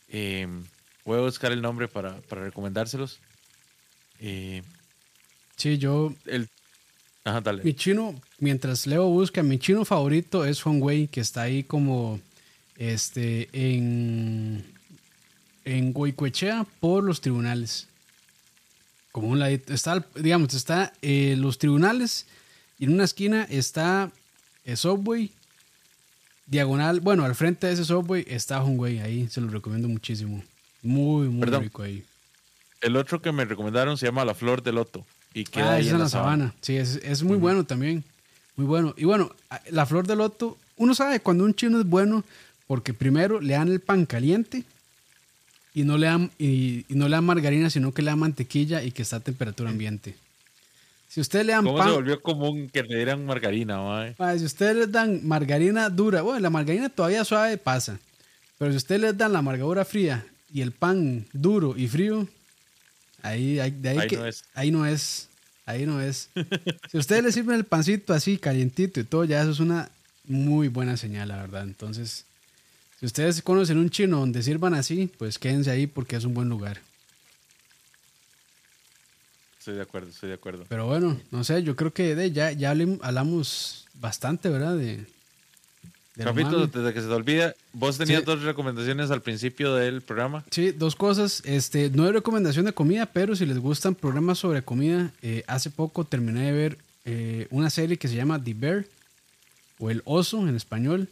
Eh, 0.09 0.49
voy 1.05 1.19
a 1.19 1.23
buscar 1.23 1.53
el 1.53 1.63
nombre 1.63 1.87
para, 1.89 2.17
para 2.23 2.43
recomendárselos. 2.45 3.19
Eh, 4.21 4.63
Sí, 5.57 5.77
yo, 5.79 6.15
el, 6.27 6.49
ajá, 7.25 7.41
dale. 7.41 7.65
mi 7.65 7.75
chino, 7.75 8.15
mientras 8.39 8.87
Leo 8.87 9.09
busca, 9.09 9.43
mi 9.43 9.59
chino 9.59 9.85
favorito 9.85 10.45
es 10.45 10.65
Hongwei, 10.65 11.09
que 11.09 11.21
está 11.21 11.43
ahí 11.43 11.65
como, 11.65 12.21
este, 12.77 13.49
en, 13.53 14.65
en 15.69 15.93
Goicoechea 15.93 16.65
por 16.81 17.05
los 17.05 17.21
tribunales. 17.21 17.87
Como 19.13 19.29
un 19.29 19.39
ladito, 19.39 19.73
está, 19.75 20.05
digamos, 20.15 20.55
está 20.55 20.93
eh, 21.03 21.35
los 21.39 21.59
tribunales 21.59 22.27
y 22.79 22.85
en 22.85 22.95
una 22.95 23.05
esquina 23.05 23.47
está 23.51 24.11
el 24.65 24.77
Subway, 24.77 25.31
diagonal, 26.47 27.01
bueno, 27.01 27.25
al 27.25 27.35
frente 27.35 27.67
de 27.67 27.75
ese 27.75 27.85
Subway 27.85 28.25
está 28.29 28.63
Hongwei, 28.63 29.01
ahí 29.01 29.29
se 29.29 29.41
lo 29.41 29.49
recomiendo 29.49 29.89
muchísimo. 29.89 30.43
Muy, 30.83 31.29
muy 31.29 31.41
Perdón. 31.41 31.65
rico 31.65 31.83
ahí. 31.83 32.05
el 32.81 32.97
otro 32.97 33.21
que 33.21 33.33
me 33.33 33.45
recomendaron 33.45 33.99
se 33.99 34.07
llama 34.07 34.25
La 34.25 34.35
Flor 34.35 34.63
de 34.63 34.73
Loto. 34.73 35.05
Y 35.35 35.45
queda 35.45 35.73
Ah, 35.73 35.75
ahí 35.75 35.87
es 35.87 35.93
en 35.93 35.99
la 35.99 36.09
sabana. 36.09 36.55
Sí, 36.63 36.77
es, 36.77 36.97
es 37.03 37.23
muy 37.23 37.37
bueno 37.37 37.65
también. 37.65 38.03
Muy 38.57 38.67
bueno. 38.67 38.95
Y 38.97 39.05
bueno, 39.05 39.31
la 39.71 39.85
flor 39.85 40.07
de 40.07 40.17
loto, 40.17 40.57
uno 40.77 40.95
sabe 40.95 41.21
cuando 41.21 41.45
un 41.45 41.55
chino 41.55 41.79
es 41.79 41.87
bueno 41.87 42.25
porque 42.67 42.95
primero 42.95 43.41
le 43.41 43.53
dan 43.55 43.69
el 43.69 43.81
pan 43.81 44.07
caliente 44.07 44.65
y 45.81 45.85
no 45.85 45.97
le 45.97 46.07
dan, 46.07 46.31
y, 46.39 46.85
y 46.89 46.95
no 46.97 47.07
le 47.09 47.13
dan 47.15 47.25
margarina, 47.25 47.71
sino 47.71 47.93
que 47.93 48.03
le 48.03 48.11
dan 48.11 48.19
mantequilla 48.19 48.83
y 48.83 48.91
que 48.91 49.03
está 49.03 49.17
a 49.17 49.21
temperatura 49.21 49.71
ambiente. 49.71 50.17
Si 51.09 51.21
ustedes 51.21 51.47
le 51.47 51.53
dan 51.53 51.65
¿Cómo 51.65 51.83
se 51.85 51.91
volvió 51.91 52.21
común 52.21 52.69
que 52.69 52.83
le 52.83 52.97
dieran 52.97 53.25
margarina, 53.25 53.79
mae? 53.81 54.39
Si 54.39 54.45
ustedes 54.45 54.75
les 54.77 54.91
dan 54.93 55.21
margarina 55.27 55.89
dura, 55.89 56.23
bueno, 56.23 56.41
la 56.41 56.51
margarina 56.51 56.89
todavía 56.89 57.25
suave 57.25 57.57
pasa. 57.59 57.99
Pero 58.59 58.73
si 58.73 58.77
ustedes 58.79 59.01
les 59.01 59.17
dan 59.17 59.33
la 59.33 59.41
margadura 59.41 59.85
fría 59.85 60.27
y 60.53 60.63
el 60.63 60.73
pan 60.73 61.27
duro 61.33 61.75
y 61.77 61.87
frío, 61.87 62.27
ahí, 63.23 63.61
ahí, 63.61 63.71
de 63.71 63.89
ahí, 63.91 63.99
Ahí 63.99 64.09
que- 64.09 64.17
no 64.17 64.27
es. 64.27 64.45
ahí 64.55 64.71
no 64.73 64.85
es. 64.87 65.29
Ahí 65.65 65.87
no 65.87 66.01
es. 66.01 66.29
si 66.91 66.99
ustedes 66.99 67.23
le 67.23 67.31
sirven 67.31 67.55
el 67.57 67.65
pancito 67.67 68.13
así, 68.15 68.37
calientito 68.37 68.99
y 68.99 69.05
todo, 69.05 69.25
ya 69.25 69.43
eso 69.43 69.53
es 69.53 69.61
una 69.61 69.91
muy 70.25 70.67
buena 70.69 70.97
señal, 70.97 71.29
la 71.29 71.37
verdad. 71.37 71.63
Entonces, 71.63 72.25
si 72.99 73.07
ustedes 73.07 73.43
conocen 73.43 73.79
un 73.79 73.91
chino 73.91 74.19
donde 74.21 74.43
sirvan 74.43 74.75
así, 74.75 75.11
pues 75.19 75.39
quédense 75.39 75.71
ahí 75.71 75.87
porque 75.87 76.17
es 76.17 76.25
un 76.25 76.35
buen 76.35 76.49
lugar. 76.49 76.81
Estoy 79.59 79.75
de 79.75 79.83
acuerdo, 79.83 80.09
estoy 80.09 80.29
de 80.31 80.35
acuerdo. 80.35 80.65
Pero 80.69 80.87
bueno, 80.87 81.21
no 81.31 81.45
sé, 81.45 81.63
yo 81.63 81.77
creo 81.77 81.93
que 81.93 82.15
de, 82.15 82.33
ya, 82.33 82.53
ya 82.53 82.71
hablamos 82.71 83.87
bastante, 83.95 84.49
¿verdad? 84.49 84.77
De, 84.77 85.05
Capito, 86.17 86.49
umami. 86.49 86.71
desde 86.73 86.95
que 86.95 87.01
se 87.01 87.07
te 87.07 87.13
olvida, 87.13 87.55
vos 87.73 87.97
tenías 87.99 88.21
Sí. 88.21 88.25
dos 88.27 88.43
recomendaciones 88.43 89.11
al 89.11 89.23
principio 89.23 89.75
del 89.75 90.01
programa. 90.03 90.45
Sí, 90.51 90.73
dos 90.73 90.97
cosas. 90.97 91.43
Este, 91.45 91.91
no 91.91 92.05
hay 92.05 92.13
recomendación 92.13 92.65
de 92.65 92.73
comida, 92.73 93.07
pero 93.07 93.37
si 93.37 93.47
les 93.47 93.59
gustan 93.59 93.95
programas 93.95 94.39
sobre 94.39 94.63
comida, 94.63 95.13
eh, 95.23 95.45
hace 95.47 95.71
poco 95.71 96.05
terminé 96.05 96.47
de 96.47 96.53
ver 96.53 96.79
eh, 97.05 97.47
una 97.51 97.71
serie 97.71 97.97
que 97.99 98.09
se 98.09 98.17
llama 98.17 98.43
The 98.43 98.55
Bear 98.55 98.85
o 99.79 99.91
El 99.91 100.03
Oso 100.05 100.49
en 100.49 100.57
español. 100.57 101.09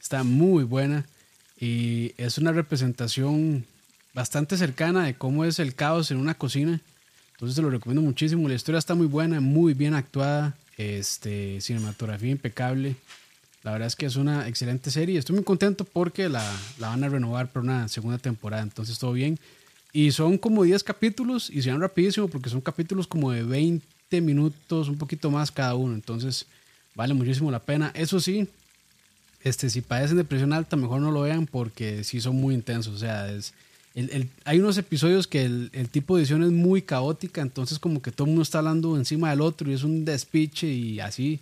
Está 0.00 0.24
muy 0.24 0.64
buena 0.64 1.04
y 1.60 2.14
es 2.16 2.38
una 2.38 2.52
representación 2.52 3.66
bastante 4.14 4.56
cercana 4.56 5.04
de 5.04 5.14
cómo 5.14 5.44
es 5.44 5.58
el 5.58 5.74
caos 5.74 6.10
en 6.10 6.16
una 6.16 6.34
cocina. 6.34 6.80
Entonces 7.32 7.54
te 7.54 7.62
lo 7.62 7.70
recomiendo 7.70 8.02
muchísimo. 8.02 8.48
La 8.48 8.54
historia 8.54 8.78
está 8.78 8.94
muy 8.94 9.06
buena, 9.06 9.40
muy 9.40 9.74
bien 9.74 9.94
actuada, 9.94 10.56
este, 10.78 11.60
cinematografía 11.60 12.30
impecable. 12.30 12.96
La 13.62 13.72
verdad 13.72 13.88
es 13.88 13.96
que 13.96 14.06
es 14.06 14.16
una 14.16 14.48
excelente 14.48 14.90
serie. 14.90 15.18
Estoy 15.18 15.36
muy 15.36 15.44
contento 15.44 15.84
porque 15.84 16.30
la, 16.30 16.44
la 16.78 16.88
van 16.88 17.04
a 17.04 17.10
renovar 17.10 17.48
para 17.48 17.62
una 17.62 17.88
segunda 17.88 18.16
temporada. 18.16 18.62
Entonces 18.62 18.98
todo 18.98 19.12
bien. 19.12 19.38
Y 19.92 20.12
son 20.12 20.38
como 20.38 20.64
10 20.64 20.82
capítulos 20.82 21.50
y 21.50 21.60
se 21.60 21.70
van 21.70 21.80
rapidísimo 21.82 22.28
porque 22.28 22.48
son 22.48 22.62
capítulos 22.62 23.06
como 23.06 23.32
de 23.32 23.42
20 23.42 24.20
minutos, 24.22 24.88
un 24.88 24.96
poquito 24.96 25.30
más 25.30 25.50
cada 25.50 25.74
uno. 25.74 25.94
Entonces 25.94 26.46
vale 26.94 27.12
muchísimo 27.12 27.50
la 27.50 27.58
pena. 27.58 27.90
Eso 27.94 28.18
sí, 28.18 28.48
este, 29.42 29.70
si 29.70 29.80
padecen 29.80 30.16
de 30.16 30.24
presión 30.24 30.52
alta, 30.52 30.76
mejor 30.76 31.00
no 31.00 31.10
lo 31.10 31.22
vean 31.22 31.46
porque 31.46 32.04
sí 32.04 32.20
son 32.20 32.36
muy 32.36 32.54
intensos. 32.54 32.94
O 32.94 32.98
sea, 32.98 33.30
es, 33.32 33.52
el, 33.94 34.10
el- 34.10 34.28
hay 34.44 34.58
unos 34.60 34.76
episodios 34.78 35.26
que 35.26 35.44
el, 35.44 35.70
el 35.72 35.88
tipo 35.88 36.16
de 36.16 36.22
edición 36.22 36.42
es 36.42 36.50
muy 36.50 36.82
caótica, 36.82 37.40
entonces 37.40 37.78
como 37.78 38.00
que 38.02 38.12
todo 38.12 38.24
el 38.26 38.30
mundo 38.30 38.42
está 38.42 38.58
hablando 38.58 38.96
encima 38.96 39.30
del 39.30 39.40
otro 39.40 39.70
y 39.70 39.74
es 39.74 39.82
un 39.82 40.04
despiche 40.04 40.66
y 40.68 41.00
así. 41.00 41.40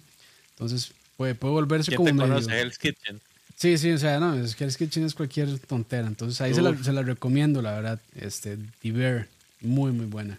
Entonces 0.53 0.93
puede, 1.17 1.35
puede 1.35 1.53
volverse 1.55 1.91
¿Quién 1.91 1.97
como 1.97 2.07
te 2.09 2.13
medio... 2.15 2.35
conoce? 2.35 2.61
Hell's 2.61 2.79
Kitchen. 2.79 3.21
Sí, 3.57 3.77
sí, 3.77 3.91
o 3.91 3.99
sea, 3.99 4.21
no, 4.21 4.35
es 4.35 4.55
que 4.55 4.69
Kitchen 4.69 5.05
es 5.05 5.15
cualquier 5.15 5.59
tontera. 5.59 6.07
Entonces 6.07 6.41
ahí 6.41 6.55
se 6.55 6.63
la, 6.63 6.77
se 6.83 6.93
la 6.93 7.03
recomiendo, 7.03 7.61
la 7.61 7.73
verdad. 7.73 8.01
Este, 8.15 8.57
Bear, 8.85 9.27
muy, 9.61 9.91
muy 9.91 10.07
buena. 10.07 10.39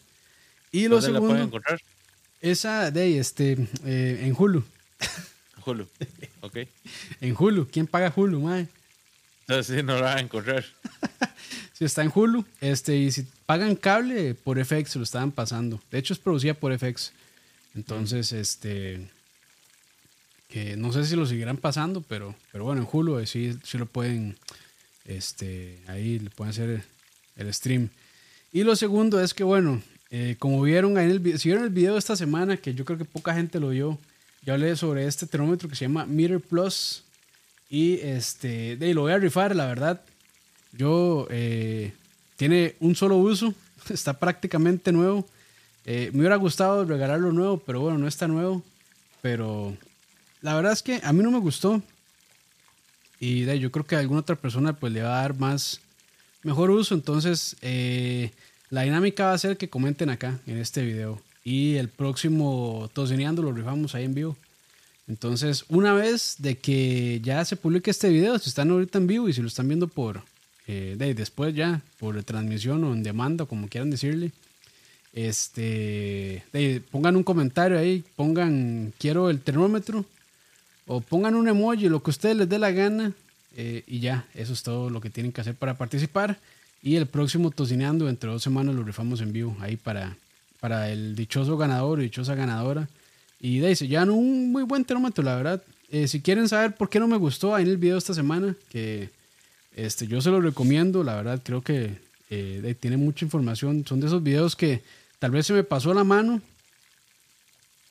Y 0.71 0.87
lo 0.87 0.95
¿Dónde 1.01 1.11
la 1.11 1.19
pueden 1.19 1.35
segundo, 1.35 1.57
encontrar? 1.57 1.81
esa 2.41 2.91
de 2.91 3.01
ahí, 3.01 3.17
este, 3.17 3.57
eh, 3.85 4.21
en 4.23 4.33
Hulu. 4.37 4.63
Hulu. 5.65 5.87
Ok. 6.41 6.57
En 7.21 7.35
Hulu. 7.37 7.67
¿Quién 7.67 7.87
paga 7.87 8.13
Hulu, 8.15 8.39
mae? 8.41 8.67
Entonces 9.41 9.77
sí, 9.77 9.83
no 9.83 9.95
la 9.95 10.01
van 10.01 10.17
a 10.17 10.21
encontrar. 10.21 10.65
Si 11.73 11.85
está 11.85 12.03
en 12.03 12.11
Hulu, 12.13 12.43
este, 12.59 12.97
y 12.97 13.09
si 13.09 13.25
pagan 13.45 13.77
cable, 13.77 14.35
por 14.35 14.63
FX 14.63 14.97
lo 14.97 15.03
estaban 15.03 15.31
pasando. 15.31 15.79
De 15.89 15.97
hecho, 15.97 16.13
es 16.13 16.19
producida 16.19 16.53
por 16.53 16.77
FX. 16.77 17.13
Entonces, 17.73 18.33
este. 18.33 19.09
Que 20.49 20.75
no 20.75 20.91
sé 20.91 21.05
si 21.05 21.15
lo 21.15 21.25
seguirán 21.25 21.55
pasando, 21.55 22.01
pero, 22.01 22.35
pero 22.51 22.65
bueno, 22.65 22.81
en 22.81 22.87
Hulu 22.91 23.19
eh, 23.19 23.25
sí, 23.25 23.57
sí 23.63 23.77
lo 23.77 23.85
pueden. 23.85 24.35
Este, 25.05 25.79
ahí 25.87 26.19
le 26.19 26.29
pueden 26.31 26.51
hacer 26.51 26.83
el 27.37 27.53
stream. 27.53 27.89
Y 28.51 28.63
lo 28.63 28.75
segundo 28.75 29.21
es 29.21 29.33
que, 29.33 29.45
bueno, 29.45 29.81
eh, 30.09 30.35
como 30.37 30.61
vieron 30.61 30.97
ahí 30.97 31.05
en 31.05 31.11
el, 31.11 31.39
si 31.39 31.47
vieron 31.47 31.63
el 31.63 31.69
video 31.69 31.93
de 31.93 31.99
esta 31.99 32.15
semana, 32.15 32.57
que 32.57 32.73
yo 32.73 32.83
creo 32.83 32.97
que 32.97 33.05
poca 33.05 33.33
gente 33.33 33.59
lo 33.59 33.69
vio, 33.69 33.97
yo 34.43 34.53
hablé 34.53 34.75
sobre 34.75 35.05
este 35.05 35.27
termómetro 35.27 35.69
que 35.69 35.75
se 35.75 35.85
llama 35.85 36.05
Meter 36.05 36.39
Plus. 36.39 37.03
Y 37.69 37.99
este, 37.99 38.77
de 38.77 38.93
lo 38.93 39.01
voy 39.01 39.11
a 39.11 39.17
rifar, 39.17 39.55
la 39.55 39.67
verdad. 39.67 40.01
Yo, 40.71 41.27
eh, 41.29 41.93
tiene 42.35 42.75
un 42.79 42.95
solo 42.95 43.17
uso, 43.17 43.53
está 43.89 44.17
prácticamente 44.17 44.91
nuevo. 44.91 45.27
Eh, 45.85 46.09
me 46.13 46.19
hubiera 46.19 46.35
gustado 46.37 46.85
regalarlo 46.85 47.31
nuevo, 47.31 47.57
pero 47.57 47.81
bueno, 47.81 47.97
no 47.97 48.07
está 48.07 48.27
nuevo. 48.27 48.63
Pero 49.21 49.75
la 50.41 50.55
verdad 50.55 50.71
es 50.71 50.81
que 50.81 51.01
a 51.03 51.13
mí 51.13 51.21
no 51.21 51.31
me 51.31 51.39
gustó. 51.39 51.81
Y 53.19 53.41
de 53.41 53.59
yo 53.59 53.71
creo 53.71 53.85
que 53.85 53.95
a 53.95 53.99
alguna 53.99 54.21
otra 54.21 54.37
persona 54.37 54.73
pues 54.73 54.93
le 54.93 55.01
va 55.01 55.19
a 55.19 55.21
dar 55.21 55.37
más, 55.37 55.81
mejor 56.43 56.71
uso. 56.71 56.95
Entonces, 56.95 57.57
eh, 57.61 58.31
la 58.69 58.83
dinámica 58.83 59.25
va 59.25 59.33
a 59.33 59.37
ser 59.37 59.57
que 59.57 59.69
comenten 59.69 60.09
acá 60.09 60.39
en 60.47 60.57
este 60.57 60.83
video. 60.83 61.21
Y 61.43 61.75
el 61.75 61.89
próximo 61.89 62.89
Tocineando 62.93 63.41
lo 63.41 63.51
rifamos 63.51 63.95
ahí 63.95 64.05
en 64.05 64.13
vivo. 64.13 64.37
Entonces, 65.07 65.65
una 65.69 65.93
vez 65.93 66.35
de 66.37 66.57
que 66.57 67.19
ya 67.23 67.43
se 67.43 67.55
publique 67.55 67.89
este 67.89 68.09
video, 68.09 68.37
si 68.37 68.49
están 68.49 68.69
ahorita 68.69 68.99
en 68.99 69.07
vivo 69.07 69.27
y 69.27 69.33
si 69.33 69.41
lo 69.41 69.47
están 69.47 69.67
viendo 69.67 69.87
por 69.87 70.21
eh, 70.67 70.95
de, 70.95 71.15
después 71.15 71.55
ya, 71.55 71.81
por 71.97 72.13
retransmisión 72.13 72.83
o 72.83 72.93
en 72.93 73.01
demanda, 73.01 73.45
como 73.45 73.67
quieran 73.67 73.89
decirle, 73.89 74.31
este, 75.13 76.43
pongan 76.91 77.15
un 77.15 77.23
comentario 77.23 77.79
ahí, 77.79 78.03
pongan 78.15 78.93
quiero 78.99 79.31
el 79.31 79.41
termómetro 79.41 80.05
o 80.85 81.01
pongan 81.01 81.33
un 81.33 81.47
emoji, 81.47 81.89
lo 81.89 82.03
que 82.03 82.11
a 82.11 82.13
ustedes 82.13 82.35
les 82.35 82.49
dé 82.49 82.59
la 82.59 82.69
gana 82.69 83.13
eh, 83.57 83.83
y 83.87 83.99
ya, 83.99 84.27
eso 84.35 84.53
es 84.53 84.61
todo 84.61 84.91
lo 84.91 85.01
que 85.01 85.09
tienen 85.09 85.31
que 85.31 85.41
hacer 85.41 85.55
para 85.55 85.75
participar. 85.75 86.37
Y 86.83 86.97
el 86.97 87.07
próximo 87.07 87.49
Tocineando, 87.49 88.07
entre 88.07 88.29
dos 88.29 88.43
semanas, 88.43 88.75
lo 88.75 88.83
rifamos 88.83 89.21
en 89.21 89.33
vivo 89.33 89.57
ahí 89.61 89.75
para, 89.75 90.15
para 90.59 90.89
el 90.89 91.15
dichoso 91.15 91.57
ganador 91.57 91.99
o 91.99 92.01
dichosa 92.01 92.35
ganadora. 92.35 92.87
Y 93.39 93.59
de 93.59 93.67
ahí 93.67 93.75
se 93.75 93.87
llevan 93.87 94.09
un 94.09 94.51
muy 94.51 94.63
buen 94.63 94.83
termómetro, 94.85 95.23
la 95.23 95.35
verdad. 95.35 95.63
Eh, 95.89 96.07
si 96.07 96.21
quieren 96.21 96.49
saber 96.49 96.75
por 96.75 96.89
qué 96.89 96.99
no 96.99 97.07
me 97.07 97.17
gustó 97.17 97.55
ahí 97.55 97.63
en 97.63 97.69
el 97.69 97.77
video 97.77 97.97
esta 97.97 98.13
semana, 98.13 98.55
que 98.69 99.09
este, 99.75 100.07
yo 100.07 100.21
se 100.21 100.29
lo 100.29 100.41
recomiendo, 100.41 101.03
la 101.03 101.15
verdad, 101.15 101.41
creo 101.43 101.61
que 101.61 101.97
eh, 102.29 102.75
tiene 102.79 102.97
mucha 102.97 103.25
información. 103.25 103.85
Son 103.87 103.99
de 103.99 104.07
esos 104.07 104.21
videos 104.21 104.55
que 104.55 104.83
tal 105.19 105.31
vez 105.31 105.47
se 105.47 105.53
me 105.53 105.63
pasó 105.63 105.93
la 105.93 106.03
mano 106.03 106.41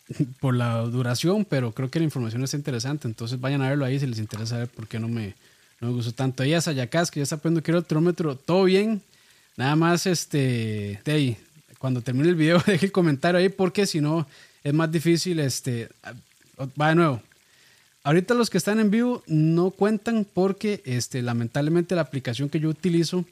por 0.41 0.55
la 0.55 0.83
duración, 0.83 1.45
pero 1.45 1.73
creo 1.73 1.91
que 1.91 1.99
la 1.99 2.05
información 2.05 2.45
está 2.45 2.57
interesante. 2.57 3.09
Entonces 3.09 3.41
vayan 3.41 3.63
a 3.63 3.71
verlo 3.71 3.85
ahí 3.85 3.99
si 3.99 4.07
les 4.07 4.19
interesa 4.19 4.57
saber 4.57 4.69
por 4.69 4.87
qué 4.87 5.01
no 5.01 5.09
me, 5.09 5.35
no 5.81 5.89
me 5.89 5.95
gustó 5.95 6.13
tanto. 6.13 6.43
Ahí 6.43 6.53
a 6.55 6.61
Sayacas, 6.61 7.11
que 7.11 7.21
ya 7.21 7.25
está 7.25 7.39
poniendo 7.39 7.63
quiero 7.63 7.79
el 7.79 7.85
termómetro, 7.85 8.37
todo 8.37 8.65
bien. 8.65 9.03
Nada 9.57 9.75
más, 9.75 10.07
este, 10.07 11.01
de 11.05 11.37
cuando 11.79 12.03
termine 12.03 12.29
el 12.29 12.35
video, 12.35 12.63
deje 12.67 12.87
el 12.87 12.93
comentario 12.93 13.39
ahí, 13.39 13.49
porque 13.49 13.87
si 13.87 14.01
no 14.01 14.27
es 14.63 14.75
más 14.75 14.91
difícil, 14.91 15.41
este, 15.41 15.89
va 16.81 16.89
de 16.91 16.95
nuevo. 16.95 17.23
Ahorita 18.05 18.35
los 18.35 18.51
que 18.51 18.59
están 18.59 18.81
en 18.81 18.91
vivo 18.91 19.23
no 19.27 19.71
cuentan 19.71 20.25
porque 20.25 20.83
este, 20.85 21.21
lamentablemente 21.23 21.95
la 21.95 22.03
aplicación 22.03 22.49
que 22.49 22.61
yo 22.61 22.69
utilizo 22.69 23.25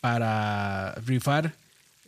para 0.00 0.94
rifar 1.06 1.54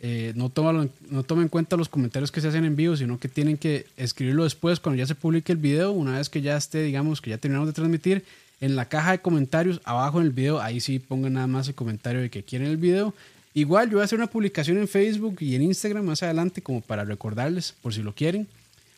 eh, 0.03 0.33
no, 0.35 0.49
toma, 0.49 0.87
no 1.09 1.23
toma 1.23 1.43
en 1.43 1.47
cuenta 1.47 1.77
los 1.77 1.87
comentarios 1.87 2.31
que 2.31 2.41
se 2.41 2.47
hacen 2.47 2.65
en 2.65 2.75
vivo, 2.75 2.97
sino 2.97 3.19
que 3.19 3.27
tienen 3.27 3.55
que 3.55 3.85
escribirlo 3.97 4.45
después 4.45 4.79
cuando 4.79 4.97
ya 4.97 5.05
se 5.05 5.13
publique 5.13 5.51
el 5.51 5.59
video, 5.59 5.91
una 5.91 6.17
vez 6.17 6.27
que 6.27 6.41
ya 6.41 6.57
esté, 6.57 6.81
digamos, 6.81 7.21
que 7.21 7.29
ya 7.29 7.37
terminamos 7.37 7.67
de 7.67 7.73
transmitir, 7.73 8.25
en 8.61 8.75
la 8.75 8.85
caja 8.85 9.11
de 9.11 9.19
comentarios 9.19 9.79
abajo 9.83 10.19
en 10.19 10.25
el 10.25 10.31
video, 10.31 10.59
ahí 10.59 10.79
sí 10.79 10.97
pongan 10.97 11.33
nada 11.33 11.45
más 11.45 11.67
el 11.67 11.75
comentario 11.75 12.19
de 12.19 12.31
que 12.31 12.41
quieren 12.41 12.67
el 12.67 12.77
video. 12.77 13.13
Igual 13.53 13.89
yo 13.89 13.97
voy 13.97 14.01
a 14.01 14.05
hacer 14.05 14.17
una 14.17 14.29
publicación 14.29 14.77
en 14.77 14.87
Facebook 14.87 15.37
y 15.41 15.55
en 15.55 15.63
Instagram 15.63 16.05
más 16.05 16.23
adelante 16.23 16.61
como 16.61 16.81
para 16.81 17.03
recordarles 17.03 17.73
por 17.81 17.93
si 17.93 18.01
lo 18.01 18.13
quieren. 18.13 18.47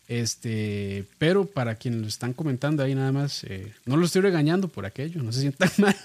Este, 0.08 1.06
pero 1.18 1.46
para 1.46 1.76
quienes 1.76 2.02
lo 2.02 2.08
están 2.08 2.34
comentando 2.34 2.84
ahí 2.84 2.94
nada 2.94 3.12
más, 3.12 3.46
eh, 3.46 3.72
no 3.86 3.96
lo 3.98 4.06
estoy 4.06 4.22
regañando 4.22 4.68
por 4.68 4.86
aquello, 4.86 5.24
no 5.24 5.32
se 5.32 5.42
sientan 5.42 5.72
mal, 5.78 5.96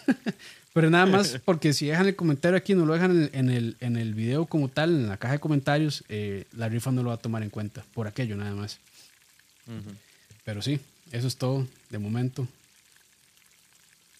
pero 0.73 0.89
nada 0.89 1.05
más 1.05 1.41
porque 1.45 1.73
si 1.73 1.87
dejan 1.87 2.07
el 2.07 2.15
comentario 2.17 2.57
aquí, 2.57 2.75
no 2.75 2.87
lo 2.87 2.95
dejan 2.95 3.29
en, 3.33 3.51
el, 3.51 3.77
en 3.81 3.97
el 3.97 4.15
video 4.15 4.47
como 4.47 4.69
tal, 4.69 4.91
en 4.91 5.09
la 5.09 5.17
caja 5.17 5.35
de 5.35 5.41
comentarios, 5.41 6.05
eh, 6.09 6.45
la 6.57 6.69
rifa 6.69 6.93
no 6.93 7.03
lo 7.03 7.09
va 7.09 7.17
a 7.17 7.19
tomar 7.19 7.43
en 7.43 7.51
cuenta, 7.51 7.85
por 7.93 8.07
aquello 8.07 8.37
nada 8.37 8.55
más. 8.55 8.79
Pero 10.45 10.63
sí, 10.63 10.81
eso 11.13 11.27
es 11.27 11.37
todo 11.37 11.67
de 11.91 11.99
momento. 11.99 12.49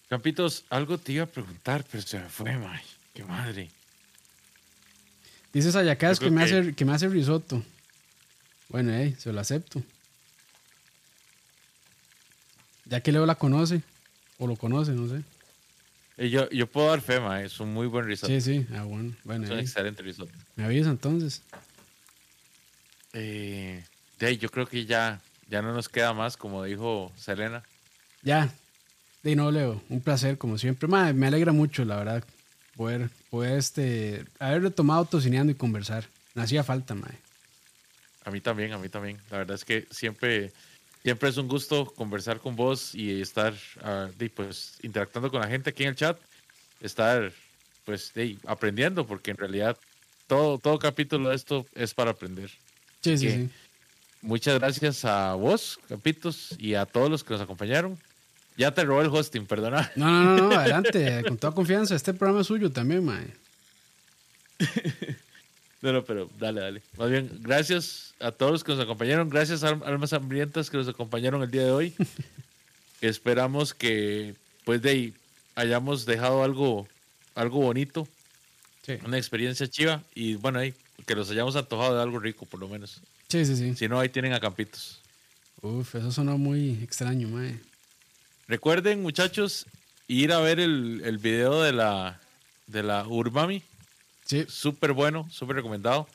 Campitos, 0.09 0.65
algo 0.69 0.97
te 0.97 1.13
iba 1.13 1.23
a 1.23 1.27
preguntar, 1.27 1.85
pero 1.89 2.03
se 2.03 2.19
me 2.19 2.29
fue, 2.29 2.57
mae. 2.57 2.81
Qué 3.13 3.23
madre. 3.23 3.69
Dice 5.53 5.71
Sayacas 5.71 6.19
que 6.19 6.29
me, 6.29 6.45
que- 6.45 6.59
hace, 6.59 6.73
que 6.75 6.85
me 6.85 6.93
hace 6.93 7.07
risotto. 7.09 7.63
Bueno, 8.69 8.93
eh, 8.93 9.15
se 9.17 9.33
lo 9.33 9.39
acepto. 9.39 9.81
Ya 12.85 13.01
que 13.01 13.11
Leo 13.11 13.25
la 13.25 13.35
conoce, 13.35 13.81
o 14.37 14.47
lo 14.47 14.55
conoce, 14.55 14.91
no 14.91 15.07
sé. 15.07 15.23
Eh, 16.17 16.29
Yo, 16.29 16.49
yo 16.49 16.67
puedo 16.67 16.89
dar 16.89 17.01
fe, 17.01 17.19
mae. 17.19 17.45
Es 17.45 17.59
un 17.59 17.73
muy 17.73 17.87
buen 17.87 18.05
risotto. 18.05 18.33
Sí, 18.33 18.41
sí, 18.41 18.67
ah, 18.75 18.83
bueno. 18.83 19.15
Bueno, 19.23 19.45
Es 19.45 19.51
un 19.51 19.59
excelente 19.59 20.01
risotto. 20.03 20.33
me 20.55 20.65
avisa 20.65 20.89
entonces. 20.89 21.41
Eh, 23.13 23.83
de 24.19 24.25
ahí, 24.27 24.37
yo 24.37 24.49
creo 24.49 24.67
que 24.67 24.85
ya, 24.85 25.21
ya 25.49 25.61
no 25.61 25.73
nos 25.73 25.89
queda 25.89 26.13
más, 26.13 26.35
como 26.37 26.63
dijo 26.63 27.11
Selena. 27.15 27.63
Ya. 28.21 28.53
De 29.23 29.35
no, 29.35 29.51
Leo, 29.51 29.81
un 29.89 30.01
placer 30.01 30.37
como 30.37 30.57
siempre. 30.57 30.87
Mae, 30.87 31.13
me 31.13 31.27
alegra 31.27 31.51
mucho, 31.51 31.83
la 31.85 31.97
verdad, 31.97 32.23
poder, 32.79 33.09
poder 33.29 33.57
este, 33.57 34.23
haber 34.39 34.61
retomado 34.61 35.03
tocineando 35.03 35.51
y 35.51 35.55
conversar. 35.55 36.05
Me 36.33 36.43
hacía 36.43 36.63
falta, 36.63 36.95
mae. 36.95 37.19
A 38.23 38.31
mí 38.31 38.39
también, 38.39 38.71
a 38.71 38.77
mí 38.77 38.87
también. 38.87 39.17
La 39.29 39.39
verdad 39.39 39.55
es 39.55 39.65
que 39.65 39.85
siempre, 39.91 40.53
siempre 41.03 41.27
es 41.27 41.35
un 41.35 41.49
gusto 41.49 41.87
conversar 41.87 42.39
con 42.39 42.55
vos 42.55 42.95
y 42.95 43.19
estar 43.19 43.53
ah, 43.83 44.07
di, 44.17 44.29
pues, 44.29 44.77
interactuando 44.81 45.29
con 45.29 45.41
la 45.41 45.49
gente 45.49 45.71
aquí 45.71 45.83
en 45.83 45.89
el 45.89 45.95
chat. 45.97 46.17
Estar 46.79 47.33
pues 47.83 48.13
di, 48.13 48.39
aprendiendo, 48.47 49.05
porque 49.05 49.31
en 49.31 49.37
realidad 49.37 49.77
todo, 50.27 50.57
todo 50.57 50.79
capítulo 50.79 51.31
de 51.31 51.35
esto 51.35 51.65
es 51.75 51.93
para 51.93 52.11
aprender. 52.11 52.49
Sí, 53.01 53.17
sí, 53.17 53.29
sí. 53.29 53.49
Muchas 54.21 54.57
gracias 54.57 55.03
a 55.03 55.33
vos, 55.33 55.81
Capitos, 55.89 56.55
y 56.57 56.75
a 56.75 56.85
todos 56.85 57.09
los 57.09 57.25
que 57.25 57.33
nos 57.33 57.41
acompañaron. 57.41 57.99
Ya 58.59 58.71
te 58.73 58.83
robé 58.83 59.05
el 59.05 59.09
hosting, 59.09 59.45
perdona. 59.47 59.89
No, 59.95 60.05
no, 60.23 60.35
no, 60.37 60.49
no, 60.49 60.55
adelante, 60.59 61.23
con 61.27 61.37
toda 61.37 61.53
confianza. 61.55 61.95
Este 61.95 62.13
programa 62.13 62.41
es 62.41 62.47
suyo 62.47 62.69
también, 62.71 63.03
mae. 63.05 63.25
No, 65.81 65.93
no, 65.93 66.03
pero 66.03 66.29
dale, 66.37 66.59
dale. 66.59 66.81
Más 66.97 67.09
bien, 67.09 67.29
gracias 67.39 68.13
a 68.19 68.31
todos 68.33 68.51
los 68.51 68.63
que 68.65 68.73
nos 68.73 68.81
acompañaron. 68.81 69.29
Gracias 69.29 69.63
a 69.63 69.69
Al- 69.69 69.83
Almas 69.85 70.11
Hambrientas 70.11 70.69
que 70.69 70.75
nos 70.75 70.89
acompañaron 70.89 71.41
el 71.41 71.49
día 71.49 71.63
de 71.63 71.71
hoy. 71.71 71.95
Esperamos 73.01 73.73
que, 73.73 74.35
pues, 74.65 74.81
de 74.81 74.89
ahí 74.89 75.13
hayamos 75.55 76.05
dejado 76.05 76.43
algo, 76.43 76.85
algo 77.33 77.59
bonito, 77.61 78.07
Sí, 78.85 78.95
una 79.05 79.17
experiencia 79.17 79.67
chiva 79.69 80.03
y, 80.15 80.33
bueno, 80.35 80.59
ahí, 80.59 80.73
que 81.07 81.15
los 81.15 81.29
hayamos 81.31 81.55
antojado 81.55 81.95
de 81.95 82.01
algo 82.01 82.19
rico, 82.19 82.45
por 82.45 82.59
lo 82.59 82.67
menos. 82.67 82.99
sí, 83.29 83.45
sí. 83.45 83.55
sí. 83.55 83.73
Si 83.75 83.87
no, 83.87 83.99
ahí 84.01 84.09
tienen 84.09 84.33
a 84.33 84.39
Campitos. 84.41 84.99
Uf, 85.61 85.95
eso 85.95 86.11
sonó 86.11 86.37
muy 86.37 86.71
extraño, 86.83 87.29
mae. 87.29 87.57
Recuerden, 88.49 89.03
muchachos, 89.03 89.67
ir 90.07 90.33
a 90.33 90.39
ver 90.39 90.59
el, 90.59 91.01
el 91.05 91.19
video 91.19 91.61
de 91.61 91.71
la, 91.71 92.19
de 92.65 92.81
la 92.81 93.07
Urbami. 93.07 93.61
Sí, 94.25 94.43
súper 94.49 94.93
bueno, 94.93 95.27
súper 95.29 95.57
recomendado. 95.57 96.07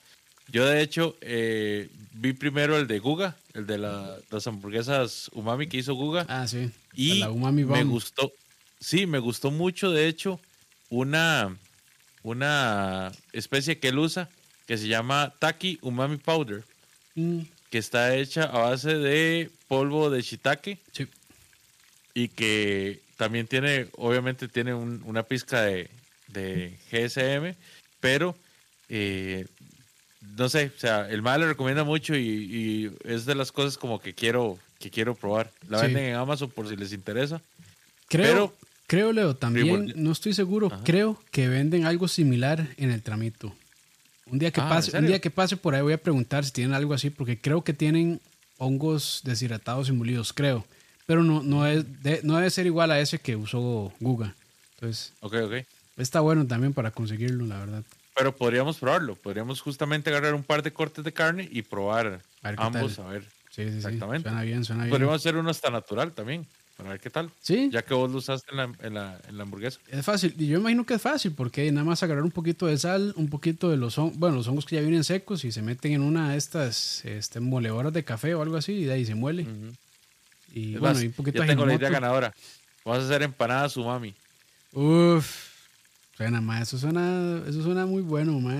Yo 0.49 0.67
de 0.67 0.83
hecho 0.83 1.17
eh, 1.21 1.89
vi 2.15 2.33
primero 2.33 2.77
el 2.77 2.89
de 2.89 2.99
Guga, 2.99 3.37
el 3.55 3.69
de 3.69 3.79
la- 3.79 4.19
las 4.31 4.47
hamburguesas 4.49 5.31
umami 5.33 5.69
que 5.69 5.77
hizo 5.77 5.95
Guga. 5.95 6.27
ah, 6.29 6.49
sí. 6.49 6.73
y 6.97 7.21
la 7.21 7.31
Umami 7.31 7.65
me 7.65 7.85
gustó, 7.85 8.33
sí, 8.81 9.07
me 9.07 9.21
gustó 9.21 9.53
mucho 9.53 9.93
de 9.93 10.09
hecho 10.09 10.41
una, 10.91 11.57
una 12.25 13.13
especie 13.33 13.79
que 13.79 13.89
él 13.89 13.99
usa 14.01 14.29
que 14.67 14.77
se 14.77 14.89
llama 14.89 15.33
Taki 15.39 15.79
Umami 15.83 16.17
Powder, 16.17 16.65
Mm, 17.17 17.43
que 17.71 17.79
está 17.79 18.17
hecha 18.17 18.43
a 18.43 18.59
base 18.71 18.97
de 18.99 19.49
polvo 19.69 20.11
de 20.11 20.21
shiitake 20.21 20.81
sí. 20.91 21.07
Y 22.15 22.29
que 22.29 23.01
también 23.17 23.47
tiene, 23.47 23.89
obviamente 23.97 24.49
tiene 24.49 24.73
un- 24.75 25.03
una 25.05 25.23
pizca 25.25 25.63
de, 25.63 25.91
de 26.29 26.77
GSM, 26.91 27.55
pero 28.01 28.37
eh, 28.89 29.47
no 30.37 30.49
sé, 30.49 30.71
o 30.77 30.79
sea, 30.81 31.09
el 31.11 31.23
mal 31.23 31.41
le 31.41 31.49
recomienda 31.49 31.85
mucho 31.85 32.17
y, 32.17 32.21
y 32.27 32.91
es 33.05 33.25
de 33.27 33.35
las 33.35 33.53
cosas 33.53 33.77
como 33.79 34.01
que 34.01 34.15
quiero 34.15 34.59
que 34.79 34.91
quiero 34.91 35.15
probar. 35.15 35.51
La 35.69 35.79
Sí. 35.79 35.87
venden 35.87 36.05
en 36.07 36.15
Amazon 36.17 36.51
por 36.51 36.69
si 36.69 36.77
les 36.77 36.93
interesa. 36.93 37.41
Creo, 38.09 38.27
Pero- 38.27 38.55
creo, 38.87 39.13
Leo, 39.13 39.35
también, 39.35 39.93
no 39.97 40.13
estoy 40.13 40.35
seguro, 40.35 40.67
Ajá. 40.67 40.81
creo 40.85 41.23
que 41.31 41.49
venden 41.49 41.87
algo 41.87 42.07
similar 42.07 42.69
en 42.77 42.91
el 42.91 43.03
tramito. 43.03 43.55
Un 44.27 44.39
día 44.39 44.51
que 44.51 44.61
Ah, 44.61 44.65
¿en 44.65 44.69
pase, 44.69 44.99
un 44.99 45.07
día 45.07 45.21
que 45.21 45.31
pase 45.31 45.57
por 45.57 45.75
ahí 45.75 45.81
voy 45.83 45.93
a 45.95 46.03
preguntar 46.03 46.45
si 46.45 46.51
tienen 46.51 46.75
algo 46.75 46.93
así, 46.95 47.09
porque 47.11 47.39
creo 47.39 47.63
que 47.65 47.73
tienen 47.73 48.21
hongos 48.59 49.21
deshidratados 49.25 49.89
y 49.89 49.93
molidos, 49.93 50.33
creo. 50.33 50.67
Pero 51.07 51.23
no, 51.23 51.43
no, 51.43 51.67
es, 51.67 52.03
de- 52.03 52.21
no 52.23 52.37
debe 52.37 52.51
ser 52.51 52.67
igual 52.67 52.91
a 52.91 52.99
ese 53.01 53.19
que 53.19 53.37
usó 53.37 53.93
Guga. 54.01 54.35
Entonces, 54.77 55.13
Ok, 55.21 55.35
ok. 55.45 55.53
está 55.97 56.21
bueno 56.21 56.47
también 56.47 56.73
para 56.73 56.91
conseguirlo, 56.91 57.47
la 57.47 57.59
verdad. 57.59 57.83
Pero 58.17 58.35
podríamos 58.37 58.79
probarlo. 58.79 59.17
Podríamos 59.17 59.61
justamente 59.61 60.09
agarrar 60.11 60.35
un 60.35 60.45
par 60.45 60.63
de 60.63 60.73
cortes 60.73 61.05
de 61.05 61.13
carne 61.13 61.49
y 61.51 61.63
probar 61.63 62.21
A 62.43 62.51
ver 62.51 62.61
ambos. 62.61 62.97
tal. 62.97 63.07
A 63.07 63.09
ver. 63.11 63.23
Sí, 63.51 63.65
sí, 63.65 63.71
sí. 63.71 63.77
Exactamente. 63.77 64.29
Suena 64.29 64.43
bien, 64.43 64.65
suena 64.65 64.85
bien. 64.85 64.91
Podríamos 64.91 65.17
hacer 65.17 65.37
uno 65.37 65.51
hasta 65.51 65.71
natural 65.71 66.13
también. 66.13 66.47
Para 66.77 66.91
ver 66.91 67.01
qué 67.01 67.09
tal. 67.11 67.31
Sí, 67.41 67.69
Ya 67.73 67.83
que 67.83 67.95
vos 67.95 68.11
lo 68.11 68.19
usaste 68.19 68.51
en 68.51 68.57
la, 68.57 68.65
en 68.83 68.95
la, 68.95 69.21
en 69.29 69.37
la 69.37 69.43
hamburguesa. 69.45 69.79
es 69.89 70.05
fácil. 70.05 70.35
Y 70.37 70.49
yo 70.49 70.59
imagino 70.59 70.85
que 70.85 70.95
es 70.95 71.03
fácil, 71.03 71.31
porque 71.33 71.71
nada 71.71 71.85
más 71.85 72.03
agarrar 72.03 72.25
un 72.25 72.33
poquito 72.33 72.67
de 72.67 72.77
sal, 72.79 73.13
un 73.17 73.29
poquito 73.29 73.71
de 73.71 73.77
los 73.77 73.97
hongos, 73.97 74.19
bueno, 74.19 74.35
los 74.35 74.49
hongos 74.49 74.65
que 74.67 74.75
ya 74.77 74.81
vienen 74.83 75.05
secos 75.05 75.45
y 75.45 75.53
se 75.53 75.63
meten 75.63 75.93
en 75.93 76.03
una 76.03 76.33
de 76.33 76.37
estas 76.37 77.05
este, 77.05 77.39
moledoras 77.39 77.93
de 77.93 78.03
café 78.03 78.35
o 78.35 78.43
algo 78.43 78.57
así, 78.57 78.73
y 78.73 78.85
de 78.87 78.93
ahí 78.95 79.07
se 79.07 79.15
muele. 79.15 79.43
Ujú. 79.43 79.73
Y 80.55 80.75
Es 80.75 80.81
bueno, 80.81 80.95
más, 80.95 81.03
y 81.03 81.09
un 81.09 81.13
poquito 81.13 81.43
ya 81.43 81.49
tengo 81.49 81.67
la 81.67 81.75
idea 81.75 81.91
ganadora. 81.91 82.33
Vamos 82.85 83.03
a 83.03 83.07
hacer 83.07 83.23
empanadas 83.23 83.77
umami. 83.77 84.15
Uf, 84.73 85.51
suena, 86.17 86.41
ma, 86.41 86.63
eso 86.63 86.79
suena, 86.79 87.43
eso 87.49 87.63
suena 87.63 87.87
muy 87.87 88.03
bueno, 88.03 88.39
ma. 88.39 88.55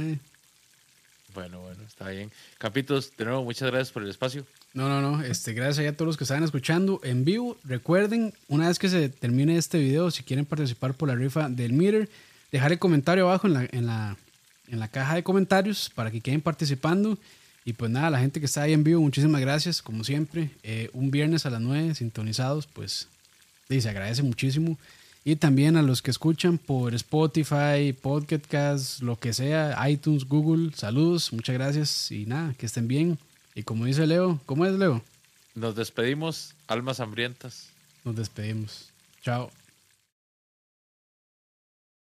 Bueno, 1.35 1.61
bueno, 1.61 1.83
está 1.87 2.09
bien. 2.09 2.33
Capitos, 2.59 3.13
de 3.17 3.25
nuevo, 3.25 3.45
muchas 3.45 3.71
gracias 3.71 3.93
por 3.93 4.03
el 4.03 4.11
espacio. 4.11 4.45
No, 4.73 4.89
no, 4.89 5.01
no, 5.01 5.23
este, 5.23 5.53
gracias 5.53 5.87
a 5.87 5.93
todos 5.97 6.09
los 6.09 6.17
que 6.17 6.25
están 6.25 6.43
escuchando 6.43 7.01
en 7.05 7.25
vivo. 7.25 7.57
Recuerden, 7.63 8.35
una 8.49 8.69
vez 8.69 8.81
que 8.81 8.89
se 8.89 9.09
termine 9.09 9.57
este 9.57 9.79
video, 9.79 10.11
si 10.11 10.25
quieren 10.25 10.47
participar 10.47 10.95
por 10.95 11.09
la 11.09 11.15
rifa 11.15 11.49
del 11.49 11.73
Meter, 11.73 12.09
dejar 12.51 12.73
el 12.73 12.81
comentario 12.81 13.29
abajo 13.29 13.47
en 13.47 13.53
la, 13.53 13.69
en 13.71 13.87
la, 13.87 14.17
en 14.69 14.81
la 14.81 14.89
caja 14.89 15.15
de 15.15 15.23
comentarios 15.23 15.91
para 15.95 16.11
que 16.11 16.21
queden 16.21 16.41
participando. 16.41 17.19
Y 17.65 17.73
pues 17.73 17.91
nada, 17.91 18.11
la 18.11 18.21
gente 18.21 18.41
que 18.41 18.47
está 18.47 18.63
ahí 18.63 18.73
en 18.73 18.85
vivo, 18.85 19.01
muchísimas 19.01 19.41
gracias, 19.41 19.81
como 19.81 20.05
siempre. 20.05 20.51
Eh, 20.63 20.91
un 20.93 21.11
viernes 21.11 21.47
a 21.47 21.51
las 21.51 21.61
9, 21.61 21.95
sintonizados, 21.95 22.67
pues 22.67 23.09
y 23.69 23.81
se 23.81 23.89
agradece 23.89 24.23
muchísimo. 24.23 24.79
Y 25.25 25.37
también 25.37 25.77
a 25.77 25.83
los 25.83 26.03
que 26.03 26.11
escuchan 26.11 26.59
por 26.59 26.95
Spotify, 26.95 27.95
Podcast, 28.01 29.01
lo 29.01 29.19
que 29.19 29.33
sea, 29.33 29.89
iTunes, 29.89 30.27
Google, 30.27 30.73
saludos, 30.75 31.33
muchas 31.33 31.55
gracias 31.55 32.11
y 32.13 32.27
nada, 32.27 32.55
que 32.59 32.67
estén 32.67 32.89
bien. 32.89 33.19
Y 33.55 33.63
como 33.63 33.87
dice 33.87 34.07
Leo, 34.07 34.41
¿cómo 34.45 34.67
es 34.67 34.75
Leo? 34.75 35.03
Nos 35.55 35.77
despedimos, 35.77 36.55
almas 36.67 37.01
hambrientas. 37.01 37.71
Nos 38.05 38.17
despedimos. 38.17 38.91
Chao. 39.23 39.51